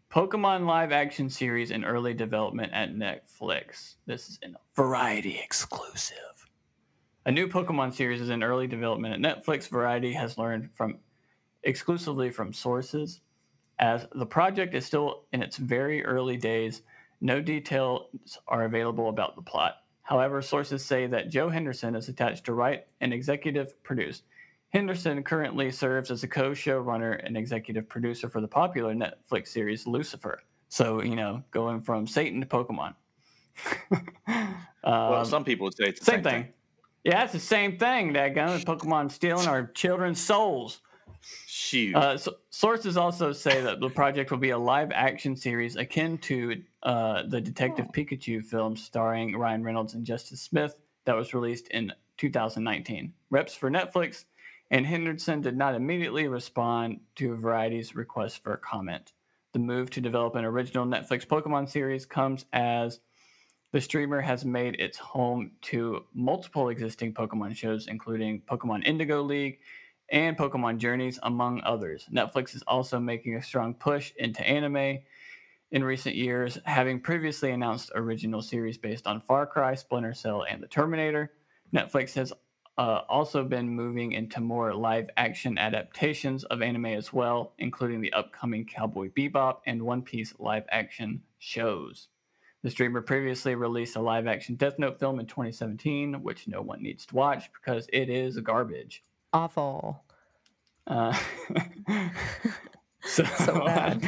Pokemon 0.09 0.65
live 0.65 0.93
action 0.93 1.29
series 1.29 1.71
in 1.71 1.83
early 1.83 2.13
development 2.13 2.71
at 2.71 2.95
Netflix. 2.95 3.95
This 4.05 4.29
is 4.29 4.39
a 4.41 4.55
Variety 4.73 5.37
exclusive. 5.43 6.47
A 7.25 7.31
new 7.31 7.45
Pokemon 7.49 7.93
series 7.93 8.21
is 8.21 8.29
in 8.29 8.41
early 8.41 8.67
development 8.67 9.13
at 9.13 9.19
Netflix. 9.43 9.67
Variety 9.67 10.13
has 10.13 10.37
learned 10.37 10.69
from 10.75 10.99
exclusively 11.63 12.29
from 12.29 12.53
sources. 12.53 13.19
As 13.79 14.07
the 14.15 14.25
project 14.25 14.75
is 14.75 14.85
still 14.85 15.25
in 15.33 15.43
its 15.43 15.57
very 15.57 16.05
early 16.05 16.37
days, 16.37 16.83
no 17.19 17.41
details 17.41 18.07
are 18.47 18.63
available 18.63 19.09
about 19.09 19.35
the 19.35 19.41
plot. 19.41 19.75
However, 20.03 20.41
sources 20.41 20.85
say 20.85 21.05
that 21.07 21.29
Joe 21.29 21.49
Henderson 21.49 21.95
is 21.95 22.07
attached 22.07 22.45
to 22.45 22.53
write 22.53 22.85
and 23.01 23.11
executive 23.11 23.83
produce. 23.83 24.21
Henderson 24.69 25.23
currently 25.23 25.71
serves 25.71 26.11
as 26.11 26.23
a 26.23 26.27
co 26.27 26.51
showrunner 26.51 27.25
and 27.25 27.37
executive 27.37 27.87
producer 27.87 28.29
for 28.29 28.41
the 28.41 28.47
popular 28.47 28.93
Netflix 28.93 29.47
series 29.49 29.87
Lucifer. 29.87 30.41
So, 30.69 31.01
you 31.01 31.15
know, 31.15 31.43
going 31.51 31.81
from 31.81 32.07
Satan 32.07 32.41
to 32.41 32.47
Pokemon. 32.47 32.93
Well, 34.83 35.15
Um, 35.15 35.25
some 35.25 35.43
people 35.43 35.65
would 35.65 35.75
say 35.75 35.85
it's 35.85 35.99
the 35.99 36.05
same, 36.05 36.23
thing. 36.23 36.47
Yeah, 37.03 37.23
it's 37.23 37.33
the 37.33 37.39
same 37.39 37.79
thing. 37.79 38.13
That 38.13 38.35
gun 38.35 38.59
Pokemon 38.59 39.11
stealing 39.11 39.47
our 39.47 39.65
children's 39.67 40.19
souls. 40.21 40.81
Shoot. 41.47 41.95
Uh, 41.95 42.17
so, 42.17 42.35
sources 42.51 42.97
also 42.97 43.31
say 43.31 43.61
that 43.61 43.79
the 43.79 43.89
project 43.89 44.29
will 44.29 44.37
be 44.37 44.51
a 44.51 44.57
live 44.57 44.91
action 44.91 45.35
series 45.35 45.75
akin 45.75 46.19
to 46.19 46.61
uh, 46.83 47.23
the 47.27 47.41
Detective 47.41 47.87
Pikachu 47.93 48.43
film 48.45 48.77
starring 48.77 49.35
Ryan 49.35 49.63
Reynolds 49.63 49.95
and 49.95 50.05
Justice 50.05 50.41
Smith 50.41 50.75
that 51.05 51.15
was 51.15 51.33
released 51.33 51.69
in 51.69 51.91
2019. 52.17 53.11
Reps 53.31 53.55
for 53.55 53.71
Netflix 53.71 54.25
and 54.71 54.85
Henderson 54.85 55.41
did 55.41 55.55
not 55.55 55.75
immediately 55.75 56.27
respond 56.27 56.99
to 57.15 57.35
Variety's 57.35 57.95
request 57.95 58.43
for 58.43 58.57
comment. 58.57 59.13
The 59.53 59.59
move 59.59 59.89
to 59.91 60.01
develop 60.01 60.35
an 60.35 60.45
original 60.45 60.85
Netflix 60.85 61.25
Pokemon 61.25 61.69
series 61.69 62.05
comes 62.05 62.45
as 62.51 62.99
the 63.71 63.81
streamer 63.81 64.21
has 64.21 64.45
made 64.45 64.75
its 64.75 64.97
home 64.97 65.51
to 65.63 66.05
multiple 66.13 66.69
existing 66.69 67.13
Pokemon 67.13 67.55
shows, 67.55 67.87
including 67.87 68.41
Pokemon 68.41 68.85
Indigo 68.85 69.21
League 69.21 69.59
and 70.09 70.37
Pokemon 70.37 70.77
Journeys, 70.77 71.19
among 71.23 71.61
others. 71.63 72.05
Netflix 72.13 72.55
is 72.55 72.63
also 72.67 72.99
making 72.99 73.35
a 73.35 73.43
strong 73.43 73.73
push 73.73 74.13
into 74.17 74.47
anime 74.47 74.99
in 75.71 75.83
recent 75.83 76.15
years, 76.15 76.57
having 76.65 77.01
previously 77.01 77.51
announced 77.51 77.91
original 77.95 78.41
series 78.41 78.77
based 78.77 79.07
on 79.07 79.19
Far 79.21 79.45
Cry, 79.45 79.75
Splinter 79.75 80.13
Cell, 80.13 80.45
and 80.49 80.61
The 80.61 80.67
Terminator. 80.67 81.33
Netflix 81.73 82.13
has 82.13 82.31
uh, 82.77 83.01
also 83.07 83.43
been 83.43 83.69
moving 83.69 84.11
into 84.11 84.41
more 84.41 84.73
live 84.73 85.09
action 85.17 85.57
adaptations 85.57 86.43
of 86.45 86.61
anime 86.61 86.87
as 86.87 87.13
well, 87.13 87.53
including 87.57 88.01
the 88.01 88.11
upcoming 88.13 88.65
Cowboy 88.65 89.09
Bebop 89.09 89.57
and 89.65 89.81
One 89.81 90.01
Piece 90.01 90.33
live 90.39 90.65
action 90.69 91.21
shows. 91.39 92.09
The 92.63 92.71
streamer 92.71 93.01
previously 93.01 93.55
released 93.55 93.95
a 93.95 94.01
live 94.01 94.27
action 94.27 94.55
Death 94.55 94.79
Note 94.79 94.99
film 94.99 95.19
in 95.19 95.27
2017, 95.27 96.23
which 96.23 96.47
no 96.47 96.61
one 96.61 96.81
needs 96.81 97.05
to 97.05 97.15
watch 97.15 97.49
because 97.53 97.87
it 97.93 98.09
is 98.09 98.39
garbage. 98.39 99.03
Awful. 99.31 100.03
Uh, 100.87 101.17
so, 103.03 103.23
So 103.23 103.65
bad. 103.65 104.05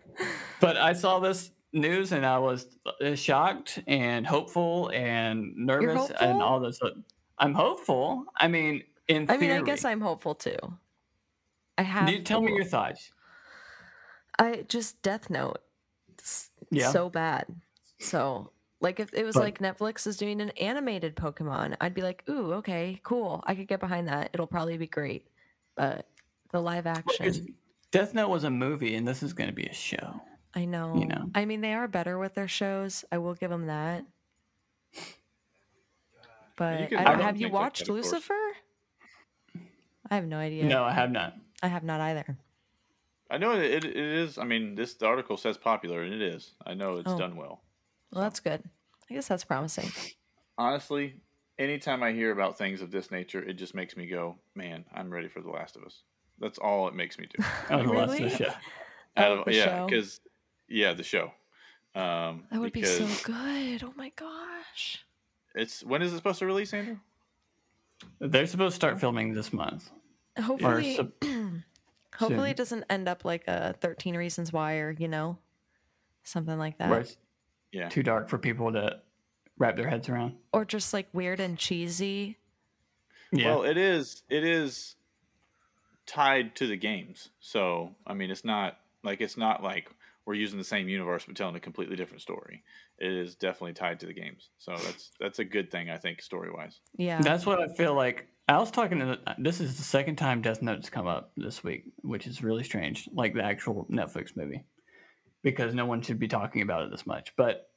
but 0.60 0.76
I 0.76 0.94
saw 0.94 1.20
this 1.20 1.50
news 1.72 2.12
and 2.12 2.24
I 2.26 2.38
was 2.38 2.66
uh, 3.04 3.14
shocked 3.14 3.78
and 3.86 4.26
hopeful 4.26 4.90
and 4.92 5.54
nervous 5.56 6.10
and 6.20 6.42
all 6.42 6.60
this. 6.60 6.80
I'm 7.42 7.54
hopeful. 7.54 8.24
I 8.36 8.46
mean, 8.48 8.84
in 9.08 9.28
I 9.28 9.36
mean, 9.36 9.50
I 9.50 9.62
guess 9.62 9.84
I'm 9.84 10.00
hopeful 10.00 10.34
too. 10.34 10.56
I 11.76 11.82
have. 11.82 12.08
You 12.08 12.22
tell 12.22 12.40
me 12.40 12.52
your 12.54 12.64
thoughts. 12.64 13.10
I 14.38 14.64
just 14.68 15.02
Death 15.02 15.28
Note. 15.28 15.58
Yeah. 16.70 16.90
so 16.90 17.10
bad. 17.10 17.46
So, 17.98 18.52
like, 18.80 19.00
if 19.00 19.12
it 19.12 19.24
was 19.24 19.34
But- 19.34 19.42
like 19.42 19.58
Netflix 19.58 20.06
is 20.06 20.16
doing 20.16 20.40
an 20.40 20.50
animated 20.50 21.16
Pokemon, 21.16 21.76
I'd 21.80 21.94
be 21.94 22.02
like, 22.02 22.22
ooh, 22.28 22.52
okay, 22.54 23.00
cool. 23.02 23.42
I 23.46 23.54
could 23.56 23.66
get 23.68 23.80
behind 23.80 24.08
that. 24.08 24.30
It'll 24.32 24.46
probably 24.46 24.76
be 24.78 24.86
great. 24.86 25.26
But 25.74 26.06
the 26.52 26.60
live 26.60 26.86
action, 26.86 27.54
Death 27.90 28.14
Note 28.14 28.28
was 28.28 28.44
a 28.44 28.50
movie, 28.50 28.94
and 28.94 29.06
this 29.06 29.22
is 29.22 29.32
going 29.32 29.48
to 29.48 29.54
be 29.54 29.66
a 29.66 29.74
show. 29.74 30.20
I 30.54 30.64
know. 30.64 30.94
You 30.96 31.06
know. 31.06 31.30
I 31.34 31.44
mean, 31.44 31.60
they 31.60 31.74
are 31.74 31.88
better 31.88 32.18
with 32.18 32.34
their 32.34 32.48
shows. 32.48 33.04
I 33.10 33.18
will 33.18 33.34
give 33.34 33.50
them 33.50 33.66
that. 33.66 34.04
But 36.62 36.88
can 36.90 36.98
I 36.98 37.00
I 37.00 37.04
don't, 37.04 37.18
don't 37.18 37.26
have 37.26 37.40
you 37.40 37.48
watched 37.50 37.86
kind 37.86 37.90
of 37.98 38.02
course. 38.04 38.12
Lucifer? 38.12 38.52
I 40.10 40.14
have 40.16 40.26
no 40.26 40.36
idea. 40.38 40.64
No, 40.64 40.84
I 40.84 40.92
have 40.92 41.10
not. 41.10 41.34
I 41.62 41.68
have 41.68 41.84
not 41.84 42.00
either. 42.00 42.36
I 43.30 43.38
know 43.38 43.52
it, 43.52 43.62
it, 43.64 43.84
it 43.84 43.96
is. 43.96 44.36
I 44.38 44.44
mean, 44.44 44.74
this 44.74 44.94
the 44.94 45.06
article 45.06 45.36
says 45.36 45.56
popular, 45.56 46.02
and 46.02 46.12
it 46.12 46.22
is. 46.22 46.52
I 46.66 46.74
know 46.74 46.96
it's 46.98 47.10
Oh. 47.10 47.18
done 47.18 47.36
well. 47.36 47.62
Well, 48.12 48.22
that's 48.22 48.40
good. 48.40 48.62
I 49.10 49.14
guess 49.14 49.28
that's 49.28 49.44
promising. 49.44 49.90
Honestly, 50.58 51.14
anytime 51.58 52.02
I 52.02 52.12
hear 52.12 52.30
about 52.30 52.58
things 52.58 52.82
of 52.82 52.90
this 52.90 53.10
nature, 53.10 53.42
it 53.42 53.54
just 53.54 53.74
makes 53.74 53.96
me 53.96 54.06
go, 54.06 54.36
"Man, 54.54 54.84
I'm 54.94 55.10
ready 55.10 55.28
for 55.28 55.40
The 55.40 55.48
Last 55.50 55.76
of 55.76 55.82
Us." 55.84 56.02
That's 56.38 56.58
all 56.58 56.88
it 56.88 56.94
makes 56.94 57.18
me 57.18 57.26
do. 57.26 57.42
Oh, 57.70 57.78
the 57.82 57.88
Really? 57.88 58.24
of 58.24 58.30
the 58.32 58.36
show. 58.36 58.52
Out 59.16 59.30
Oh, 59.30 59.38
of, 59.40 59.44
the 59.46 59.54
yeah, 59.54 59.84
because 59.86 60.20
yeah, 60.68 60.92
the 60.92 61.02
show. 61.02 61.32
Um, 61.94 62.44
That 62.50 62.60
would 62.60 62.72
be 62.72 62.82
so 62.84 63.06
good. 63.24 63.82
Oh 63.82 63.92
my 63.96 64.10
gosh. 64.16 65.04
It's 65.54 65.82
when 65.84 66.02
is 66.02 66.12
it 66.12 66.16
supposed 66.16 66.38
to 66.40 66.46
release, 66.46 66.72
Andrew? 66.72 66.96
They're 68.20 68.46
supposed 68.46 68.72
to 68.74 68.76
start 68.76 69.00
filming 69.00 69.34
this 69.34 69.52
month. 69.52 69.90
Hopefully, 70.40 70.96
sup- 70.96 71.12
hopefully 72.14 72.38
soon. 72.38 72.46
it 72.46 72.56
doesn't 72.56 72.84
end 72.90 73.08
up 73.08 73.24
like 73.24 73.44
a 73.46 73.74
Thirteen 73.80 74.16
Reasons 74.16 74.52
Why 74.52 74.76
or 74.76 74.90
you 74.92 75.08
know, 75.08 75.38
something 76.24 76.58
like 76.58 76.78
that, 76.78 76.90
where 76.90 77.00
it's 77.00 77.16
Yeah, 77.70 77.88
too 77.88 78.02
dark 78.02 78.28
for 78.28 78.38
people 78.38 78.72
to 78.72 79.00
wrap 79.58 79.76
their 79.76 79.88
heads 79.88 80.08
around. 80.08 80.34
or 80.52 80.64
just 80.64 80.92
like 80.92 81.08
weird 81.12 81.38
and 81.40 81.58
cheesy. 81.58 82.38
Yeah. 83.30 83.46
Well, 83.54 83.62
it 83.64 83.76
is. 83.76 84.22
It 84.28 84.44
is 84.44 84.96
tied 86.06 86.56
to 86.56 86.66
the 86.66 86.76
games. 86.76 87.28
So 87.40 87.94
I 88.06 88.14
mean, 88.14 88.30
it's 88.30 88.44
not 88.44 88.78
like 89.04 89.20
it's 89.20 89.36
not 89.36 89.62
like 89.62 89.90
we're 90.24 90.34
using 90.34 90.58
the 90.58 90.64
same 90.64 90.88
universe 90.88 91.24
but 91.26 91.36
telling 91.36 91.56
a 91.56 91.60
completely 91.60 91.96
different 91.96 92.22
story. 92.22 92.62
It 93.02 93.12
is 93.12 93.34
definitely 93.34 93.72
tied 93.72 93.98
to 94.00 94.06
the 94.06 94.12
games. 94.12 94.50
So 94.58 94.76
that's 94.76 95.10
that's 95.18 95.40
a 95.40 95.44
good 95.44 95.72
thing, 95.72 95.90
I 95.90 95.96
think, 95.96 96.22
story 96.22 96.52
wise. 96.52 96.78
Yeah. 96.96 97.20
That's 97.20 97.44
what 97.44 97.60
I 97.60 97.66
feel 97.66 97.94
like. 97.94 98.28
I 98.46 98.58
was 98.58 98.70
talking 98.70 99.00
to. 99.00 99.18
This 99.38 99.60
is 99.60 99.76
the 99.76 99.82
second 99.82 100.16
time 100.16 100.40
Death 100.40 100.62
Note's 100.62 100.88
come 100.88 101.08
up 101.08 101.32
this 101.36 101.64
week, 101.64 101.86
which 102.02 102.28
is 102.28 102.44
really 102.44 102.62
strange. 102.62 103.08
Like 103.12 103.34
the 103.34 103.42
actual 103.42 103.88
Netflix 103.90 104.36
movie, 104.36 104.64
because 105.42 105.74
no 105.74 105.84
one 105.84 106.00
should 106.00 106.20
be 106.20 106.28
talking 106.28 106.62
about 106.62 106.82
it 106.82 106.92
this 106.92 107.04
much. 107.04 107.34
But 107.36 107.68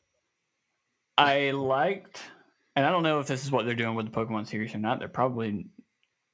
I 1.18 1.50
liked, 1.52 2.22
and 2.76 2.86
I 2.86 2.92
don't 2.92 3.04
know 3.04 3.20
if 3.20 3.26
this 3.26 3.44
is 3.44 3.52
what 3.52 3.66
they're 3.66 3.74
doing 3.74 3.96
with 3.96 4.12
the 4.12 4.12
Pokemon 4.12 4.46
series 4.46 4.76
or 4.76 4.80
not. 4.80 5.00
They're 5.00 5.08
probably 5.08 5.66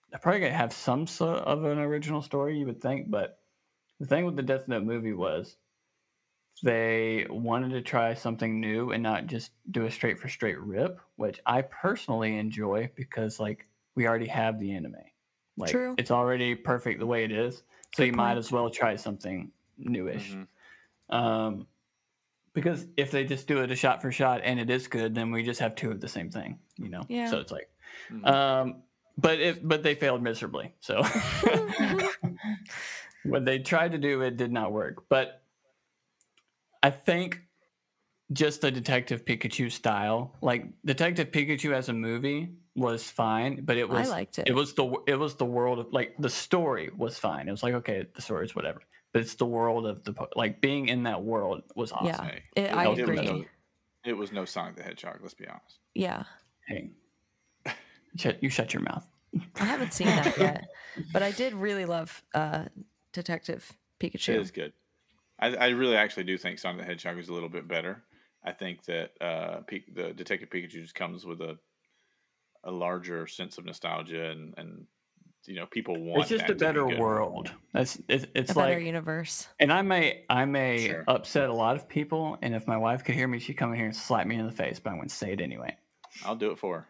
they're 0.10 0.20
probably 0.20 0.42
gonna 0.42 0.54
have 0.54 0.74
some 0.74 1.08
sort 1.08 1.40
of 1.40 1.64
an 1.64 1.80
original 1.80 2.22
story, 2.22 2.58
you 2.58 2.66
would 2.66 2.82
think. 2.82 3.10
But 3.10 3.38
the 4.02 4.06
thing 4.06 4.26
with 4.26 4.36
the 4.36 4.44
Death 4.44 4.68
Note 4.68 4.84
movie 4.84 5.14
was 5.14 5.56
they 6.64 7.26
wanted 7.30 7.70
to 7.70 7.82
try 7.82 8.14
something 8.14 8.60
new 8.60 8.92
and 8.92 9.02
not 9.02 9.28
just 9.28 9.52
do 9.72 9.86
a 9.86 9.92
straight 9.92 10.20
for 10.20 10.30
straight 10.30 10.60
rip, 10.60 11.00
which 11.16 11.40
I 11.46 11.64
personally 11.64 12.38
enjoy 12.38 12.92
because 12.96 13.40
like 13.40 13.68
we 13.96 14.08
already 14.08 14.28
have 14.28 14.60
the 14.60 14.72
anime. 14.74 14.96
Like 15.58 15.72
True. 15.72 15.96
it's 15.98 16.12
already 16.12 16.56
perfect 16.56 17.00
the 17.00 17.06
way 17.06 17.24
it 17.24 17.32
is. 17.32 17.58
So 17.96 18.04
Good 18.04 18.08
you 18.08 18.14
might 18.14 18.38
as 18.38 18.52
well 18.52 18.70
try 18.70 18.96
something 18.96 19.52
newish. 19.78 20.36
Mhm. 20.36 20.48
Um 21.10 21.68
because 22.54 22.86
if 22.98 23.12
they 23.12 23.24
just 23.24 23.48
do 23.48 23.60
it 23.64 23.72
a 23.72 23.76
shot 23.76 24.02
for 24.02 24.12
shot 24.12 24.42
and 24.44 24.60
it 24.60 24.70
is 24.70 24.88
good, 24.88 25.16
then 25.16 25.32
we 25.32 25.42
just 25.42 25.60
have 25.62 25.74
two 25.76 25.90
of 25.90 26.02
the 26.02 26.08
same 26.08 26.30
thing, 26.30 26.60
you 26.78 26.90
know? 26.90 27.06
Yeah. 27.10 27.28
So 27.30 27.40
it's 27.40 27.52
like 27.52 27.70
Mhm. 28.12 28.28
um 28.28 28.84
but 29.18 29.40
if 29.40 29.60
but 29.62 29.84
they 29.84 29.96
failed 29.96 30.22
miserably. 30.22 30.74
So 30.80 31.02
what 33.24 33.46
they 33.46 33.60
tried 33.60 33.92
to 33.94 33.98
do 33.98 34.22
it 34.22 34.38
did 34.38 34.52
not 34.52 34.72
work. 34.72 35.06
But 35.10 35.41
I 36.84 36.90
think 36.90 37.42
just 38.34 38.62
the 38.62 38.72
Detective 38.72 39.26
Pikachu 39.26 39.72
style, 39.72 40.36
like 40.42 40.66
Detective 40.86 41.32
Pikachu 41.32 41.74
as 41.74 41.90
a 41.90 41.94
movie 41.94 42.50
was 42.76 43.10
fine, 43.10 43.64
but 43.66 43.78
it 43.78 43.88
was 43.88 44.08
I 44.08 44.12
liked 44.12 44.40
it. 44.40 44.48
It 44.48 44.54
was 44.54 44.74
the 44.74 44.96
it 45.08 45.16
was 45.16 45.36
the 45.36 45.46
world 45.46 45.80
of 45.80 45.92
like 45.92 46.16
the 46.18 46.30
story 46.30 46.90
was 46.96 47.18
fine. 47.20 47.48
It 47.48 47.52
was 47.52 47.64
like 47.64 47.74
okay, 47.76 48.08
the 48.16 48.22
story 48.22 48.46
is 48.46 48.56
whatever, 48.56 48.80
but 49.14 49.22
it's 49.22 49.36
the 49.36 49.46
world 49.46 49.86
of 49.86 50.04
the 50.06 50.14
like 50.36 50.62
being 50.62 50.88
in 50.88 51.04
that 51.04 51.22
world 51.22 51.62
was 51.76 51.92
awesome. 51.92 52.08
Yeah. 52.08 52.24
Hey, 52.24 52.44
It- 52.56 52.72
I 52.74 52.88
was 52.88 53.00
agree. 53.00 53.16
no, 53.26 53.44
it 54.06 54.14
was 54.14 54.32
no 54.32 54.46
Sonic 54.46 54.78
the 54.78 54.84
Hedgehog. 54.84 55.20
Let's 55.22 55.34
be 55.34 55.48
honest. 55.48 55.80
yeah. 55.94 56.24
Hey, 56.68 56.92
shut, 58.18 58.42
you 58.42 58.50
shut 58.50 58.74
your 58.74 58.84
mouth. 58.84 59.06
I 59.56 59.66
haven't 59.66 59.94
seen 59.94 60.08
that 60.08 60.38
yet, 60.38 60.68
but 61.12 61.22
I 61.24 61.32
did 61.32 61.54
really 61.54 61.86
love 61.86 62.24
uh, 62.34 62.66
Detective 63.14 63.72
Pikachu. 64.00 64.30
It 64.36 64.42
is 64.42 64.52
good. 64.52 64.74
I, 65.42 65.56
I 65.56 65.68
really 65.70 65.96
actually 65.96 66.24
do 66.24 66.38
think 66.38 66.60
Sonic 66.60 66.82
the 66.82 66.86
Hedgehog 66.86 67.18
is 67.18 67.30
a 67.30 67.34
little 67.34 67.50
bit 67.50 67.68
better. 67.68 68.04
I 68.44 68.52
think 68.52 68.84
that 68.86 69.12
uh, 69.22 69.62
Pi- 69.70 69.84
the 69.94 70.14
Detective 70.14 70.50
Pikachu 70.50 70.70
just 70.82 70.96
comes 70.96 71.26
with 71.26 71.42
a 71.42 71.58
a 72.64 72.72
larger 72.72 73.26
sense 73.26 73.58
of 73.58 73.66
nostalgia 73.66 74.30
and 74.30 74.54
and 74.58 74.86
you 75.46 75.56
know 75.56 75.66
people 75.66 75.96
want. 75.96 76.22
It's 76.22 76.30
just 76.30 76.42
that 76.48 76.52
a 76.52 76.54
to 76.54 76.60
be 76.60 76.66
better 76.66 76.88
world. 77.00 77.52
That's 77.74 77.98
it's, 78.08 78.26
it's 78.36 78.52
a 78.52 78.56
better 78.56 78.80
universe. 78.80 79.48
And 79.60 79.74
I 79.74 79.82
may 79.82 80.24
I 80.30 80.46
may 80.46 80.88
Sure. 80.88 81.04
upset 81.08 81.50
a 81.50 81.54
lot 81.54 81.76
of 81.76 81.90
people, 81.90 82.38
and 82.42 82.54
if 82.54 82.68
my 82.68 82.78
wife 82.78 83.04
could 83.04 83.16
hear 83.16 83.28
me, 83.28 83.40
she'd 83.40 83.56
come 83.56 83.72
in 83.72 83.78
here 83.78 83.86
and 83.88 83.96
slap 83.96 84.28
me 84.28 84.36
in 84.36 84.46
the 84.46 84.52
face, 84.52 84.80
but 84.80 84.92
I'm 84.92 84.98
going 84.98 85.10
to 85.10 85.16
say 85.16 85.34
it 85.34 85.42
anyway. 85.42 85.76
I'll 86.24 86.36
do 86.36 86.52
it 86.52 86.60
for 86.60 86.80
her. 86.80 86.88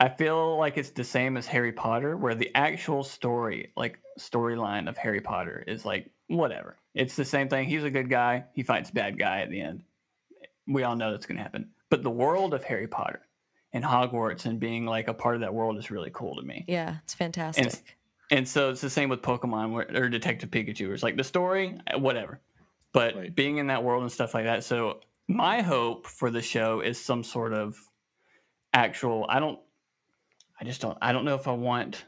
I 0.00 0.08
feel 0.08 0.58
like 0.58 0.76
it's 0.76 0.90
the 0.90 1.04
same 1.04 1.36
as 1.36 1.46
Harry 1.46 1.72
Potter, 1.72 2.16
where 2.16 2.34
the 2.34 2.50
actual 2.54 3.04
story, 3.04 3.72
like 3.76 4.00
storyline 4.18 4.88
of 4.88 4.96
Harry 4.96 5.20
Potter, 5.20 5.62
is 5.66 5.84
like 5.84 6.10
whatever. 6.26 6.76
It's 6.94 7.16
the 7.16 7.24
same 7.24 7.48
thing. 7.48 7.68
He's 7.68 7.84
a 7.84 7.90
good 7.90 8.10
guy. 8.10 8.44
He 8.54 8.62
fights 8.62 8.90
bad 8.90 9.18
guy 9.18 9.40
at 9.40 9.50
the 9.50 9.60
end. 9.60 9.84
We 10.66 10.82
all 10.82 10.96
know 10.96 11.12
that's 11.12 11.26
going 11.26 11.36
to 11.36 11.42
happen. 11.42 11.70
But 11.90 12.02
the 12.02 12.10
world 12.10 12.54
of 12.54 12.64
Harry 12.64 12.88
Potter 12.88 13.20
and 13.72 13.84
Hogwarts 13.84 14.46
and 14.46 14.58
being 14.58 14.86
like 14.86 15.08
a 15.08 15.14
part 15.14 15.36
of 15.36 15.40
that 15.42 15.54
world 15.54 15.76
is 15.78 15.90
really 15.90 16.10
cool 16.12 16.36
to 16.36 16.42
me. 16.42 16.64
Yeah, 16.66 16.96
it's 17.04 17.14
fantastic. 17.14 17.96
And 18.30 18.48
so 18.48 18.70
it's 18.70 18.80
the 18.80 18.90
same 18.90 19.10
with 19.10 19.22
Pokemon 19.22 19.72
where, 19.72 19.86
or 19.94 20.08
Detective 20.08 20.50
Pikachu. 20.50 20.92
It's 20.92 21.02
like 21.02 21.16
the 21.16 21.24
story, 21.24 21.78
uh, 21.92 21.98
whatever. 21.98 22.40
But 22.92 23.16
Right. 23.16 23.34
being 23.34 23.58
in 23.58 23.66
that 23.68 23.84
world 23.84 24.02
and 24.02 24.10
stuff 24.10 24.34
like 24.34 24.44
that. 24.44 24.64
So 24.64 25.00
my 25.28 25.62
hope 25.62 26.06
for 26.06 26.30
the 26.30 26.42
show 26.42 26.80
is 26.80 26.98
some 26.98 27.22
sort 27.22 27.52
of 27.52 27.76
actual. 28.72 29.26
I 29.28 29.40
don't. 29.40 29.58
I 30.60 30.64
just 30.64 30.80
don't. 30.80 30.96
I 31.02 31.12
don't 31.12 31.24
know 31.24 31.34
if 31.34 31.48
I 31.48 31.52
want 31.52 32.04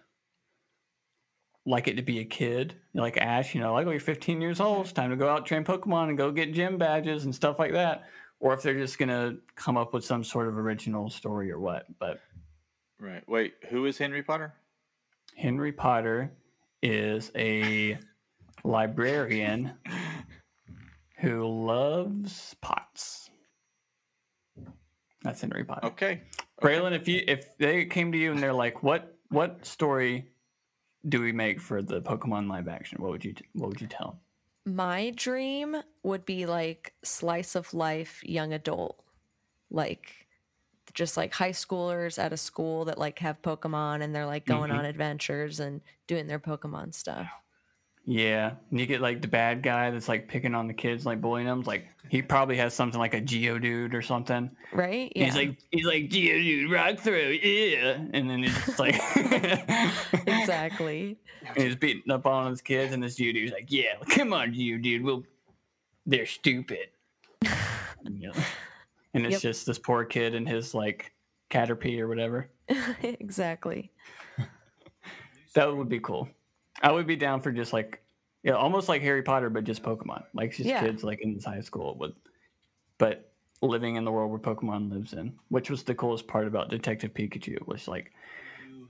like 1.64 1.88
it 1.88 1.96
to 1.96 2.02
be 2.02 2.20
a 2.20 2.24
kid 2.24 2.74
like 2.94 3.16
Ash. 3.16 3.54
You 3.54 3.60
know, 3.60 3.72
like 3.72 3.86
oh, 3.86 3.90
you're 3.90 4.00
15 4.00 4.40
years 4.40 4.60
old. 4.60 4.86
It's 4.86 4.92
time 4.92 5.10
to 5.10 5.16
go 5.16 5.28
out 5.28 5.46
train 5.46 5.64
Pokemon 5.64 6.08
and 6.10 6.18
go 6.18 6.30
get 6.30 6.54
gym 6.54 6.78
badges 6.78 7.24
and 7.24 7.34
stuff 7.34 7.58
like 7.58 7.72
that. 7.72 8.04
Or 8.38 8.52
if 8.54 8.62
they're 8.62 8.74
just 8.78 8.98
gonna 8.98 9.36
come 9.54 9.76
up 9.76 9.94
with 9.94 10.04
some 10.04 10.22
sort 10.22 10.48
of 10.48 10.58
original 10.58 11.10
story 11.10 11.50
or 11.50 11.58
what. 11.58 11.86
But 11.98 12.20
Right. 12.98 13.26
Wait, 13.28 13.54
who 13.68 13.84
is 13.86 13.98
Henry 13.98 14.22
Potter? 14.22 14.54
Henry 15.36 15.72
Potter 15.72 16.32
is 16.82 17.30
a 17.36 17.98
librarian 18.64 19.72
who 21.18 21.46
loves 21.46 22.54
pots. 22.60 23.30
That's 25.22 25.40
Henry 25.40 25.64
Potter. 25.64 25.86
Okay. 25.88 26.22
Braylon, 26.62 26.92
if 26.92 27.06
you 27.08 27.22
if 27.26 27.56
they 27.58 27.84
came 27.84 28.12
to 28.12 28.18
you 28.18 28.32
and 28.32 28.42
they're 28.42 28.52
like, 28.52 28.82
"What 28.82 29.18
what 29.28 29.64
story 29.66 30.30
do 31.08 31.20
we 31.20 31.32
make 31.32 31.60
for 31.60 31.82
the 31.82 32.00
Pokemon 32.00 32.48
live 32.48 32.68
action?" 32.68 33.00
What 33.02 33.10
would 33.12 33.24
you 33.24 33.34
what 33.52 33.68
would 33.68 33.80
you 33.80 33.86
tell? 33.88 34.20
My 34.64 35.10
dream 35.14 35.76
would 36.02 36.24
be 36.24 36.46
like 36.46 36.94
slice 37.04 37.54
of 37.54 37.72
life 37.74 38.22
young 38.24 38.52
adult. 38.52 39.02
Like 39.70 40.26
just 40.94 41.16
like 41.16 41.34
high 41.34 41.50
schoolers 41.50 42.18
at 42.18 42.32
a 42.32 42.36
school 42.36 42.84
that 42.86 42.98
like 42.98 43.18
have 43.18 43.42
Pokemon 43.42 44.02
and 44.02 44.14
they're 44.14 44.26
like 44.26 44.46
going 44.46 44.70
Mhm. 44.70 44.78
on 44.78 44.84
adventures 44.86 45.60
and 45.60 45.82
doing 46.06 46.26
their 46.26 46.38
Pokemon 46.40 46.94
stuff. 46.94 47.28
Yeah, 48.08 48.52
and 48.70 48.78
you 48.78 48.86
get 48.86 49.00
like 49.00 49.20
the 49.20 49.26
bad 49.28 49.62
guy 49.64 49.90
that's 49.90 50.08
like 50.08 50.28
picking 50.28 50.54
on 50.54 50.68
the 50.68 50.72
kids, 50.74 51.04
like 51.04 51.20
bullying 51.20 51.48
them. 51.48 51.62
Like 51.62 51.86
he 52.08 52.22
probably 52.22 52.56
has 52.56 52.72
something 52.72 53.00
like 53.00 53.14
a 53.14 53.20
Geodude 53.20 53.94
or 53.94 54.00
something. 54.02 54.48
Right? 54.72 55.12
Yeah. 55.16 55.24
He's 55.24 55.34
like 55.34 55.58
he's 55.72 55.86
like 55.86 56.04
Geodude, 56.08 56.70
rock 56.72 57.00
through, 57.00 57.30
yeah, 57.42 57.98
and 58.12 58.30
then 58.30 58.44
he's 58.44 58.54
just 58.64 58.78
like 58.78 58.94
exactly. 60.26 61.18
and 61.48 61.64
he's 61.64 61.74
beating 61.74 62.10
up 62.12 62.26
on 62.26 62.50
his 62.50 62.62
kids, 62.62 62.92
and 62.94 63.02
this 63.02 63.18
Geodude's 63.18 63.50
like, 63.52 63.66
yeah, 63.72 63.94
come 64.08 64.32
on, 64.32 64.52
Geodude, 64.52 65.02
we'll 65.02 65.24
they're 66.06 66.26
stupid. 66.26 66.88
Know? 68.04 68.30
And 69.14 69.26
it's 69.26 69.32
Yep. 69.32 69.42
just 69.42 69.66
this 69.66 69.80
poor 69.80 70.04
kid 70.04 70.36
and 70.36 70.48
his 70.48 70.74
like 70.74 71.12
Caterpie 71.50 71.98
or 71.98 72.06
whatever. 72.06 72.50
exactly. 73.02 73.90
That 75.54 75.76
would 75.76 75.88
be 75.88 75.98
cool. 75.98 76.28
I 76.82 76.92
would 76.92 77.06
be 77.06 77.16
down 77.16 77.40
for 77.40 77.52
just 77.52 77.72
like, 77.72 78.02
yeah, 78.42 78.52
almost 78.52 78.88
like 78.88 79.02
Harry 79.02 79.22
Potter, 79.22 79.50
but 79.50 79.64
just 79.64 79.82
Pokemon. 79.82 80.24
Like 80.34 80.52
just 80.52 80.68
Yeah. 80.68 80.80
kids 80.80 81.02
like 81.02 81.20
in 81.22 81.34
this 81.34 81.44
high 81.44 81.60
school 81.60 81.96
with, 81.98 82.12
but 82.98 83.32
living 83.62 83.96
in 83.96 84.04
the 84.04 84.12
world 84.12 84.30
where 84.30 84.38
Pokemon 84.40 84.92
lives 84.92 85.12
in, 85.12 85.38
which 85.48 85.70
was 85.70 85.82
the 85.82 85.94
coolest 85.94 86.26
part 86.26 86.46
about 86.46 86.70
Detective 86.70 87.14
Pikachu 87.14 87.66
was 87.66 87.88
like, 87.88 88.12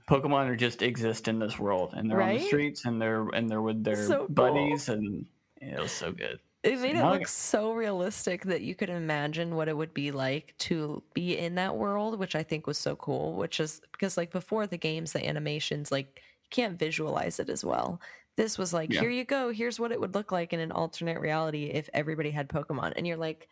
Pokemon 0.09 0.47
are 0.47 0.55
just 0.55 0.81
exist 0.81 1.27
in 1.27 1.39
this 1.39 1.59
world 1.59 1.93
and 1.95 2.09
they're 2.09 2.21
on 2.21 2.33
the 2.33 2.39
streets 2.39 2.85
and 2.85 3.01
they're 3.01 3.27
and 3.29 3.49
they're 3.49 3.61
with 3.61 3.83
their 3.83 3.95
So 4.07 4.17
cool. 4.19 4.35
buddies 4.35 4.89
and 4.89 5.25
yeah, 5.61 5.77
it 5.77 5.81
was 5.81 5.91
so 5.91 6.11
good. 6.11 6.39
It 6.63 6.79
made 6.79 6.95
it 6.95 7.05
look 7.05 7.27
so 7.27 7.71
realistic 7.73 8.43
that 8.43 8.61
you 8.61 8.75
could 8.75 8.89
imagine 8.89 9.55
what 9.55 9.69
it 9.69 9.77
would 9.77 9.93
be 9.93 10.11
like 10.11 10.53
to 10.59 11.01
be 11.13 11.37
in 11.37 11.55
that 11.55 11.77
world, 11.77 12.19
which 12.19 12.35
I 12.35 12.43
think 12.43 12.67
was 12.67 12.77
so 12.77 12.95
cool. 12.95 13.33
Which 13.35 13.59
is 13.59 13.81
because, 13.91 14.17
like, 14.17 14.31
before 14.31 14.67
the 14.67 14.77
games, 14.77 15.13
the 15.13 15.25
animations, 15.25 15.91
like, 15.91 16.21
you 16.49 16.55
can't 16.63 16.79
visualize 16.79 17.39
it 17.39 17.49
as 17.49 17.63
well. 17.63 17.99
This 18.35 18.57
was 18.57 18.73
like, 18.73 18.93
Yeah. 18.93 19.01
here 19.01 19.09
you 19.09 19.23
go. 19.25 19.51
Here's 19.51 19.79
what 19.79 19.91
it 19.91 19.99
would 19.99 20.13
look 20.15 20.31
like 20.31 20.53
in 20.53 20.59
an 20.59 20.71
alternate 20.71 21.19
reality 21.19 21.65
if 21.65 21.89
everybody 21.93 22.29
had 22.31 22.47
Pokemon. 22.49 22.93
And 22.95 23.05
you're 23.07 23.17
like, 23.17 23.47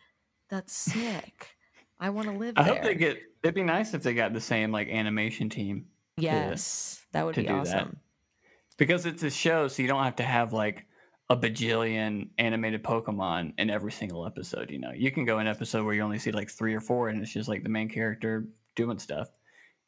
that's 0.48 0.72
sick. 0.72 1.56
I 1.98 2.10
want 2.10 2.28
to 2.28 2.34
live 2.34 2.54
I 2.56 2.62
there. 2.64 2.74
hope 2.74 2.82
they 2.84 2.94
get. 2.94 3.18
It'd 3.42 3.54
be 3.54 3.62
nice 3.62 3.94
if 3.94 4.02
they 4.02 4.14
got 4.14 4.32
the 4.32 4.40
same 4.40 4.70
like 4.70 4.88
animation 4.88 5.48
team 5.48 5.86
Yes, 6.18 7.04
that 7.12 7.24
would 7.26 7.34
to 7.34 7.42
be 7.42 7.48
awesome. 7.48 7.88
that 7.90 8.46
because 8.78 9.06
it's 9.06 9.22
a 9.22 9.30
show, 9.30 9.68
so 9.68 9.82
you 9.82 9.88
don't 9.88 10.02
have 10.04 10.16
to 10.16 10.22
have 10.22 10.52
like 10.52 10.86
a 11.30 11.36
bajillion 11.36 12.28
animated 12.38 12.82
Pokemon 12.84 13.54
in 13.58 13.68
every 13.70 13.92
single 13.92 14.24
episode. 14.26 14.70
You 14.70 14.78
know, 14.78 14.92
you 14.94 15.10
can 15.10 15.24
go 15.24 15.38
an 15.38 15.46
episode 15.46 15.84
where 15.84 15.94
you 15.94 16.02
only 16.02 16.18
see 16.18 16.30
like 16.32 16.50
three 16.50 16.74
or 16.74 16.80
four, 16.80 17.08
and 17.08 17.20
it's 17.22 17.32
just 17.32 17.48
like 17.48 17.62
the 17.62 17.68
main 17.68 17.88
character 17.88 18.46
doing 18.76 18.98
stuff, 18.98 19.28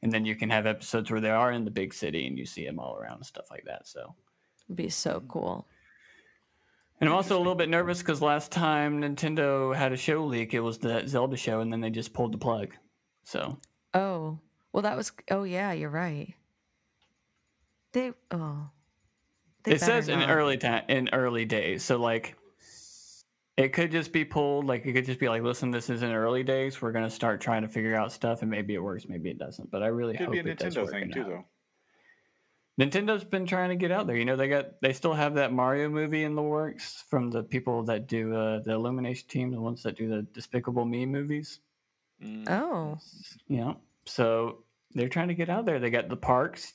and 0.03 0.13
then 0.13 0.25
you 0.25 0.35
can 0.35 0.51
have 0.51 0.67
episodes 0.67 1.11
where 1.11 1.21
they 1.21 1.31
are 1.31 1.53
in 1.53 1.65
the 1.65 1.71
big 1.71 1.93
city 1.93 2.27
and 2.27 2.39
you 2.39 2.47
see 2.47 2.65
them 2.65 2.79
all 2.79 2.97
around 2.97 3.17
and 3.17 3.27
stuff 3.27 3.47
like 3.51 3.65
that. 3.67 3.87
So. 3.87 4.15
It'd 4.67 4.77
be 4.77 4.89
so 4.89 5.21
mm. 5.21 5.29
cool. 5.29 5.67
And 7.01 7.09
I'm 7.09 7.15
also 7.15 7.37
a 7.37 7.39
little 7.39 7.55
bit 7.55 7.69
nervous 7.69 7.99
because 7.99 8.21
last 8.21 8.51
time 8.51 9.01
Nintendo 9.01 9.75
had 9.75 9.93
a 9.93 9.97
show 9.97 10.25
leak, 10.25 10.53
it 10.53 10.61
was 10.61 10.79
the 10.79 11.07
Zelda 11.07 11.37
show, 11.37 11.61
and 11.61 11.73
then 11.73 11.81
they 11.81 11.91
just 11.91 12.13
pulled 12.13 12.33
the 12.33 12.39
plug. 12.39 12.75
So 13.23 13.59
Oh, 13.95 14.39
well, 14.73 14.83
that 14.83 14.97
was. 14.97 15.13
Oh, 15.31 15.45
yeah, 15.45 15.73
you're 15.73 15.91
right. 15.91 16.35
They. 17.93 18.13
Oh. 18.31 18.71
They 19.65 19.73
it 19.73 19.81
says 19.81 20.07
better 20.07 20.23
in 20.23 20.31
early 20.31 20.57
time, 20.57 20.85
in 20.89 21.09
early 21.13 21.45
days. 21.45 21.83
So 21.83 21.99
like, 21.99 22.37
it 23.59 23.73
could 23.75 23.91
just 23.91 24.13
be 24.13 24.25
pulled. 24.25 24.67
Like 24.67 24.87
it 24.87 24.93
could 24.95 25.05
just 25.05 25.19
be 25.21 25.29
like, 25.29 25.43
listen, 25.43 25.71
this 25.71 25.91
is 25.91 26.03
in 26.03 26.13
early 26.13 26.43
days. 26.45 26.81
We're 26.81 26.93
gonna 26.93 27.11
start 27.11 27.41
trying 27.41 27.63
to 27.63 27.69
figure 27.69 27.95
out 27.97 28.13
stuff, 28.13 28.41
and 28.43 28.51
maybe 28.51 28.73
it 28.75 28.79
works, 28.83 29.07
maybe 29.09 29.29
it 29.31 29.39
doesn't. 29.39 29.71
But 29.71 29.83
I 29.83 29.89
really 29.89 30.17
Could 30.17 30.27
hope 30.27 30.33
be 30.33 30.39
a 30.39 30.45
it 30.45 30.59
does 30.59 30.75
Nintendo 30.77 30.83
work 30.85 30.93
thing 30.93 31.03
and 31.03 31.13
too, 31.13 31.21
out. 31.23 31.29
though. 31.29 31.45
Nintendo's 32.81 33.25
been 33.25 33.45
trying 33.45 33.71
to 33.71 33.75
get 33.77 33.91
out 33.91 34.07
there. 34.07 34.15
You 34.17 34.25
know, 34.25 34.37
they 34.37 34.49
got 34.49 34.81
they 34.81 34.93
still 34.93 35.13
have 35.13 35.35
that 35.35 35.53
Mario 35.53 35.89
movie 35.89 36.23
in 36.23 36.37
the 36.37 36.43
works 36.43 37.03
from 37.11 37.31
the 37.31 37.43
people 37.43 37.83
that 37.85 38.07
do 38.07 38.35
uh, 38.37 38.61
the 38.61 38.71
Illumination 38.73 39.27
team, 39.29 39.51
the 39.51 39.61
ones 39.61 39.83
that 39.83 39.97
do 39.97 40.09
the 40.09 40.23
Despicable 40.23 40.85
Me 40.85 41.05
movies. 41.05 41.59
Mm. 42.25 42.49
Oh, 42.49 42.99
You 43.49 43.57
know, 43.59 43.77
so 44.05 44.63
they're 44.93 45.09
trying 45.09 45.29
to 45.29 45.35
get 45.35 45.49
out 45.51 45.67
there. 45.67 45.81
They 45.81 45.91
got 45.91 46.09
the 46.09 46.17
parks. 46.17 46.73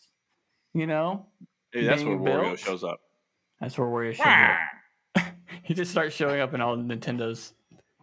You 0.74 0.88
know, 0.88 1.28
Hey, 1.72 1.86
that's 1.86 2.04
where 2.04 2.18
being 2.18 2.28
Wario 2.28 2.42
built. 2.48 2.60
shows 2.60 2.84
up. 2.84 3.00
that's 3.62 3.78
where 3.78 3.88
Wario 3.88 4.14
shows 4.14 4.26
up. 4.26 4.58
he 5.66 5.74
just 5.74 5.92
starts 5.92 6.16
showing 6.16 6.40
up 6.42 6.54
in 6.54 6.62
all 6.62 6.76
the 6.78 6.84
Nintendo's. 6.84 7.54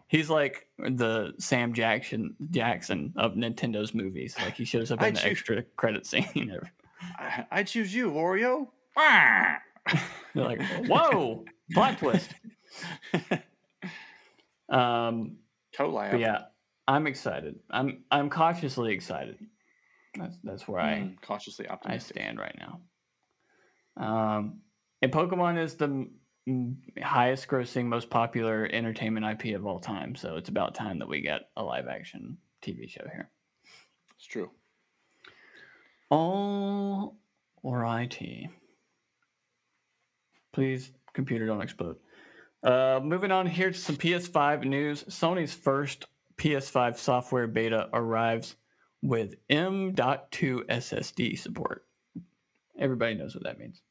He's 0.07 0.29
like 0.29 0.67
the 0.77 1.33
Sam 1.37 1.73
Jackson 1.73 2.35
Jackson 2.49 3.13
of 3.15 3.33
Nintendo's 3.35 3.93
movies. 3.93 4.35
Like 4.41 4.55
he 4.55 4.65
shows 4.65 4.91
up 4.91 5.01
I 5.01 5.07
in 5.07 5.13
the 5.13 5.19
choose- 5.21 5.31
extra 5.31 5.63
credit 5.77 6.05
scene. 6.05 6.57
I, 7.17 7.45
I 7.49 7.63
choose 7.63 7.93
you, 7.95 8.11
Wario. 8.11 8.67
They're 10.35 10.43
like, 10.45 10.61
"Whoa, 10.85 11.45
plot 11.73 11.97
twist." 11.97 12.29
Um, 14.69 15.37
yeah, 16.19 16.43
I'm 16.87 17.07
excited. 17.07 17.59
I'm 17.69 18.03
I'm 18.11 18.29
cautiously 18.29 18.93
excited. 18.93 19.37
That's 20.17 20.37
that's 20.43 20.67
where 20.67 20.79
I 20.81 20.93
Mm, 20.99 21.21
cautiously 21.21 21.67
I 21.85 21.97
stand 21.97 22.37
right 22.39 22.57
now. 22.59 22.81
Um, 23.97 24.61
and 25.01 25.11
Pokemon 25.11 25.57
is 25.61 25.75
the 25.75 26.07
highest 27.01 27.47
grossing, 27.47 27.85
most 27.85 28.09
popular 28.09 28.67
entertainment 28.71 29.25
IP 29.25 29.55
of 29.55 29.65
all 29.65 29.79
time. 29.79 30.15
So 30.15 30.37
it's 30.37 30.49
about 30.49 30.75
time 30.75 30.99
that 30.99 31.07
we 31.07 31.21
get 31.21 31.49
a 31.55 31.63
live 31.63 31.87
action 31.87 32.37
TV 32.61 32.89
show 32.89 33.07
here. 33.11 33.29
It's 34.17 34.25
true. 34.25 34.49
All 36.09 37.15
righty. 37.63 38.49
Please, 40.53 40.91
computer, 41.13 41.45
don't 41.45 41.61
explode. 41.61 41.95
Uh, 42.63 42.99
moving 43.01 43.31
on 43.31 43.47
here 43.47 43.71
to 43.71 43.77
some 43.77 43.95
PS5 43.95 44.65
news. 44.65 45.03
Sony's 45.05 45.53
first 45.53 46.05
PS5 46.37 46.97
software 46.97 47.47
beta 47.47 47.89
arrives 47.93 48.55
with 49.01 49.35
M.2 49.49 49.95
SSD 50.67 51.39
support. 51.39 51.85
Everybody 52.79 53.15
knows 53.15 53.33
what 53.33 53.43
that 53.43 53.59
means. 53.59 53.81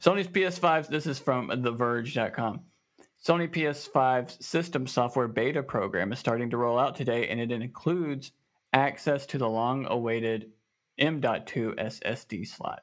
Sony's 0.00 0.28
PS5, 0.28 0.88
this 0.88 1.06
is 1.06 1.18
from 1.18 1.48
TheVerge.com. 1.48 2.60
Sony 3.24 3.48
PS5's 3.48 4.44
system 4.44 4.86
software 4.86 5.28
beta 5.28 5.62
program 5.62 6.12
is 6.12 6.18
starting 6.18 6.50
to 6.50 6.56
roll 6.56 6.78
out 6.78 6.96
today, 6.96 7.28
and 7.28 7.40
it 7.40 7.52
includes 7.52 8.32
access 8.72 9.26
to 9.26 9.38
the 9.38 9.48
long 9.48 9.86
awaited 9.88 10.50
M.2 10.98 11.76
SSD 11.78 12.46
slot. 12.48 12.82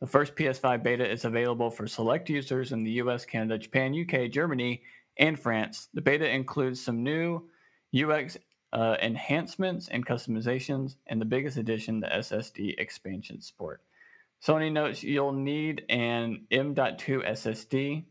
The 0.00 0.06
first 0.06 0.36
PS5 0.36 0.82
beta 0.82 1.10
is 1.10 1.24
available 1.24 1.70
for 1.70 1.86
select 1.86 2.30
users 2.30 2.72
in 2.72 2.84
the 2.84 2.92
US, 2.92 3.24
Canada, 3.24 3.58
Japan, 3.58 3.94
UK, 3.94 4.30
Germany, 4.30 4.82
and 5.18 5.38
France. 5.38 5.88
The 5.92 6.00
beta 6.00 6.28
includes 6.28 6.80
some 6.80 7.02
new 7.02 7.48
UX 7.94 8.38
uh, 8.72 8.96
enhancements 9.02 9.88
and 9.88 10.06
customizations, 10.06 10.96
and 11.08 11.20
the 11.20 11.26
biggest 11.26 11.56
addition, 11.56 12.00
the 12.00 12.06
SSD 12.06 12.78
expansion 12.78 13.40
support. 13.40 13.82
Sony 14.44 14.70
notes 14.72 15.02
you'll 15.02 15.32
need 15.32 15.84
an 15.88 16.46
M.2 16.50 17.28
SSD. 17.28 18.04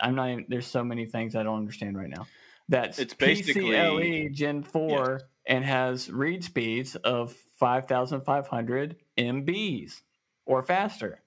I'm 0.00 0.14
not 0.14 0.30
even, 0.30 0.46
there's 0.48 0.66
so 0.66 0.82
many 0.82 1.06
things 1.06 1.36
I 1.36 1.42
don't 1.42 1.58
understand 1.58 1.96
right 1.96 2.10
now. 2.10 2.26
That's 2.68 2.98
It's 2.98 3.14
basically- 3.14 3.62
PCLE 3.70 4.32
Gen 4.32 4.62
4 4.62 5.20
and 5.46 5.64
has 5.64 6.10
read 6.10 6.42
speeds 6.42 6.96
of 6.96 7.32
5,500 7.56 8.96
MBs 9.18 10.02
or 10.46 10.62
faster. 10.62 11.20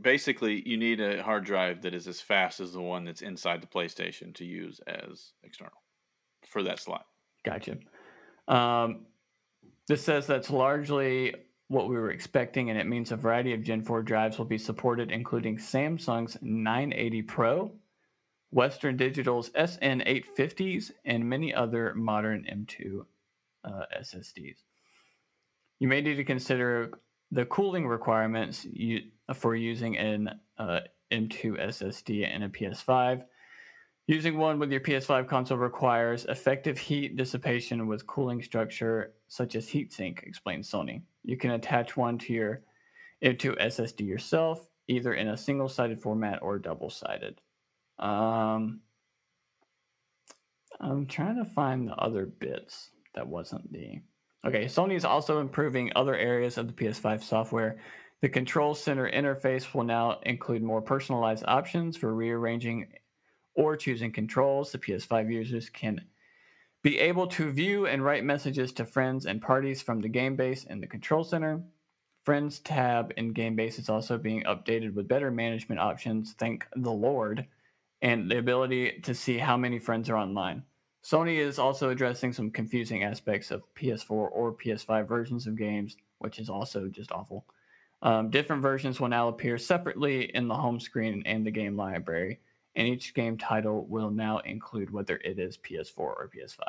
Basically, 0.00 0.68
you 0.68 0.76
need 0.76 1.00
a 1.00 1.22
hard 1.22 1.44
drive 1.44 1.82
that 1.82 1.94
is 1.94 2.06
as 2.06 2.20
fast 2.20 2.60
as 2.60 2.72
the 2.72 2.80
one 2.80 3.04
that's 3.04 3.22
inside 3.22 3.62
the 3.62 3.66
PlayStation 3.66 4.34
to 4.34 4.44
use 4.44 4.80
as 4.86 5.32
external 5.42 5.72
for 6.46 6.62
that 6.62 6.78
slot. 6.78 7.06
Gotcha. 7.44 7.78
Um, 8.46 9.06
this 9.88 10.04
says 10.04 10.26
that's 10.26 10.50
largely 10.50 11.34
what 11.68 11.88
we 11.88 11.96
were 11.96 12.10
expecting, 12.10 12.70
and 12.70 12.78
it 12.78 12.86
means 12.86 13.12
a 13.12 13.16
variety 13.16 13.52
of 13.52 13.62
Gen 13.62 13.82
4 13.82 14.02
drives 14.02 14.38
will 14.38 14.46
be 14.46 14.58
supported, 14.58 15.10
including 15.10 15.58
Samsung's 15.58 16.38
980 16.40 17.22
Pro, 17.22 17.72
Western 18.50 18.96
Digital's 18.96 19.50
SN850s, 19.50 20.90
and 21.04 21.28
many 21.28 21.54
other 21.54 21.94
modern 21.94 22.46
M2 22.50 23.04
uh, 23.64 23.82
SSDs. 24.00 24.56
You 25.78 25.88
may 25.88 26.00
need 26.00 26.16
to 26.16 26.24
consider 26.24 26.90
the 27.30 27.44
cooling 27.44 27.86
requirements 27.86 28.64
you, 28.64 29.00
for 29.34 29.54
using 29.54 29.98
an 29.98 30.30
uh, 30.56 30.80
M2 31.12 31.60
SSD 31.68 32.34
in 32.34 32.42
a 32.42 32.48
PS5. 32.48 33.22
Using 34.08 34.38
one 34.38 34.58
with 34.58 34.72
your 34.72 34.80
PS5 34.80 35.28
console 35.28 35.58
requires 35.58 36.24
effective 36.24 36.78
heat 36.78 37.14
dissipation 37.14 37.86
with 37.86 38.06
cooling 38.06 38.42
structure 38.42 39.12
such 39.28 39.54
as 39.54 39.68
heatsink, 39.68 40.22
explains 40.22 40.70
Sony. 40.70 41.02
You 41.24 41.36
can 41.36 41.50
attach 41.50 41.94
one 41.94 42.16
to 42.20 42.32
your 42.32 42.62
M2 43.22 43.60
SSD 43.60 44.06
yourself, 44.06 44.66
either 44.88 45.12
in 45.12 45.28
a 45.28 45.36
single 45.36 45.68
sided 45.68 46.00
format 46.00 46.38
or 46.40 46.58
double 46.58 46.88
sided. 46.88 47.42
Um, 47.98 48.80
I'm 50.80 51.04
trying 51.06 51.36
to 51.36 51.44
find 51.44 51.86
the 51.86 51.96
other 51.96 52.24
bits 52.24 52.88
that 53.14 53.28
wasn't 53.28 53.70
the. 53.70 54.00
Okay, 54.46 54.64
Sony 54.64 54.96
is 54.96 55.04
also 55.04 55.42
improving 55.42 55.92
other 55.94 56.16
areas 56.16 56.56
of 56.56 56.66
the 56.66 56.72
PS5 56.72 57.22
software. 57.22 57.76
The 58.22 58.30
control 58.30 58.74
center 58.74 59.10
interface 59.10 59.74
will 59.74 59.84
now 59.84 60.18
include 60.22 60.62
more 60.62 60.80
personalized 60.80 61.44
options 61.46 61.94
for 61.94 62.14
rearranging 62.14 62.86
or 63.58 63.76
choosing 63.76 64.12
controls. 64.12 64.70
The 64.70 64.78
PS5 64.78 65.30
users 65.30 65.68
can 65.68 66.00
be 66.82 66.98
able 67.00 67.26
to 67.26 67.50
view 67.50 67.86
and 67.86 68.04
write 68.04 68.24
messages 68.24 68.72
to 68.74 68.86
friends 68.86 69.26
and 69.26 69.42
parties 69.42 69.82
from 69.82 70.00
the 70.00 70.08
game 70.08 70.36
base 70.36 70.64
in 70.64 70.80
the 70.80 70.86
control 70.86 71.24
center. 71.24 71.60
Friends 72.24 72.60
tab 72.60 73.12
in 73.16 73.32
game 73.32 73.56
base 73.56 73.78
is 73.80 73.88
also 73.88 74.16
being 74.16 74.44
updated 74.44 74.94
with 74.94 75.08
better 75.08 75.30
management 75.30 75.80
options, 75.80 76.34
thank 76.38 76.66
the 76.76 76.92
Lord, 76.92 77.46
and 78.00 78.30
the 78.30 78.38
ability 78.38 79.00
to 79.02 79.12
see 79.12 79.38
how 79.38 79.56
many 79.56 79.80
friends 79.80 80.08
are 80.08 80.16
online. 80.16 80.62
Sony 81.04 81.38
is 81.38 81.58
also 81.58 81.90
addressing 81.90 82.32
some 82.32 82.50
confusing 82.50 83.02
aspects 83.02 83.50
of 83.50 83.62
PS4 83.74 84.10
or 84.10 84.54
PS5 84.54 85.08
versions 85.08 85.48
of 85.48 85.56
games, 85.56 85.96
which 86.18 86.38
is 86.38 86.48
also 86.48 86.86
just 86.86 87.10
awful. 87.10 87.44
Um, 88.02 88.30
different 88.30 88.62
versions 88.62 89.00
will 89.00 89.08
now 89.08 89.26
appear 89.26 89.58
separately 89.58 90.30
in 90.34 90.46
the 90.46 90.54
home 90.54 90.78
screen 90.78 91.24
and 91.26 91.44
the 91.44 91.50
game 91.50 91.76
library, 91.76 92.38
and 92.78 92.86
each 92.86 93.12
game 93.12 93.36
title 93.36 93.84
will 93.86 94.10
now 94.10 94.38
include 94.38 94.90
whether 94.90 95.16
it 95.16 95.38
is 95.38 95.58
PS4 95.58 95.98
or 95.98 96.30
PS5. 96.34 96.62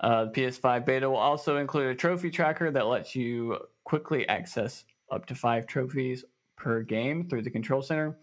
Uh, 0.00 0.24
the 0.26 0.30
PS5 0.30 0.84
beta 0.84 1.08
will 1.08 1.16
also 1.16 1.56
include 1.56 1.86
a 1.86 1.94
trophy 1.94 2.30
tracker 2.30 2.70
that 2.70 2.86
lets 2.86 3.16
you 3.16 3.58
quickly 3.84 4.28
access 4.28 4.84
up 5.10 5.24
to 5.26 5.34
five 5.34 5.66
trophies 5.66 6.24
per 6.56 6.82
game 6.82 7.26
through 7.26 7.40
the 7.40 7.50
control 7.50 7.80
center. 7.80 8.18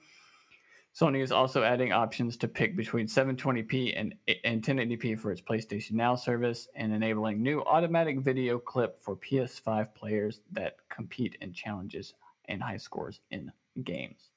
Sony 0.95 1.23
is 1.23 1.31
also 1.31 1.63
adding 1.63 1.91
options 1.91 2.37
to 2.37 2.47
pick 2.47 2.75
between 2.75 3.07
720p 3.07 3.93
and, 3.99 4.13
and 4.43 4.61
1080p 4.61 5.19
for 5.19 5.31
its 5.31 5.41
PlayStation 5.41 5.93
Now 5.93 6.15
service 6.15 6.67
and 6.75 6.93
enabling 6.93 7.41
new 7.41 7.61
automatic 7.61 8.19
video 8.19 8.59
clip 8.59 9.01
for 9.01 9.15
PS5 9.15 9.95
players 9.95 10.41
that 10.51 10.77
compete 10.89 11.37
in 11.41 11.53
challenges 11.53 12.13
and 12.45 12.61
high 12.61 12.77
scores 12.77 13.21
in 13.31 13.51
games. 13.83 14.29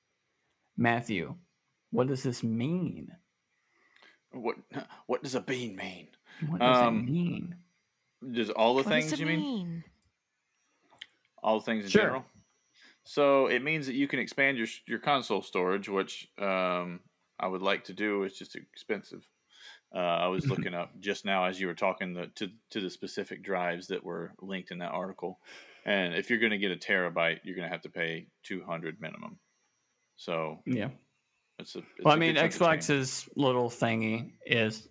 Matthew, 0.76 1.35
what 1.93 2.09
does 2.09 2.24
this 2.24 2.43
mean? 2.43 3.16
What 4.32 4.57
what 5.07 5.22
does 5.22 5.34
a 5.34 5.40
bean 5.40 5.76
mean? 5.76 6.09
What 6.40 6.62
does 6.62 6.82
Um, 6.82 6.82
it 6.82 7.05
mean? 7.07 7.57
Does 8.32 8.51
all 8.51 8.74
the 8.76 8.84
What 8.84 8.90
things 8.90 9.11
does 9.11 9.12
it 9.12 9.20
you 9.20 9.26
mean? 9.26 9.47
mean? 9.47 9.84
All 11.43 11.59
the 11.59 11.64
things 11.64 11.84
in 11.84 11.90
Sure. 11.90 12.03
general. 12.03 12.24
So 13.05 13.47
it 13.49 13.62
means 13.62 13.86
that 13.86 13.95
you 13.95 14.09
can 14.09 14.20
expand 14.20 14.59
your 14.59 14.68
your 14.86 15.01
console 15.01 15.43
storage, 15.43 15.88
which 15.88 16.28
um, 16.38 17.01
I 17.38 17.49
would 17.49 17.62
like 17.62 17.84
to 17.84 17.95
do. 17.95 18.24
It's 18.24 18.38
just 18.38 18.57
expensive. 18.57 19.28
Uh, 19.95 19.99
I 19.99 20.28
was 20.28 20.49
looking 20.51 20.74
up 20.74 20.99
just 21.01 21.24
now 21.24 21.45
as 21.47 21.61
you 21.61 21.66
were 21.68 21.74
talking 21.74 22.14
the, 22.14 22.28
to 22.36 22.51
to 22.70 22.80
the 22.80 22.90
specific 22.90 23.43
drives 23.43 23.88
that 23.88 24.05
were 24.05 24.34
linked 24.40 24.70
in 24.70 24.78
that 24.78 24.93
article, 24.93 25.40
and 25.84 26.14
if 26.14 26.30
you're 26.30 26.38
going 26.40 26.53
to 26.53 26.59
get 26.59 26.72
a 26.72 26.76
terabyte, 26.76 27.40
you're 27.45 27.57
going 27.57 27.68
to 27.68 27.72
have 27.74 27.82
to 27.82 27.90
pay 27.90 28.28
two 28.43 28.62
hundred 28.64 29.01
minimum. 29.01 29.40
So 30.16 30.64
Yeah. 30.66 30.90
It's 31.62 31.74
a. 31.76 31.78
It's 31.78 32.04
Well, 32.04 32.14
I 32.14 32.18
mean. 32.18 32.36
Xbox's 32.36 33.28
little 33.36 33.70
thingy 33.70 34.32
is 34.44 34.88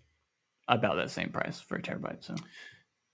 about 0.67 0.95
that 0.95 1.11
same 1.11 1.29
price 1.29 1.59
for 1.59 1.75
a 1.75 1.81
terabyte. 1.81 2.23
So 2.23 2.35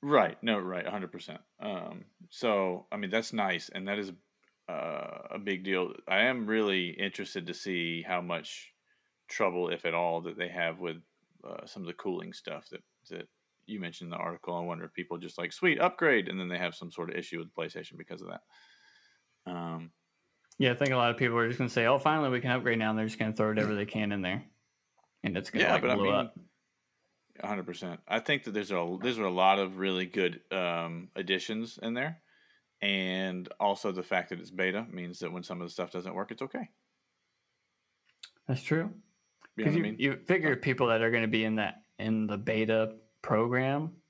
Right. 0.01 0.41
No. 0.41 0.59
Right. 0.59 0.87
hundred 0.87 1.11
percent. 1.11 1.41
Um. 1.59 2.05
So 2.29 2.85
I 2.91 2.97
mean 2.97 3.09
that's 3.09 3.33
nice, 3.33 3.69
and 3.73 3.87
that 3.87 3.99
is 3.99 4.11
uh, 4.69 5.19
a 5.31 5.39
big 5.39 5.63
deal. 5.63 5.93
I 6.07 6.21
am 6.21 6.45
really 6.45 6.89
interested 6.89 7.47
to 7.47 7.53
see 7.53 8.03
how 8.03 8.21
much 8.21 8.73
trouble, 9.27 9.69
if 9.69 9.85
at 9.85 9.93
all, 9.93 10.21
that 10.21 10.37
they 10.37 10.49
have 10.49 10.79
with 10.79 10.97
uh, 11.47 11.65
some 11.65 11.83
of 11.83 11.87
the 11.87 11.93
cooling 11.93 12.33
stuff 12.33 12.69
that 12.71 12.81
that 13.09 13.27
you 13.65 13.79
mentioned 13.79 14.07
in 14.07 14.11
the 14.11 14.23
article. 14.23 14.55
I 14.55 14.61
wonder 14.61 14.85
if 14.85 14.93
people 14.93 15.17
just 15.17 15.37
like 15.37 15.51
sweet 15.51 15.81
upgrade, 15.81 16.29
and 16.29 16.39
then 16.39 16.47
they 16.47 16.57
have 16.57 16.75
some 16.75 16.91
sort 16.91 17.09
of 17.09 17.17
issue 17.17 17.39
with 17.39 17.53
PlayStation 17.55 17.97
because 17.97 18.21
of 18.21 18.29
that. 18.29 19.51
Um. 19.51 19.91
Yeah, 20.57 20.71
I 20.71 20.75
think 20.75 20.91
a 20.91 20.95
lot 20.97 21.11
of 21.11 21.17
people 21.17 21.37
are 21.37 21.47
just 21.47 21.57
gonna 21.59 21.69
say, 21.69 21.85
"Oh, 21.85 21.99
finally 21.99 22.29
we 22.29 22.41
can 22.41 22.51
upgrade 22.51 22.79
now," 22.79 22.89
and 22.89 22.97
they're 22.99 23.05
just 23.05 23.19
gonna 23.19 23.33
throw 23.33 23.49
whatever 23.49 23.75
they 23.75 23.85
can 23.85 24.11
in 24.11 24.21
there, 24.21 24.45
and 25.23 25.37
it's 25.37 25.51
gonna 25.51 25.65
Yeah, 25.65 25.73
like 25.73 25.81
but 25.81 25.91
I 25.91 25.95
mean, 25.95 26.13
up. 26.13 26.35
hundred 27.43 27.65
percent. 27.65 28.01
I 28.07 28.19
think 28.19 28.43
that 28.43 28.51
there's 28.51 28.71
a 28.71 28.97
there's 29.01 29.17
a 29.17 29.29
lot 29.29 29.59
of 29.59 29.77
really 29.77 30.05
good 30.05 30.41
um, 30.51 31.11
additions 31.15 31.77
in 31.81 31.93
there, 31.93 32.21
and 32.81 33.47
also 33.59 33.91
the 33.91 34.03
fact 34.03 34.29
that 34.29 34.39
it's 34.39 34.51
beta 34.51 34.85
means 34.85 35.19
that 35.19 35.31
when 35.31 35.43
some 35.43 35.61
of 35.61 35.67
the 35.67 35.71
stuff 35.71 35.91
doesn't 35.91 36.15
work, 36.15 36.31
it's 36.31 36.41
okay. 36.43 36.69
That's 38.47 38.63
true. 38.63 39.01
You 39.55 39.65
know 39.65 39.71
Because 39.71 39.75
you, 39.75 39.81
I 39.81 39.91
mean? 39.91 39.99
you 39.99 40.17
figure 40.17 40.55
people 40.55 40.87
that 40.87 41.01
are 41.01 41.11
going 41.11 41.23
to 41.23 41.27
be 41.27 41.43
in 41.43 41.55
that 41.55 41.83
in 41.99 42.27
the 42.27 42.37
beta 42.37 42.97
program 43.21 44.01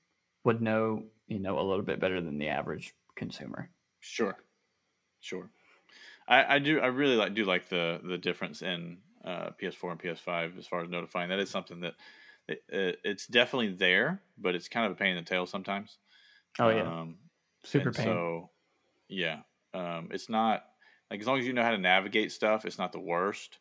would 0.43 0.61
know 0.61 1.09
you 1.27 1.39
know 1.39 1.59
a 1.59 1.63
little 1.67 1.83
bit 1.85 1.99
better 1.99 2.21
than 2.21 2.37
the 2.37 2.49
average 2.49 2.95
consumer. 3.15 3.71
Sure, 3.99 4.43
sure. 5.19 5.51
I, 6.28 6.55
I 6.55 6.59
do. 6.59 6.80
I 6.80 6.88
really 6.88 7.15
like 7.15 7.34
do 7.34 7.45
like 7.45 7.69
the 7.69 7.99
the 8.03 8.17
difference 8.17 8.61
in 8.61 8.97
uh, 9.23 9.51
PS4 9.61 9.91
and 9.91 9.99
PS5 9.99 10.57
as 10.57 10.67
far 10.67 10.82
as 10.84 10.89
notifying. 10.89 11.30
That 11.30 11.39
is 11.39 11.49
something 11.49 11.82
that 11.82 11.93
it, 12.47 12.63
it, 12.69 12.99
it's 13.03 13.28
definitely 13.28 13.73
there, 13.73 14.21
but 14.38 14.55
it's 14.55 14.67
kind 14.69 14.86
of 14.86 14.91
a 14.91 14.95
pain 14.95 15.15
in 15.15 15.23
the 15.23 15.30
tail 15.30 15.45
sometimes. 15.45 15.97
Oh 16.59 16.69
yeah, 16.69 16.82
Um, 17.01 17.17
super 17.63 17.91
pain. 17.91 18.05
So, 18.05 18.49
yeah, 19.09 19.41
um, 19.73 20.09
it's 20.11 20.30
not 20.30 20.65
like 21.11 21.19
as 21.21 21.28
long 21.28 21.39
as 21.39 21.45
you 21.45 21.53
know 21.53 21.63
how 21.63 21.71
to 21.71 21.78
navigate 21.78 22.32
stuff, 22.32 22.65
it's 22.65 22.78
not 22.78 22.91
the 22.91 22.99
worst. 22.99 23.59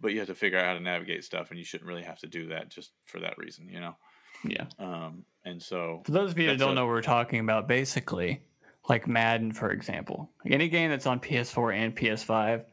But 0.00 0.12
you 0.12 0.18
have 0.18 0.28
to 0.28 0.34
figure 0.34 0.58
out 0.58 0.66
how 0.66 0.74
to 0.74 0.80
navigate 0.80 1.24
stuff, 1.24 1.50
and 1.50 1.58
you 1.58 1.64
shouldn't 1.64 1.88
really 1.88 2.02
have 2.02 2.20
to 2.20 2.26
do 2.28 2.48
that 2.48 2.68
just 2.68 2.92
for 3.04 3.18
that 3.20 3.36
reason, 3.38 3.68
you 3.68 3.80
know. 3.80 3.96
yeah. 4.44 4.66
Um, 4.78 5.24
and 5.44 5.60
so, 5.62 6.02
For 6.04 6.12
those 6.12 6.30
of 6.32 6.38
you 6.38 6.48
that 6.48 6.58
don't 6.58 6.72
a- 6.72 6.74
know 6.76 6.86
what 6.86 6.92
we're 6.92 7.02
talking 7.02 7.40
about, 7.40 7.66
basically, 7.66 8.42
like 8.88 9.06
Madden, 9.08 9.52
for 9.52 9.70
example, 9.70 10.30
like 10.44 10.52
any 10.54 10.68
game 10.68 10.90
that's 10.90 11.06
on 11.06 11.20
PS4 11.20 11.74
and 11.74 11.96
PS5, 11.96 12.64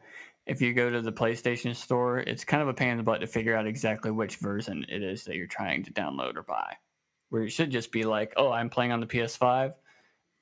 if 0.45 0.61
you 0.61 0.73
go 0.73 0.89
to 0.89 1.01
the 1.01 1.11
PlayStation 1.11 1.75
Store, 1.75 2.19
it's 2.19 2.43
kind 2.43 2.61
of 2.61 2.67
a 2.67 2.73
pain 2.73 2.89
in 2.89 2.97
the 2.97 3.03
butt 3.03 3.21
to 3.21 3.27
figure 3.27 3.55
out 3.55 3.65
exactly 3.65 4.11
which 4.11 4.37
version 4.37 4.85
it 4.89 5.01
is 5.01 5.23
that 5.23 5.35
you're 5.35 5.47
trying 5.47 5.83
to 5.83 5.93
download 5.93 6.35
or 6.35 6.43
buy. 6.43 6.75
Where 7.29 7.43
it 7.43 7.49
should 7.49 7.71
just 7.71 7.91
be 7.91 8.03
like, 8.03 8.33
oh, 8.37 8.51
I'm 8.51 8.69
playing 8.69 8.91
on 8.91 8.99
the 8.99 9.07
PS5, 9.07 9.73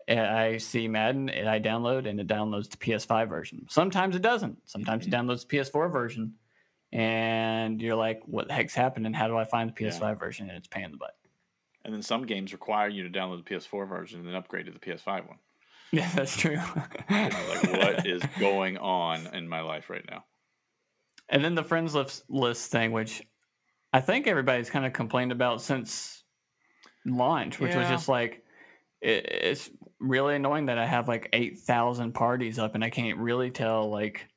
and 0.08 0.20
I 0.20 0.58
see 0.58 0.88
Madden, 0.88 1.30
and 1.30 1.48
I 1.48 1.60
download, 1.60 2.10
and 2.10 2.20
it 2.20 2.28
downloads 2.28 2.70
the 2.70 2.78
PS5 2.78 3.30
version. 3.30 3.66
Sometimes 3.70 4.16
it 4.16 4.22
doesn't. 4.22 4.58
Sometimes 4.66 5.06
it 5.06 5.12
mm-hmm. 5.12 5.30
downloads 5.30 5.48
the 5.48 5.58
PS4 5.58 5.92
version, 5.92 6.34
and 6.92 7.82
you're 7.82 7.96
like, 7.96 8.22
what 8.26 8.48
the 8.48 8.54
heck's 8.54 8.76
happening? 8.76 9.14
How 9.14 9.28
do 9.28 9.38
I 9.38 9.46
find 9.46 9.70
the 9.70 9.74
PS5 9.74 10.20
version? 10.20 10.50
And 10.50 10.58
it's 10.58 10.68
pain 10.68 10.86
in 10.86 10.92
the 10.92 10.98
butt. 10.98 11.16
and 11.86 11.94
then 11.94 12.02
some 12.02 12.26
games 12.26 12.52
require 12.52 12.90
you 12.90 13.08
to 13.08 13.10
download 13.10 13.46
the 13.46 13.56
PS4 13.56 13.88
version 13.88 14.20
and 14.20 14.28
then 14.28 14.36
upgrade 14.36 14.66
to 14.66 14.72
the 14.72 14.80
PS5 14.80 15.28
one. 15.28 15.38
Yeah, 15.94 16.10
that's 16.16 16.38
true. 16.38 16.52
You're 16.52 17.20
like, 17.20 17.74
what 17.74 18.06
is 18.08 18.24
going 18.40 18.78
on 18.78 19.28
in 19.34 19.50
my 19.50 19.60
life 19.60 19.90
right 19.90 20.06
now? 20.10 20.24
And 21.28 21.44
then 21.44 21.54
the 21.54 21.66
friends 21.66 21.94
list, 21.94 22.24
list 22.30 22.72
thing, 22.72 22.94
which 22.94 23.22
I 23.92 24.00
think 24.00 24.26
everybody's 24.26 24.70
kind 24.70 24.86
of 24.86 24.94
complained 24.94 25.34
about 25.34 25.62
since 25.62 26.24
launch, 27.06 27.60
which 27.60 27.76
was 27.76 27.90
just 27.90 28.08
like 28.08 28.44
it, 29.02 29.26
it's 29.26 29.70
really 30.00 30.36
annoying 30.36 30.68
that 30.68 30.78
I 30.78 30.86
have 30.86 31.08
like 31.08 31.30
eight 31.34 31.60
thousand 31.60 32.14
parties 32.14 32.58
up 32.58 32.76
and 32.76 32.84
I 32.84 32.90
can't 32.90 33.18
really 33.18 33.52
tell 33.52 33.90
like 33.90 34.28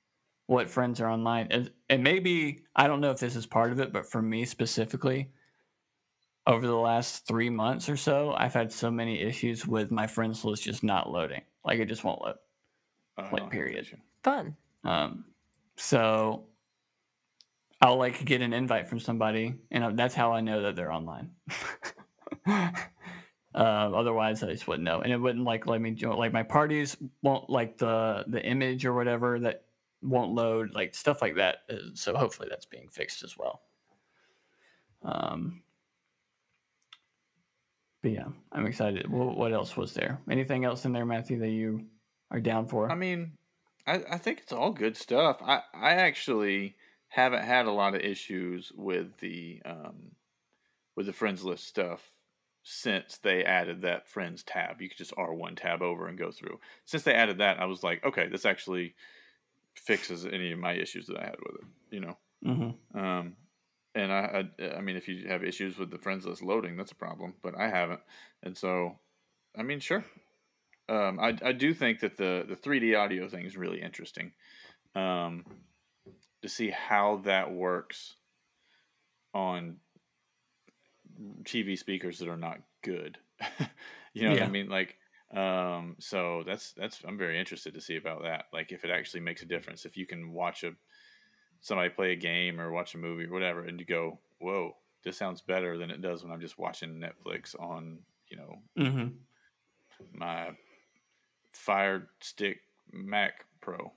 what 0.47 0.69
friends 0.69 1.01
are 1.01 1.09
online. 1.09 1.49
And, 1.51 1.71
and 1.89 2.03
maybe 2.03 2.65
I 2.75 2.87
don't 2.87 3.01
know 3.01 3.11
if 3.11 3.21
this 3.21 3.37
is 3.37 3.47
part 3.47 3.73
of 3.73 3.81
it, 3.81 3.93
but 3.93 4.11
for 4.11 4.21
me 4.21 4.45
specifically, 4.45 5.31
over 6.47 6.66
the 6.66 6.74
last 6.76 7.26
three 7.26 7.51
months 7.51 7.88
or 7.88 7.97
so, 7.97 8.32
I've 8.36 8.55
had 8.55 8.72
so 8.72 8.90
many 8.90 9.20
issues 9.20 9.66
with 9.66 9.90
my 9.90 10.07
friends 10.07 10.45
list 10.45 10.64
just 10.64 10.82
not 10.82 11.11
loading. 11.11 11.42
Like 11.64 11.78
it 11.78 11.88
just 11.88 12.05
won't 12.05 12.20
load. 12.20 12.36
I 13.16 13.22
Like, 13.22 13.30
don't 13.30 13.40
have 13.40 13.51
that 13.51 13.51
period. 13.51 13.86
Fun. 14.22 14.57
Um, 14.84 15.24
so 15.76 16.45
I'll 17.80 17.97
like 17.97 18.24
get 18.24 18.42
an 18.42 18.53
invite 18.53 18.88
from 18.88 19.01
somebody, 19.01 19.55
and 19.70 19.99
that's 19.99 20.14
how 20.14 20.32
I 20.32 20.40
know 20.40 20.62
that 20.62 20.76
they're 20.76 20.92
online. 20.92 21.30
uh, 22.47 22.70
otherwise, 23.55 24.42
I 24.42 24.53
just 24.53 24.66
wouldn't 24.68 24.84
know, 24.84 25.01
and 25.01 25.12
it 25.12 25.18
wouldn't 25.18 25.45
like 25.45 25.66
let 25.66 25.80
me 25.80 25.92
join. 25.92 26.16
Like 26.18 26.32
my 26.32 26.42
parties 26.42 26.97
won't 27.22 27.49
like 27.49 27.78
the 27.78 28.24
the 28.28 28.45
image 28.45 28.84
or 28.84 28.92
whatever 28.95 29.38
that 29.40 29.64
won't 30.03 30.32
load, 30.34 30.74
like 30.74 30.95
stuff 30.95 31.22
like 31.22 31.36
that. 31.36 31.59
Uh, 31.70 31.76
So 31.95 32.14
hopefully 32.16 32.49
that's 32.51 32.66
being 32.66 32.88
fixed 32.88 33.22
as 33.24 33.36
well. 33.38 33.62
Um, 35.03 35.62
but 38.05 38.13
yeah, 38.13 38.27
I'm 38.53 38.67
excited. 38.67 39.11
What, 39.11 39.35
what 39.35 39.55
else 39.55 39.79
was 39.79 39.95
there? 39.95 40.21
Anything 40.31 40.67
else 40.67 40.85
in 40.85 40.93
there, 40.93 41.07
Matthew, 41.07 41.39
that 41.39 41.49
you 41.49 41.87
are 42.31 42.39
down 42.39 42.67
for? 42.69 42.93
I 42.93 42.95
mean, 42.95 43.33
I, 43.87 44.03
I 44.11 44.19
think 44.19 44.41
it's 44.41 44.53
all 44.53 44.73
good 44.73 44.95
stuff. 44.95 45.39
I, 45.41 45.63
I 45.73 45.93
actually 45.95 46.77
haven't 47.09 47.45
had 47.45 47.65
a 47.65 47.73
lot 47.73 47.95
of 47.95 48.03
issues 48.03 48.71
with 48.77 49.17
the 49.21 49.63
um, 49.65 50.11
with 50.95 51.07
the 51.07 51.15
friends 51.15 51.45
list 51.45 51.67
stuff 51.67 52.13
since 52.63 53.17
they 53.17 53.43
added 53.43 53.81
that 53.81 54.07
friends 54.07 54.43
tab. 54.43 54.83
You 54.83 54.91
could 54.91 54.99
just 54.99 55.15
R 55.17 55.33
one 55.33 55.57
tab 55.57 55.81
over 55.81 56.07
and 56.07 56.19
go 56.19 56.31
through. 56.31 56.61
Since 56.85 57.05
they 57.05 57.15
added 57.15 57.39
that, 57.39 57.59
I 57.59 57.65
was 57.65 57.83
like, 57.83 58.05
okay, 58.05 58.29
this 58.29 58.45
actually 58.45 58.97
fixes 59.77 60.27
any 60.27 60.53
of 60.53 60.59
my 60.59 60.75
issues 60.75 61.07
that 61.07 61.17
I 61.17 61.25
had 61.25 61.37
with 61.39 61.63
it. 61.63 61.67
You 61.91 62.01
know, 62.01 62.19
hmm 62.45 63.01
um, 63.01 63.37
and 63.95 64.12
I, 64.12 64.45
I 64.59 64.76
I 64.76 64.80
mean, 64.80 64.97
if 64.97 65.09
you 65.09 65.28
have 65.28 65.45
issues 65.45 65.78
with 65.78 65.90
the 65.90 65.99
friends 65.99 66.26
list 66.26 66.42
loading, 66.42 66.76
that's 66.76 66.92
a 66.92 66.97
problem. 66.97 67.34
But 67.42 67.59
I 67.59 67.68
haven't, 67.68 68.01
and 68.42 68.57
so 68.57 68.99
I 69.57 69.62
mean, 69.62 69.80
sure. 69.80 70.05
Um, 70.88 71.18
I 71.18 71.38
I 71.42 71.53
do 71.53 71.72
think 71.72 72.01
that 72.01 72.16
the 72.16 72.45
the 72.49 72.57
3D 72.57 72.99
audio 72.99 73.28
thing 73.28 73.47
is 73.47 73.57
really 73.57 73.80
interesting. 73.80 74.32
Um, 74.95 75.45
to 76.42 76.49
see 76.49 76.70
how 76.70 77.22
that 77.24 77.53
works 77.53 78.16
on 79.32 79.76
TV 81.45 81.78
speakers 81.78 82.18
that 82.18 82.28
are 82.28 82.36
not 82.36 82.59
good. 82.82 83.18
you 84.12 84.24
know 84.24 84.32
what 84.32 84.42
I 84.42 84.49
mean? 84.49 84.68
Like, 84.68 84.97
um, 85.34 85.97
so 85.99 86.42
that's 86.47 86.72
that's 86.72 87.01
I'm 87.07 87.18
very 87.18 87.38
interested 87.38 87.74
to 87.74 87.80
see 87.80 87.97
about 87.97 88.22
that. 88.22 88.45
Like, 88.53 88.72
if 88.72 88.84
it 88.84 88.90
actually 88.90 89.20
makes 89.20 89.42
a 89.42 89.47
difference, 89.47 89.84
if 89.84 89.97
you 89.97 90.07
can 90.07 90.32
watch 90.32 90.64
a 90.64 90.72
somebody 91.65 91.91
play 91.91 92.12
a 92.12 92.17
game 92.17 92.61
or 92.61 92.73
watch 92.73 92.95
a 92.95 92.99
movie 92.99 93.27
or 93.27 93.33
whatever, 93.33 93.65
and 93.65 93.81
you 93.81 93.87
go, 93.87 94.21
"Whoa, 94.41 94.77
this 95.05 95.19
sounds 95.19 95.43
better 95.43 95.79
than 95.79 95.91
it 95.91 96.03
does 96.03 96.23
when 96.25 96.33
I'm 96.33 96.43
just 96.43 96.59
watching 96.59 97.01
Netflix 97.01 97.61
on 97.61 98.07
you 98.29 98.39
know 98.39 98.62
hmm 98.77 99.25
my 100.12 100.57
Fire 101.53 102.11
Stick 102.23 102.62
Mac 102.93 103.47
Pro." 103.61 103.95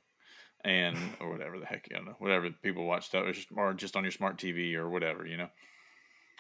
And 0.66 1.16
or 1.22 1.32
whatever 1.32 1.60
the 1.60 1.66
heck 1.68 1.90
you 1.90 2.02
know, 2.02 2.16
whatever 2.20 2.52
people 2.52 2.86
watch 2.86 3.08
stuff, 3.08 3.26
or 3.26 3.34
just, 3.34 3.50
or 3.56 3.74
just 3.76 3.96
on 3.96 4.04
your 4.04 4.12
smart 4.12 4.38
TV 4.38 4.76
or 4.76 4.90
whatever, 4.90 5.26
you 5.26 5.38
know. 5.38 5.50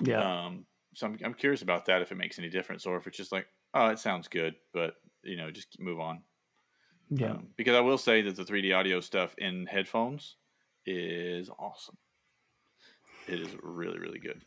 Yeah. 0.03 0.29
Um, 0.45 0.65
so 0.93 1.07
I'm, 1.07 1.17
I'm 1.23 1.33
curious 1.33 1.61
about 1.61 1.85
that 1.85 2.01
if 2.01 2.11
it 2.11 2.15
makes 2.15 2.39
any 2.39 2.49
difference 2.49 2.85
or 2.85 2.97
if 2.97 3.07
it's 3.07 3.17
just 3.17 3.31
like, 3.31 3.47
oh, 3.73 3.87
it 3.87 3.99
sounds 3.99 4.27
good, 4.27 4.55
but 4.73 4.95
you 5.23 5.35
know, 5.37 5.51
just 5.51 5.79
move 5.79 5.99
on. 5.99 6.23
yeah. 7.09 7.37
Um, 7.37 7.53
because 7.57 7.75
I 7.75 7.81
will 7.81 7.97
say 7.97 8.21
that 8.23 8.35
the 8.35 8.45
3D 8.45 8.73
audio 8.73 9.01
stuff 9.01 9.35
in 9.37 9.65
headphones 9.65 10.37
is 10.87 11.49
awesome. 11.59 11.97
It 13.27 13.39
is 13.41 13.49
really, 13.61 13.99
really 13.99 14.19
good. 14.19 14.41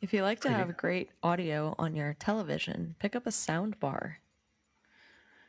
If 0.00 0.12
you 0.12 0.22
like 0.22 0.40
to 0.40 0.50
have 0.50 0.76
great 0.76 1.10
audio 1.22 1.74
on 1.78 1.96
your 1.96 2.14
television, 2.18 2.94
pick 2.98 3.16
up 3.16 3.26
a 3.26 3.32
sound 3.32 3.80
bar. 3.80 4.18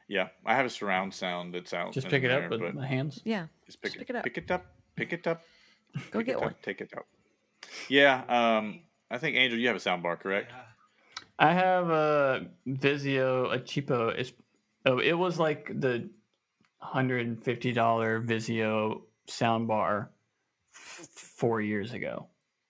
Yeah, 0.07 0.27
I 0.45 0.55
have 0.55 0.65
a 0.65 0.69
surround 0.69 1.13
sound 1.13 1.53
that's 1.53 1.73
out. 1.73 1.93
Just 1.93 2.07
pick 2.07 2.23
it 2.23 2.27
there, 2.27 2.45
up 2.45 2.51
with 2.51 2.73
my 2.73 2.85
hands. 2.85 3.21
Yeah. 3.23 3.47
just 3.65 3.81
pick, 3.81 3.93
just 3.93 3.95
it, 3.95 3.99
pick 3.99 4.09
it 4.09 4.15
up. 4.15 4.23
Pick 4.23 4.37
it 4.37 4.51
up. 4.51 4.65
Pick 4.95 5.13
it 5.13 5.27
up. 5.27 5.43
Go 6.11 6.19
pick 6.19 6.27
get 6.27 6.39
one. 6.39 6.49
Up, 6.49 6.61
take 6.61 6.81
it 6.81 6.91
out. 6.95 7.05
Yeah. 7.89 8.23
Um. 8.27 8.81
I 9.09 9.17
think 9.17 9.35
Angel, 9.37 9.59
you 9.59 9.67
have 9.67 9.75
a 9.75 9.79
sound 9.79 10.01
bar, 10.01 10.17
correct? 10.17 10.51
I 11.37 11.53
have 11.53 11.89
a 11.89 12.47
Vizio, 12.67 13.53
a 13.53 13.59
cheapo. 13.59 14.13
It's 14.17 14.33
oh, 14.85 14.99
it 14.99 15.13
was 15.13 15.39
like 15.39 15.71
the 15.79 16.09
hundred 16.79 17.25
and 17.25 17.43
fifty 17.43 17.71
dollar 17.71 18.21
Vizio 18.21 19.01
soundbar 19.27 20.01
f- 20.03 20.07
four 20.73 21.61
years 21.61 21.93
ago, 21.93 22.27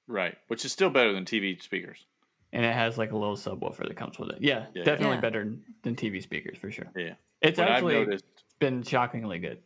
Right. 0.07 0.37
Which 0.47 0.65
is 0.65 0.71
still 0.73 0.89
better 0.89 1.13
than 1.13 1.23
TV 1.25 1.61
speakers. 1.61 2.05
and 2.51 2.63
it 2.65 2.73
has 2.73 2.97
like 2.97 3.11
a 3.11 3.17
little 3.17 3.35
subwoofer 3.37 3.87
that 3.87 3.95
comes 3.97 4.19
with 4.19 4.29
it. 4.29 4.41
Yeah, 4.41 4.59
Yeah, 4.59 4.65
yeah. 4.75 4.83
definitely 4.83 5.15
Yeah. 5.17 5.21
better 5.21 5.55
than 5.81 5.95
TV 5.95 6.21
speakers 6.21 6.57
for 6.57 6.69
sure. 6.69 6.91
Yeah. 6.95 7.15
It's 7.41 7.57
What 7.57 7.69
actually 7.69 7.93
noticed, 7.95 8.25
been 8.59 8.83
shockingly 8.83 9.39
good. 9.39 9.63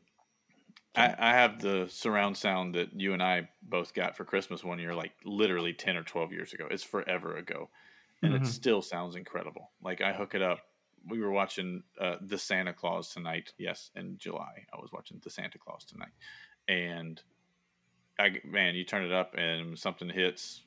I, 0.95 1.13
I 1.17 1.31
have 1.33 1.59
the 1.59 1.87
surround 1.89 2.37
sound 2.37 2.75
that 2.75 2.93
you 2.99 3.13
and 3.13 3.21
I 3.21 3.49
both 3.61 3.93
got 3.93 4.15
for 4.15 4.25
Christmas 4.25 4.63
one 4.63 4.79
year, 4.79 4.95
like 4.95 5.13
literally 5.25 5.73
ten 5.73 5.95
or 5.97 6.03
twelve 6.03 6.31
years 6.31 6.53
ago. 6.53 6.67
It's 6.71 6.81
forever 6.83 7.37
ago, 7.37 7.69
and 8.23 8.33
Mhm. 8.33 8.41
it 8.41 8.47
still 8.47 8.81
sounds 8.81 9.15
incredible. 9.15 9.71
Like 9.81 10.01
I 10.01 10.13
hook 10.13 10.33
it 10.33 10.41
up. 10.41 10.61
We 11.05 11.19
were 11.19 11.31
watching 11.31 11.83
uh, 11.99 12.17
the 12.21 12.37
Santa 12.37 12.73
Claus 12.73 13.13
tonight. 13.13 13.53
Yes, 13.59 13.91
in 13.95 14.17
July, 14.17 14.65
I 14.73 14.77
was 14.77 14.91
watching 14.91 15.19
the 15.23 15.29
Santa 15.29 15.59
Claus 15.59 15.83
tonight, 15.85 16.13
and 16.67 17.21
I 18.19 18.39
man, 18.43 18.75
you 18.75 18.83
turn 18.83 19.03
it 19.03 19.11
up 19.11 19.35
and 19.37 19.77
something 19.77 20.09
hits, 20.09 20.63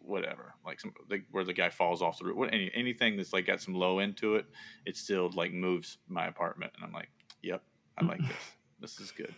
whatever, 0.00 0.54
like 0.64 0.80
some 0.80 0.92
like 1.10 1.24
where 1.30 1.44
the 1.44 1.52
guy 1.52 1.70
falls 1.70 2.02
off 2.02 2.18
the 2.18 2.24
roof. 2.24 2.36
What 2.36 2.52
any 2.52 2.70
anything 2.74 3.16
that's 3.16 3.32
like 3.32 3.46
got 3.46 3.60
some 3.60 3.74
low 3.74 3.98
end 3.98 4.16
to 4.18 4.36
it, 4.36 4.46
it 4.86 4.96
still 4.96 5.30
like 5.34 5.52
moves 5.52 5.98
my 6.08 6.26
apartment, 6.26 6.72
and 6.76 6.84
I'm 6.84 6.92
like, 6.92 7.10
yep, 7.42 7.62
I 7.98 8.04
like 8.04 8.20
this. 8.28 8.36
This 8.80 9.00
is 9.00 9.10
good. 9.10 9.34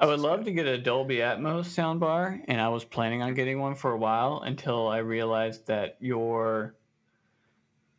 I 0.00 0.06
would 0.06 0.20
love 0.20 0.44
to 0.46 0.52
get 0.52 0.66
a 0.66 0.78
Dolby 0.78 1.16
Atmos 1.16 1.66
soundbar, 1.66 2.42
and 2.48 2.60
I 2.60 2.68
was 2.68 2.84
planning 2.84 3.22
on 3.22 3.34
getting 3.34 3.60
one 3.60 3.74
for 3.74 3.92
a 3.92 3.98
while 3.98 4.42
until 4.44 4.88
I 4.88 4.98
realized 4.98 5.66
that 5.66 5.96
your 6.00 6.74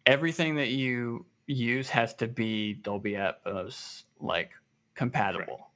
everything 0.05 0.55
that 0.55 0.70
you 0.70 1.26
use 1.47 1.89
has 1.89 2.14
to 2.16 2.28
be 2.28 2.74
Dolby 2.74 3.14
Atmos 3.14 4.03
like 4.20 4.51
compatible. 4.95 5.70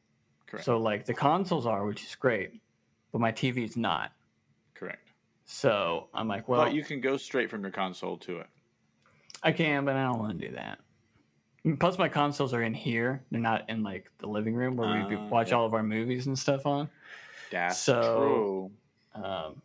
Correct. 0.48 0.66
So 0.66 0.78
like 0.78 1.06
the 1.06 1.14
consoles 1.14 1.66
are, 1.66 1.86
which 1.86 2.04
is 2.04 2.16
great, 2.16 2.52
but 3.12 3.20
my 3.22 3.32
TV's 3.32 3.78
not. 3.78 4.12
Correct. 4.74 5.10
So 5.46 6.08
I'm 6.14 6.28
like, 6.28 6.48
well, 6.48 6.64
but 6.66 6.74
you 6.74 6.84
can 6.84 7.00
go 7.02 7.18
straight 7.18 7.50
from 7.50 7.62
your 7.62 7.72
console 7.72 8.18
to 8.20 8.40
it. 8.40 8.48
I 9.44 9.52
can, 9.52 9.86
but 9.86 9.96
I 9.96 10.04
don't 10.04 10.20
want 10.20 10.40
to 10.40 10.48
do 10.50 10.56
that. 10.56 10.80
Plus, 11.80 11.98
my 11.98 12.08
consoles 12.10 12.54
are 12.54 12.64
in 12.64 12.74
here; 12.74 13.24
they're 13.32 13.40
not 13.42 13.70
in 13.70 13.84
like 13.84 14.10
the 14.20 14.28
living 14.28 14.56
room 14.56 14.76
where 14.78 14.88
we 15.08 15.16
Ah, 15.16 15.28
watch 15.28 15.50
yeah. 15.50 15.56
all 15.56 15.66
of 15.66 15.74
our 15.74 15.84
movies 15.84 16.28
and 16.28 16.38
stuff 16.38 16.66
on. 16.66 16.90
That's 17.52 17.78
So- 17.78 18.72
true. 19.14 19.24
Um, 19.24 19.62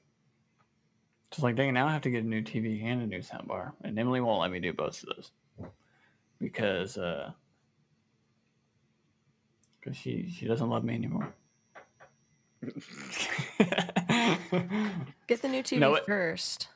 just 1.31 1.43
like, 1.43 1.57
dang, 1.57 1.73
now 1.75 1.87
I 1.89 1.93
have 1.93 2.03
to 2.03 2.11
get 2.11 2.25
a 2.25 2.27
new 2.27 2.43
TV 2.43 2.83
and 2.85 3.03
a 3.03 3.07
new 3.07 3.21
soundbar, 3.21 3.73
and 3.83 3.99
Emily 3.99 4.21
won't 4.21 4.41
let 4.41 4.51
me 4.51 4.61
do 4.61 4.73
both 4.73 5.03
of 5.03 5.11
those 5.17 5.31
because 6.41 6.97
uh, 6.99 7.33
because 9.81 9.97
she 9.97 10.29
she 10.31 10.47
doesn't 10.47 10.69
love 10.69 10.85
me 10.85 10.95
anymore. 10.95 11.33
Get 15.27 15.43
the 15.43 15.49
new 15.49 15.63
TV 15.63 15.79
No, 15.79 15.95
it- 15.95 16.07
first, 16.07 16.69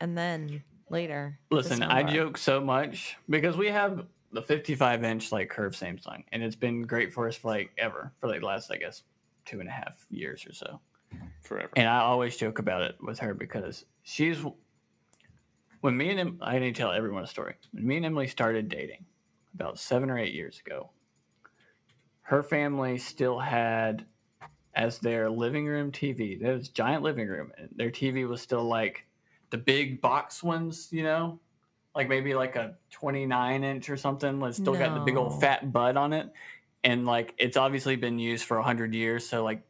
and 0.00 0.16
then 0.16 0.62
later. 0.90 1.38
the 1.50 1.56
Listen, 1.56 1.82
I 1.82 2.02
joke 2.02 2.36
so 2.38 2.60
much 2.60 3.16
because 3.28 3.56
we 3.56 3.68
have 3.68 4.06
the 4.32 4.42
55 4.42 5.04
inch 5.04 5.32
like 5.32 5.48
curved 5.50 5.78
Samsung, 5.78 6.24
and 6.32 6.42
it's 6.42 6.56
been 6.56 6.82
great 6.82 7.12
for 7.12 7.28
us 7.28 7.36
for 7.36 7.48
like 7.48 7.70
ever 7.78 8.12
for 8.20 8.28
like 8.28 8.40
the 8.40 8.46
last 8.46 8.70
I 8.70 8.76
guess 8.76 9.02
two 9.44 9.60
and 9.60 9.68
a 9.68 9.72
half 9.72 10.06
years 10.10 10.46
or 10.46 10.52
so. 10.52 10.80
Forever. 11.42 11.70
And 11.76 11.86
I 11.88 11.98
always 12.00 12.36
joke 12.36 12.58
about 12.58 12.82
it 12.82 12.96
with 13.02 13.18
her 13.18 13.34
because 13.34 13.84
she's 14.02 14.38
when 15.82 15.96
me 15.96 16.10
and 16.10 16.20
Em, 16.20 16.38
I 16.40 16.58
need 16.58 16.74
to 16.74 16.80
tell 16.80 16.92
everyone 16.92 17.24
a 17.24 17.26
story. 17.26 17.54
When 17.72 17.86
me 17.86 17.96
and 17.96 18.06
Emily 18.06 18.26
started 18.28 18.68
dating 18.68 19.04
about 19.54 19.78
seven 19.78 20.08
or 20.10 20.18
eight 20.18 20.32
years 20.32 20.60
ago, 20.64 20.90
her 22.22 22.42
family 22.42 22.96
still 22.98 23.38
had 23.38 24.06
as 24.74 24.98
their 24.98 25.28
living 25.30 25.66
room 25.66 25.92
TV. 25.92 26.40
There 26.40 26.54
was 26.54 26.68
a 26.68 26.72
giant 26.72 27.02
living 27.02 27.28
room, 27.28 27.52
and 27.58 27.68
their 27.76 27.90
TV 27.90 28.26
was 28.28 28.40
still 28.40 28.64
like 28.64 29.04
the 29.50 29.58
big 29.58 30.00
box 30.00 30.42
ones, 30.42 30.88
you 30.90 31.02
know, 31.02 31.38
like 31.94 32.08
maybe 32.08 32.34
like 32.34 32.56
a 32.56 32.76
29 32.90 33.64
inch 33.64 33.90
or 33.90 33.96
something. 33.96 34.40
It's 34.42 34.56
still 34.56 34.76
got 34.76 34.94
the 34.94 35.00
big 35.00 35.16
old 35.16 35.40
fat 35.40 35.72
bud 35.72 35.96
on 35.96 36.12
it, 36.12 36.32
and 36.84 37.04
like 37.04 37.34
it's 37.38 37.56
obviously 37.56 37.96
been 37.96 38.18
used 38.18 38.44
for 38.44 38.60
hundred 38.62 38.94
years, 38.94 39.28
so 39.28 39.44
like 39.44 39.62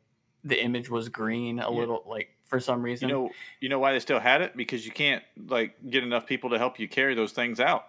the 0.45 0.63
image 0.63 0.89
was 0.91 1.09
green 1.09 1.59
a 1.59 1.71
Yeah. 1.71 1.79
little, 1.79 2.05
like 2.07 2.31
for 2.47 2.61
some 2.61 2.83
reason. 2.83 3.09
You 3.09 3.15
know, 3.15 3.31
you 3.61 3.69
know 3.69 3.79
why 3.79 3.93
they 3.93 4.01
still 4.01 4.21
had 4.21 4.41
it? 4.43 4.57
Because 4.57 4.85
you 4.85 4.93
can't 4.93 5.23
like 5.49 5.75
get 5.89 6.05
enough 6.05 6.27
people 6.27 6.51
to 6.51 6.59
help 6.59 6.79
you 6.79 6.89
carry 6.89 7.15
those 7.15 7.33
things 7.33 7.61
out. 7.61 7.87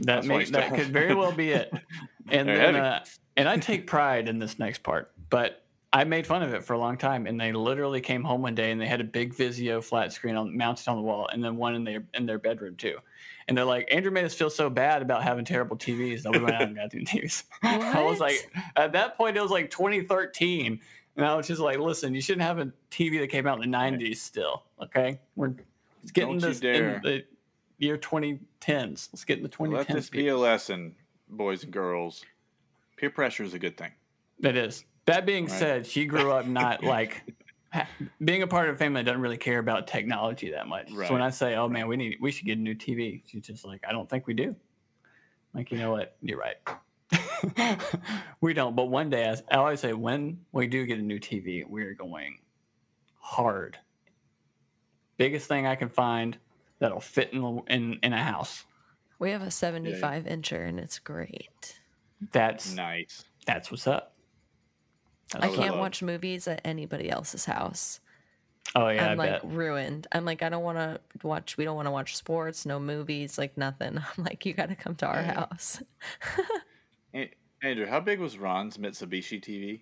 That 0.00 0.26
That's 0.26 0.28
why 0.28 0.38
may, 0.38 0.44
that 0.44 0.74
could 0.74 0.88
very 0.88 1.14
well 1.14 1.32
be 1.32 1.50
it. 1.50 1.72
And 2.30 2.48
then, 2.48 2.76
uh, 2.76 3.04
and 3.36 3.46
I 3.48 3.58
take 3.58 3.86
pride 3.86 4.26
in 4.28 4.38
this 4.38 4.58
next 4.58 4.82
part, 4.82 5.10
but 5.28 5.61
I 5.92 6.04
made 6.04 6.26
fun 6.26 6.42
of 6.42 6.54
it 6.54 6.64
for 6.64 6.72
a 6.72 6.78
long 6.78 6.96
time. 6.96 7.26
And 7.26 7.40
they 7.40 7.52
literally 7.52 8.00
came 8.00 8.22
home 8.22 8.42
one 8.42 8.54
day 8.54 8.70
and 8.70 8.80
they 8.80 8.86
had 8.86 9.00
a 9.00 9.04
big 9.04 9.34
Vizio 9.34 9.82
flat 9.82 10.12
screen 10.12 10.36
on, 10.36 10.56
mounted 10.56 10.88
on 10.88 10.96
the 10.96 11.02
wall, 11.02 11.28
and 11.32 11.44
then 11.44 11.56
one 11.56 11.74
in 11.74 11.84
their 11.84 12.04
in 12.14 12.26
their 12.26 12.38
bedroom 12.38 12.76
too. 12.76 12.96
And 13.48 13.56
they're 13.56 13.64
like, 13.64 13.88
Andrew 13.92 14.12
made 14.12 14.24
us 14.24 14.34
feel 14.34 14.50
so 14.50 14.70
bad 14.70 15.02
about 15.02 15.22
having 15.22 15.44
terrible 15.44 15.76
TVs 15.76 16.22
that 16.22 16.32
we 16.32 16.38
went 16.38 16.54
out 16.54 16.62
and 16.62 16.76
got 16.76 16.94
new 16.94 17.04
TVs. 17.04 17.42
I 17.62 18.02
was 18.02 18.20
like, 18.20 18.50
at 18.76 18.92
that 18.92 19.16
point, 19.16 19.36
it 19.36 19.42
was 19.42 19.50
like 19.50 19.70
2013. 19.70 20.80
And 21.16 21.26
I 21.26 21.34
was 21.34 21.46
just 21.46 21.60
like, 21.60 21.78
listen, 21.78 22.14
you 22.14 22.22
shouldn't 22.22 22.42
have 22.42 22.58
a 22.58 22.72
TV 22.90 23.18
that 23.20 23.28
came 23.28 23.46
out 23.46 23.62
in 23.62 23.70
the 23.70 23.76
90s 23.76 24.16
still. 24.16 24.62
Okay. 24.80 25.18
We're 25.36 25.54
it's 26.02 26.12
getting 26.12 26.38
Don't 26.38 26.50
this 26.50 26.60
in 26.60 27.00
the 27.02 27.24
year 27.78 27.98
2010s. 27.98 29.08
Let's 29.12 29.24
get 29.24 29.38
in 29.38 29.42
the 29.42 29.48
2010s. 29.48 29.72
Let 29.72 29.88
this 29.88 30.08
be 30.08 30.28
a 30.28 30.36
lesson, 30.36 30.94
boys 31.28 31.64
and 31.64 31.72
girls. 31.72 32.24
Peer 32.96 33.10
pressure 33.10 33.42
is 33.42 33.54
a 33.54 33.58
good 33.58 33.76
thing. 33.76 33.90
It 34.42 34.56
is. 34.56 34.84
That 35.06 35.26
being 35.26 35.46
Right. 35.46 35.58
said, 35.58 35.86
she 35.86 36.04
grew 36.06 36.30
up 36.32 36.46
not 36.46 36.84
like 36.84 37.22
being 38.24 38.42
a 38.42 38.46
part 38.46 38.68
of 38.68 38.76
a 38.76 38.78
family 38.78 39.00
that 39.00 39.06
doesn't 39.06 39.20
really 39.20 39.36
care 39.36 39.58
about 39.58 39.86
technology 39.86 40.50
that 40.50 40.68
much. 40.68 40.90
Right. 40.92 41.08
So 41.08 41.14
when 41.14 41.22
I 41.22 41.30
say, 41.30 41.56
"Oh 41.56 41.68
man, 41.68 41.88
we 41.88 41.96
need 41.96 42.18
we 42.20 42.30
should 42.30 42.46
get 42.46 42.58
a 42.58 42.60
new 42.60 42.74
TV," 42.74 43.22
she's 43.26 43.42
just 43.46 43.64
like, 43.64 43.82
"I 43.88 43.92
don't 43.92 44.08
think 44.08 44.26
we 44.26 44.34
do." 44.34 44.54
Like, 45.54 45.70
you 45.70 45.78
know 45.78 45.90
what? 45.92 46.16
You're 46.22 46.38
right. 46.38 46.56
we 48.40 48.54
don't. 48.54 48.74
But 48.76 48.86
one 48.86 49.10
day, 49.10 49.28
I, 49.28 49.54
I 49.54 49.58
always 49.58 49.80
say, 49.80 49.92
when 49.92 50.44
we 50.52 50.66
do 50.66 50.86
get 50.86 50.98
a 50.98 51.02
new 51.02 51.18
TV, 51.18 51.66
we're 51.66 51.94
going 51.94 52.38
hard. 53.18 53.76
Biggest 55.18 55.46
thing 55.48 55.66
I 55.66 55.74
can 55.76 55.88
find 55.88 56.38
that'll 56.78 57.00
fit 57.00 57.32
in 57.32 57.60
in 57.68 57.98
in 58.02 58.12
a 58.12 58.22
house. 58.22 58.64
We 59.18 59.30
have 59.30 59.42
a 59.42 59.50
75 59.50 60.24
incher, 60.24 60.66
and 60.66 60.80
it's 60.80 60.98
great. 60.98 61.80
That's 62.32 62.74
Nice. 62.74 63.24
that's 63.46 63.70
what's 63.70 63.86
up. 63.86 64.11
That's 65.32 65.44
I 65.44 65.56
can't 65.56 65.76
watch 65.78 66.02
movies 66.02 66.46
at 66.48 66.60
anybody 66.64 67.10
else's 67.10 67.44
house. 67.44 68.00
Oh 68.76 68.88
yeah, 68.88 69.06
I'm 69.06 69.20
I 69.20 69.24
like 69.24 69.42
bet. 69.42 69.50
ruined. 69.52 70.06
I'm 70.12 70.24
like, 70.24 70.42
I 70.42 70.48
don't 70.48 70.62
want 70.62 70.78
to 70.78 71.00
watch. 71.26 71.56
We 71.56 71.64
don't 71.64 71.74
want 71.76 71.86
to 71.86 71.90
watch 71.90 72.16
sports, 72.16 72.64
no 72.64 72.78
movies, 72.78 73.36
like 73.38 73.56
nothing. 73.58 73.98
I'm 74.18 74.24
like, 74.24 74.46
you 74.46 74.52
got 74.54 74.68
to 74.68 74.76
come 74.76 74.94
to 74.96 75.06
our 75.06 75.20
Yeah. 75.20 75.34
house. 75.34 75.82
A- 77.14 77.30
Andrew, 77.62 77.86
how 77.86 78.00
big 78.00 78.18
was 78.20 78.38
Ron's 78.38 78.76
Mitsubishi 78.78 79.40
TV? 79.42 79.80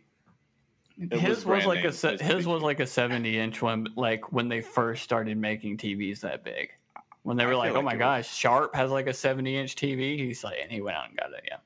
It 0.98 1.18
his 1.18 1.44
was 1.44 1.64
was, 1.64 1.66
like 1.66 1.84
a 1.84 1.92
se- 1.92 2.18
his 2.20 2.46
was 2.46 2.62
like 2.62 2.80
a 2.80 2.86
70 2.86 3.38
inch 3.38 3.62
one 3.62 3.86
like 3.96 4.32
when 4.32 4.48
they 4.48 4.60
first 4.60 5.02
started 5.02 5.38
making 5.38 5.78
tvs 5.78 6.20
that 6.20 6.44
big 6.44 6.72
when 7.22 7.38
they 7.38 7.46
were 7.46 7.56
like 7.56 7.70
feel 7.70 7.78
oh 7.78 7.82
my 7.82 7.92
it 7.92 7.94
was- 7.94 7.98
gosh 8.00 8.28
sharp 8.36 8.74
has 8.74 8.90
like 8.90 9.06
a 9.06 9.14
70 9.14 9.56
inch 9.56 9.76
tv 9.76 10.18
he's 10.18 10.44
like 10.44 10.58
and 10.62 10.70
he 10.70 10.82
went 10.82 10.98
out 10.98 11.08
and 11.08 11.16
got 11.16 11.32
it 11.32 11.42
yeah 11.48 11.56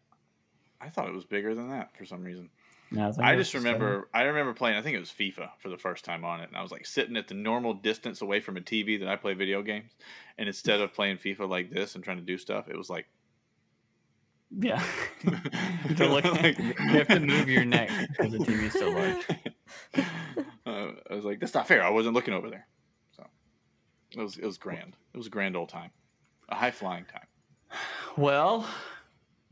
I 0.81 0.89
thought 0.89 1.09
it 1.09 1.15
was 1.15 1.25
bigger 1.25 1.53
than 1.53 1.69
that 1.71 1.97
for 1.97 2.05
some 2.05 2.23
reason. 2.23 2.49
No, 2.95 3.13
I 3.21 3.37
just 3.37 3.55
a 3.55 3.59
70. 3.59 3.65
remember 3.75 4.09
I 4.15 4.23
remember 4.23 4.53
playing 4.55 4.77
I 4.77 4.83
think 4.83 4.97
it 4.97 5.01
was 5.01 5.11
FIFA 5.11 5.51
for 5.59 5.69
the 5.69 5.77
first 5.79 6.05
time 6.05 6.25
on 6.25 6.41
it 6.41 6.49
and 6.49 6.57
I 6.57 6.63
was 6.63 6.71
like 6.73 6.87
sitting 6.87 7.17
at 7.17 7.29
the 7.29 7.35
normal 7.35 7.75
distance 7.75 8.23
away 8.23 8.41
from 8.41 8.57
a 8.57 8.61
TV 8.61 8.99
that 9.01 9.09
I 9.09 9.17
play 9.17 9.35
video 9.35 9.63
games 9.63 9.93
and 10.39 10.49
instead 10.49 10.81
of 10.81 10.93
playing 10.93 11.19
FIFA 11.19 11.49
like 11.49 11.71
this 11.71 11.95
and 11.95 12.03
trying 12.05 12.19
to 12.19 12.23
do 12.25 12.39
stuff 12.39 12.69
it 12.69 12.77
was 12.77 12.89
like 12.91 13.07
yeah. 14.57 14.83
You, 15.25 15.31
have 15.33 15.97
to 15.97 16.07
look- 16.09 16.25
Like- 16.25 16.59
you 16.59 16.73
have 16.75 17.09
to 17.09 17.21
move 17.21 17.49
your 17.49 17.65
neck 17.65 17.91
because 18.11 18.33
the 18.33 18.39
tv's 18.39 18.73
so 18.73 18.89
large. 18.91 19.27
Uh, 20.67 20.93
I 21.11 21.15
was 21.15 21.25
like 21.25 21.41
that's 21.41 21.53
not 21.55 21.69
fair 21.69 21.83
I 21.85 21.91
wasn't 21.91 22.15
looking 22.15 22.33
over 22.35 22.49
there. 22.51 22.67
So 23.17 23.27
it 24.13 24.21
was 24.21 24.37
it 24.39 24.45
was 24.47 24.57
grand. 24.59 24.97
It 25.13 25.17
was 25.19 25.27
a 25.27 25.31
grand 25.31 25.57
old 25.57 25.69
time. 25.69 25.91
A 26.49 26.55
high 26.55 26.71
flying 26.71 27.05
time. 27.05 27.27
Well 28.17 28.67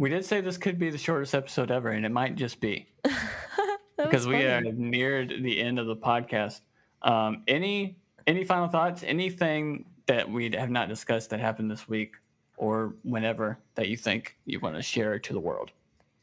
we 0.02 0.08
did 0.10 0.24
say 0.24 0.40
this 0.40 0.58
could 0.58 0.80
be 0.80 0.90
the 0.90 0.98
shortest 0.98 1.32
episode 1.32 1.70
ever 1.70 1.90
and 1.90 2.04
it 2.04 2.08
might 2.08 2.34
just 2.34 2.58
be 2.58 2.88
because 3.96 4.26
we 4.26 4.42
are 4.42 4.60
funny. 4.60 4.72
neared 4.72 5.32
the 5.42 5.60
end 5.60 5.78
of 5.78 5.86
the 5.86 5.94
podcast. 5.94 6.60
Um, 7.02 7.44
any 7.46 7.96
any 8.26 8.42
final 8.42 8.66
thoughts? 8.66 9.04
Anything 9.04 9.84
that 10.06 10.28
we 10.28 10.50
have 10.56 10.70
not 10.70 10.88
discussed 10.88 11.30
that 11.30 11.38
happened 11.38 11.70
this 11.70 11.88
week 11.88 12.14
or 12.56 12.96
whenever 13.04 13.60
that 13.76 13.86
you 13.86 13.96
think 13.96 14.36
you 14.44 14.58
want 14.58 14.74
to 14.74 14.82
share 14.82 15.20
to 15.20 15.32
the 15.32 15.40
world? 15.40 15.70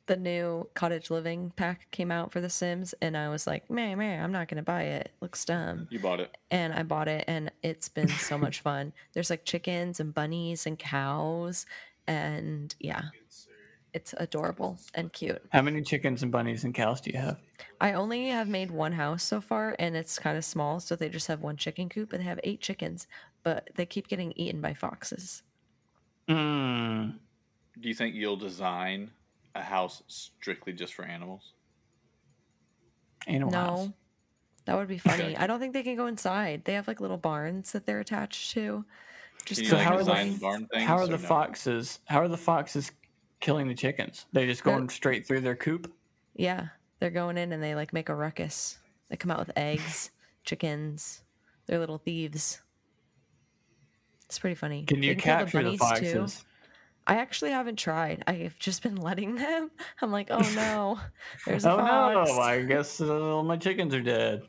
the 0.08 0.18
new 0.18 0.68
cottage 0.74 1.12
living 1.12 1.54
pack 1.56 1.86
came 1.92 2.10
out 2.10 2.32
for 2.32 2.42
The 2.42 2.50
Sims, 2.50 2.96
and 3.00 3.16
I 3.16 3.30
was 3.30 3.46
like, 3.46 3.70
man, 3.70 4.00
man, 4.00 4.24
I'm 4.24 4.32
not 4.32 4.48
gonna 4.48 4.64
buy 4.64 4.82
it. 4.82 5.12
Looks 5.22 5.46
dumb. 5.46 5.88
You 5.92 6.00
bought 6.00 6.20
it. 6.20 6.36
And 6.50 6.74
I 6.74 6.82
bought 6.82 7.08
it, 7.08 7.26
and 7.28 7.52
it's 7.62 7.90
been 7.90 8.08
so 8.08 8.36
much 8.36 8.62
fun. 8.62 8.92
There's 9.14 9.30
like 9.30 9.46
chickens 9.46 10.00
and 10.00 10.12
bunnies 10.12 10.66
and 10.66 10.80
cows, 10.80 11.68
and 12.08 12.74
yeah, 12.80 13.04
it's 13.94 14.14
adorable 14.18 14.78
and 14.96 15.12
cute. 15.14 15.42
How 15.50 15.62
many 15.62 15.82
chickens 15.82 16.24
and 16.24 16.32
bunnies 16.32 16.64
and 16.64 16.74
cows 16.74 17.02
do 17.02 17.12
you 17.12 17.18
have? 17.20 17.40
I 17.82 17.94
only 17.94 18.28
have 18.28 18.48
made 18.48 18.72
one 18.72 18.92
house 18.92 19.24
so 19.24 19.42
far, 19.42 19.76
and 19.80 19.96
it's 19.96 20.20
kind 20.20 20.38
of 20.38 20.46
small, 20.46 20.80
so 20.80 20.96
they 20.96 21.10
just 21.10 21.28
have 21.28 21.42
one 21.42 21.58
chicken 21.58 21.90
coop, 21.90 22.14
and 22.14 22.22
they 22.22 22.26
have 22.26 22.40
eight 22.44 22.62
chickens, 22.62 23.08
but 23.44 23.70
they 23.76 23.86
keep 23.86 24.08
getting 24.08 24.32
eaten 24.36 24.62
by 24.62 24.74
foxes. 24.74 25.44
Mm. 26.28 27.16
Do 27.80 27.88
you 27.90 27.96
think 27.96 28.16
you'll 28.16 28.36
design 28.38 29.10
a 29.56 29.62
house 29.64 30.04
strictly 30.08 30.74
just 30.74 30.94
for 30.94 31.06
animals? 31.06 31.54
Animal 33.28 33.52
no, 33.52 33.60
house. 33.60 33.90
that 34.66 34.78
would 34.78 34.88
be 34.88 34.98
funny. 34.98 35.36
I 35.38 35.48
don't 35.48 35.60
think 35.60 35.74
they 35.74 35.84
can 35.84 35.96
go 35.96 36.08
inside. 36.08 36.64
They 36.66 36.74
have 36.74 36.88
like 36.88 37.02
little 37.02 37.18
barns 37.18 37.72
that 37.72 37.86
they're 37.86 38.00
attached 38.00 38.52
to. 38.52 38.86
Just 39.46 39.66
So 39.66 39.76
like 39.78 39.86
how 39.86 39.96
are 39.96 40.04
the- 40.04 40.12
design 40.12 40.38
barn 40.38 40.68
things? 40.68 40.86
How 40.88 40.98
are 40.98 41.06
the 41.08 41.12
no? 41.14 41.18
foxes? 41.18 42.00
How 42.06 42.20
are 42.22 42.28
the 42.28 42.38
foxes 42.38 42.92
killing 43.40 43.68
the 43.68 43.76
chickens? 43.76 44.26
They 44.34 44.46
just 44.46 44.64
They're- 44.64 44.74
going 44.76 44.90
straight 44.90 45.26
through 45.28 45.42
their 45.42 45.56
coop? 45.56 45.92
yeah, 46.36 46.68
they're 47.00 47.10
going 47.10 47.38
in 47.38 47.52
and 47.54 47.62
they 47.64 47.76
like 47.76 47.94
make 47.94 48.10
a 48.10 48.16
ruckus. 48.16 48.78
They 49.10 49.18
come 49.18 49.32
out 49.32 49.40
with 49.40 49.52
eggs, 49.58 50.12
chickens. 50.44 51.24
They're 51.66 51.80
little 51.80 51.98
thieves. 51.98 52.62
It's 54.26 54.40
pretty 54.40 54.56
funny. 54.56 54.84
Can 54.86 55.02
you 55.02 55.16
They 55.16 55.22
kill 55.22 55.36
capture 55.38 55.64
the, 55.64 55.78
bunnies, 55.78 56.00
too. 56.12 56.20
foxes? 56.20 56.46
I 57.08 57.16
actually 57.16 57.50
haven't 57.52 57.78
tried. 57.78 58.24
I've 58.28 58.58
just 58.60 58.84
been 58.84 58.96
letting 59.02 59.36
them. 59.36 59.72
I'm 60.02 60.12
like, 60.12 60.28
oh 60.30 60.40
no, 60.56 61.00
there's 61.46 61.66
a 61.66 61.72
Oh 61.72 61.78
fox. 61.78 62.30
no! 62.30 62.40
I 62.40 62.62
guess 62.64 63.02
uh, 63.02 63.36
all 63.36 63.44
my 63.44 63.58
chickens 63.58 63.94
are 63.96 64.02
dead. 64.02 64.44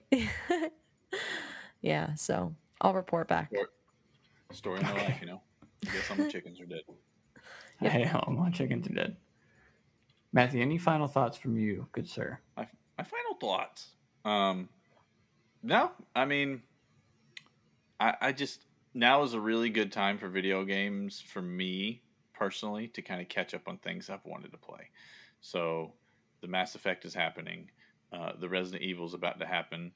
yeah, 1.80 2.14
so 2.14 2.54
I'll 2.80 2.94
report 2.94 3.28
back. 3.28 3.50
Story 4.52 4.78
of 4.80 4.84
my 4.84 4.92
life, 4.92 5.18
you 5.20 5.26
know. 5.28 5.40
I 5.88 5.92
guess 5.92 6.10
all 6.10 6.16
my 6.16 6.28
chickens 6.28 6.60
are 6.60 6.66
dead. 6.66 6.82
Yep. 7.82 7.92
Hey, 7.92 8.08
all 8.10 8.32
my 8.32 8.50
chickens 8.50 8.86
are 8.88 8.92
dead. 8.94 9.16
Matthew, 10.32 10.60
any 10.60 10.76
final 10.78 11.06
thoughts 11.08 11.36
from 11.38 11.56
you, 11.56 11.88
good 11.92 12.08
sir? 12.08 12.40
My, 12.56 12.68
my 12.98 13.04
final 13.04 13.34
thoughts. 13.40 13.94
Um, 14.24 14.68
no, 15.62 15.92
I 16.14 16.24
mean, 16.24 16.62
I, 17.98 18.14
I 18.20 18.32
just 18.32 18.64
now 18.94 19.22
is 19.22 19.34
a 19.34 19.40
really 19.40 19.70
good 19.70 19.92
time 19.92 20.18
for 20.18 20.28
video 20.28 20.64
games 20.64 21.20
for 21.20 21.42
me 21.42 22.02
personally 22.34 22.88
to 22.88 23.02
kind 23.02 23.20
of 23.20 23.28
catch 23.28 23.54
up 23.54 23.68
on 23.68 23.78
things 23.78 24.10
I've 24.10 24.24
wanted 24.24 24.52
to 24.52 24.58
play. 24.58 24.90
So, 25.40 25.94
the 26.42 26.48
Mass 26.48 26.74
Effect 26.74 27.04
is 27.04 27.14
happening. 27.14 27.70
Uh, 28.12 28.32
the 28.38 28.48
Resident 28.48 28.82
Evil 28.82 29.06
is 29.06 29.14
about 29.14 29.38
to 29.40 29.46
happen, 29.46 29.92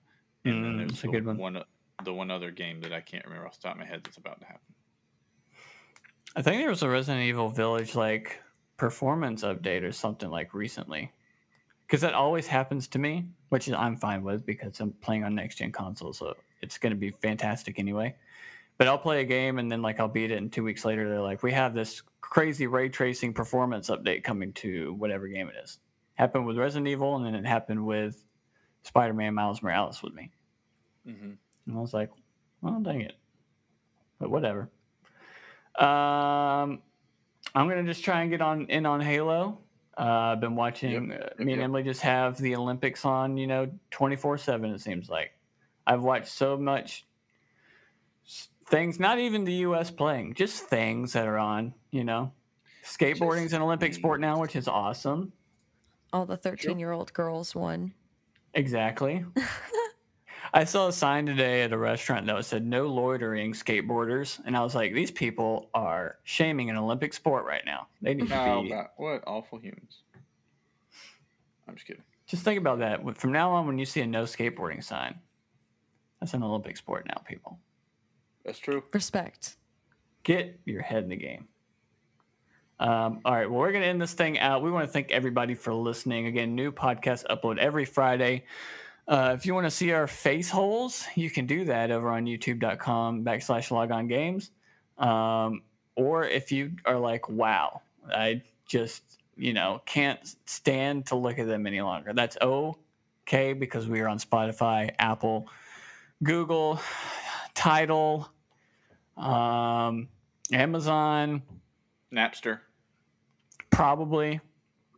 and 0.47 0.62
Mm, 0.62 0.76
then 0.76 0.76
there's 0.76 1.05
a 1.05 1.09
the 1.09 1.09
good 1.09 1.26
one. 1.26 1.43
one 1.43 1.62
the 2.05 2.12
one 2.14 2.30
other 2.30 2.51
game 2.51 2.80
that 2.80 2.93
I 2.93 3.01
can't 3.01 3.24
remember 3.24 3.47
off 3.47 3.57
the 3.61 3.62
top 3.68 3.72
of 3.74 3.78
my 3.80 3.87
head 3.87 4.03
that's 4.05 4.16
about 4.18 4.41
to 4.41 4.47
happen. 4.47 4.74
I 6.37 6.43
think 6.43 6.61
there 6.61 6.70
was 6.70 6.82
a 6.82 6.89
Resident 6.89 7.24
Evil 7.24 7.49
Village 7.49 7.95
like 7.95 8.43
performance 8.76 9.43
update 9.43 9.82
or 9.82 9.93
something 9.93 10.30
like 10.30 10.55
recently. 10.55 11.12
Because 11.87 12.01
that 12.01 12.14
always 12.14 12.47
happens 12.47 12.89
to 12.89 12.99
me, 12.99 13.26
which 13.51 13.68
is 13.68 13.74
I'm 13.74 13.97
fine 13.97 14.22
with 14.24 14.45
because 14.47 14.80
I'm 14.80 14.93
playing 14.93 15.22
on 15.22 15.35
next 15.35 15.57
gen 15.57 15.70
consoles, 15.70 16.18
so 16.18 16.35
it's 16.62 16.78
going 16.78 16.93
to 16.93 16.99
be 16.99 17.11
fantastic 17.11 17.78
anyway. 17.78 18.16
But 18.78 18.89
I'll 18.89 18.99
play 18.99 19.20
a 19.20 19.24
game 19.24 19.59
and 19.59 19.70
then 19.70 19.82
like 19.82 20.01
I'll 20.01 20.09
beat 20.09 20.30
it, 20.30 20.39
and 20.39 20.53
two 20.53 20.64
weeks 20.64 20.85
later 20.85 21.09
they're 21.09 21.20
like, 21.20 21.43
"We 21.43 21.53
have 21.53 21.74
this 21.74 22.03
crazy 22.20 22.66
ray 22.66 22.89
tracing 22.89 23.35
performance 23.35 23.91
update 23.91 24.24
coming 24.24 24.53
to 24.55 24.95
whatever 24.95 25.28
game 25.28 25.49
it 25.49 25.55
is." 25.62 25.78
Happened 26.14 26.47
with 26.47 26.57
Resident 26.57 26.89
Evil, 26.89 27.16
and 27.16 27.26
then 27.26 27.35
it 27.35 27.47
happened 27.47 27.85
with 27.85 28.24
Spider-Man 28.82 29.35
Miles 29.35 29.62
Morales 29.62 30.03
with 30.03 30.14
me. 30.14 30.30
Mm-hmm. 31.07 31.32
And 31.66 31.76
I 31.76 31.80
was 31.80 31.95
like, 31.95 32.11
well, 32.61 32.80
dang 32.80 33.01
it. 33.01 33.14
But 34.18 34.30
whatever. 34.30 34.70
Um, 35.79 36.83
I'm 37.55 37.68
going 37.68 37.85
to 37.85 37.93
just 37.93 38.05
try 38.05 38.22
and 38.22 38.31
get 38.31 38.41
on 38.41 38.66
in 38.66 38.87
on 38.87 39.01
Halo. 39.01 39.59
Uh, 39.97 40.03
I've 40.03 40.41
been 40.41 40.57
watching, 40.57 41.12
uh, 41.12 41.31
me 41.39 41.53
and 41.53 41.61
yep. 41.61 41.61
Emily 41.61 41.83
just 41.85 42.01
have 42.01 42.37
the 42.39 42.57
Olympics 42.57 43.05
on, 43.05 43.37
you 43.37 43.47
know, 43.47 43.70
24 43.91 44.39
7, 44.39 44.70
it 44.72 44.81
seems 44.81 45.09
like. 45.09 45.33
I've 45.87 46.03
watched 46.03 46.29
so 46.29 46.57
much 46.57 47.07
things, 48.66 48.99
not 48.99 49.18
even 49.18 49.45
the 49.45 49.53
U.S. 49.53 49.91
playing, 49.91 50.35
just 50.35 50.64
things 50.64 51.12
that 51.12 51.29
are 51.29 51.39
on, 51.39 51.75
you 51.91 52.05
know. 52.05 52.33
Skateboarding's 52.85 53.53
an 53.53 53.62
Olympic 53.62 53.95
sport 53.95 54.20
now, 54.20 54.41
which 54.41 54.57
is 54.57 54.68
awesome. 54.68 55.33
All 56.12 56.27
the 56.27 56.37
13 56.37 56.79
year 56.79 56.93
old 56.93 57.12
girls 57.12 57.55
won. 57.55 57.95
Exactly. 58.55 59.25
I 60.55 60.62
saw 60.64 60.86
a 60.86 60.92
sign 60.92 61.26
today 61.26 61.62
at 61.62 61.72
a 61.72 61.76
restaurant 61.78 62.26
that 62.26 62.44
said 62.44 62.64
"No 62.64 62.86
loitering 62.86 63.52
skateboarders," 63.52 64.40
and 64.46 64.57
I 64.57 64.62
was 64.62 64.74
like, 64.74 64.94
"These 64.94 65.11
people 65.11 65.68
are 65.74 66.18
shaming 66.22 66.70
an 66.70 66.76
Olympic 66.76 67.12
sport 67.12 67.44
right 67.44 67.64
now. 67.66 67.88
They 68.00 68.14
need 68.14 68.28
to 68.28 68.40
Oh, 68.40 68.62
be." 68.62 68.68
God, 68.68 68.86
what 68.96 69.24
awful 69.26 69.59
humans! 69.59 70.05
I'm 71.68 71.74
just 71.74 71.86
kidding. 71.86 72.05
Just 72.26 72.44
think 72.44 72.59
about 72.59 72.78
that. 72.78 73.18
From 73.18 73.32
now 73.32 73.50
on, 73.50 73.66
when 73.66 73.78
you 73.78 73.84
see 73.84 74.00
a 74.02 74.07
"No 74.07 74.22
skateboarding" 74.22 74.82
sign, 74.82 75.18
that's 76.20 76.34
an 76.34 76.42
Olympic 76.44 76.76
sport 76.76 77.05
now. 77.07 77.20
People, 77.26 77.59
That's 78.44 78.59
true. 78.61 78.84
Respect. 78.92 79.57
get 80.22 80.59
your 80.64 80.82
head 80.82 81.02
in 81.02 81.09
the 81.11 81.16
game. 81.16 81.48
Um, 82.80 83.20
all 83.24 83.34
right, 83.34 83.50
well, 83.50 83.61
we're 83.61 83.72
going 83.72 83.82
to 83.82 83.88
end 83.88 84.00
this 84.00 84.14
thing 84.14 84.38
out. 84.38 84.62
We 84.62 84.70
want 84.70 84.86
to 84.86 84.92
thank 84.92 85.11
everybody 85.11 85.55
for 85.55 85.72
listening. 85.74 86.26
Again, 86.26 86.55
new 86.55 86.72
podcast 86.72 87.24
upload 87.26 87.59
every 87.59 87.84
Friday. 87.84 88.44
Uh, 89.07 89.34
if 89.36 89.44
you 89.44 89.55
want 89.55 89.66
to 89.66 89.70
see 89.70 89.92
our 89.92 90.07
face 90.07 90.48
holes, 90.48 91.05
you 91.14 91.28
can 91.28 91.46
do 91.46 91.64
that 91.66 91.90
over 91.90 92.09
on 92.11 92.24
youtube.com 92.24 93.24
backslash 93.24 93.70
logon 93.70 94.09
games. 94.09 94.50
Um, 94.98 95.62
or 95.96 96.24
if 96.24 96.50
you 96.50 96.72
are 96.86 96.98
like, 96.98 97.28
wow, 97.28 97.82
I 98.11 98.42
just, 98.66 99.02
you 99.36 99.52
know, 99.52 99.82
can't 99.84 100.20
stand 100.46 101.07
to 101.07 101.16
look 101.16 101.38
at 101.38 101.46
them 101.46 101.66
any 101.66 101.82
longer. 101.82 102.12
That's 102.14 102.38
okay 102.40 103.52
because 103.52 103.88
we 103.88 104.00
are 104.00 104.09
on 104.09 104.18
Spotify, 104.18 104.90
Apple, 104.98 105.48
Google, 106.22 106.80
Tidal, 107.55 108.28
um, 109.16 110.09
Amazon, 110.52 111.42
Napster. 112.12 112.61
Probably. 113.70 114.40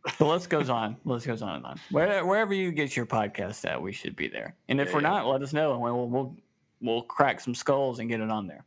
The 0.17 0.25
list 0.25 0.49
goes 0.49 0.69
on. 0.69 0.95
The 1.05 1.11
list 1.13 1.27
goes 1.27 1.41
on 1.41 1.57
and 1.57 1.65
on. 1.65 1.79
Where, 1.91 2.25
wherever 2.25 2.53
you 2.53 2.71
get 2.71 2.95
your 2.95 3.05
podcast 3.05 3.65
at, 3.69 3.81
we 3.81 3.91
should 3.91 4.15
be 4.15 4.27
there. 4.27 4.55
And 4.69 4.79
if 4.79 4.87
Yeah, 4.89 4.93
we're 4.95 5.01
yeah. 5.01 5.09
not, 5.09 5.27
let 5.27 5.41
us 5.41 5.53
know, 5.53 5.73
and 5.73 5.81
we'll 5.81 6.07
we'll 6.07 6.35
we'll 6.81 7.01
crack 7.03 7.39
some 7.39 7.53
skulls 7.55 7.99
and 7.99 8.07
get 8.09 8.21
it 8.21 8.29
on 8.29 8.47
there. 8.47 8.63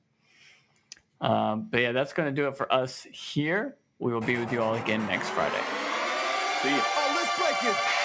Um, 1.20 1.68
but 1.70 1.80
yeah, 1.80 1.92
that's 1.92 2.12
going 2.12 2.34
to 2.34 2.42
do 2.42 2.48
it 2.48 2.56
for 2.56 2.72
us 2.72 3.06
here. 3.12 3.76
We 3.98 4.12
will 4.12 4.20
be 4.20 4.36
with 4.38 4.52
you 4.52 4.62
all 4.62 4.74
again 4.74 5.06
next 5.06 5.28
Friday. 5.30 5.60
See 6.62 6.70
ya. 6.70 6.82
Oh, 6.82 7.12
let's 7.16 7.38
break 7.38 7.72
it. 7.72 7.99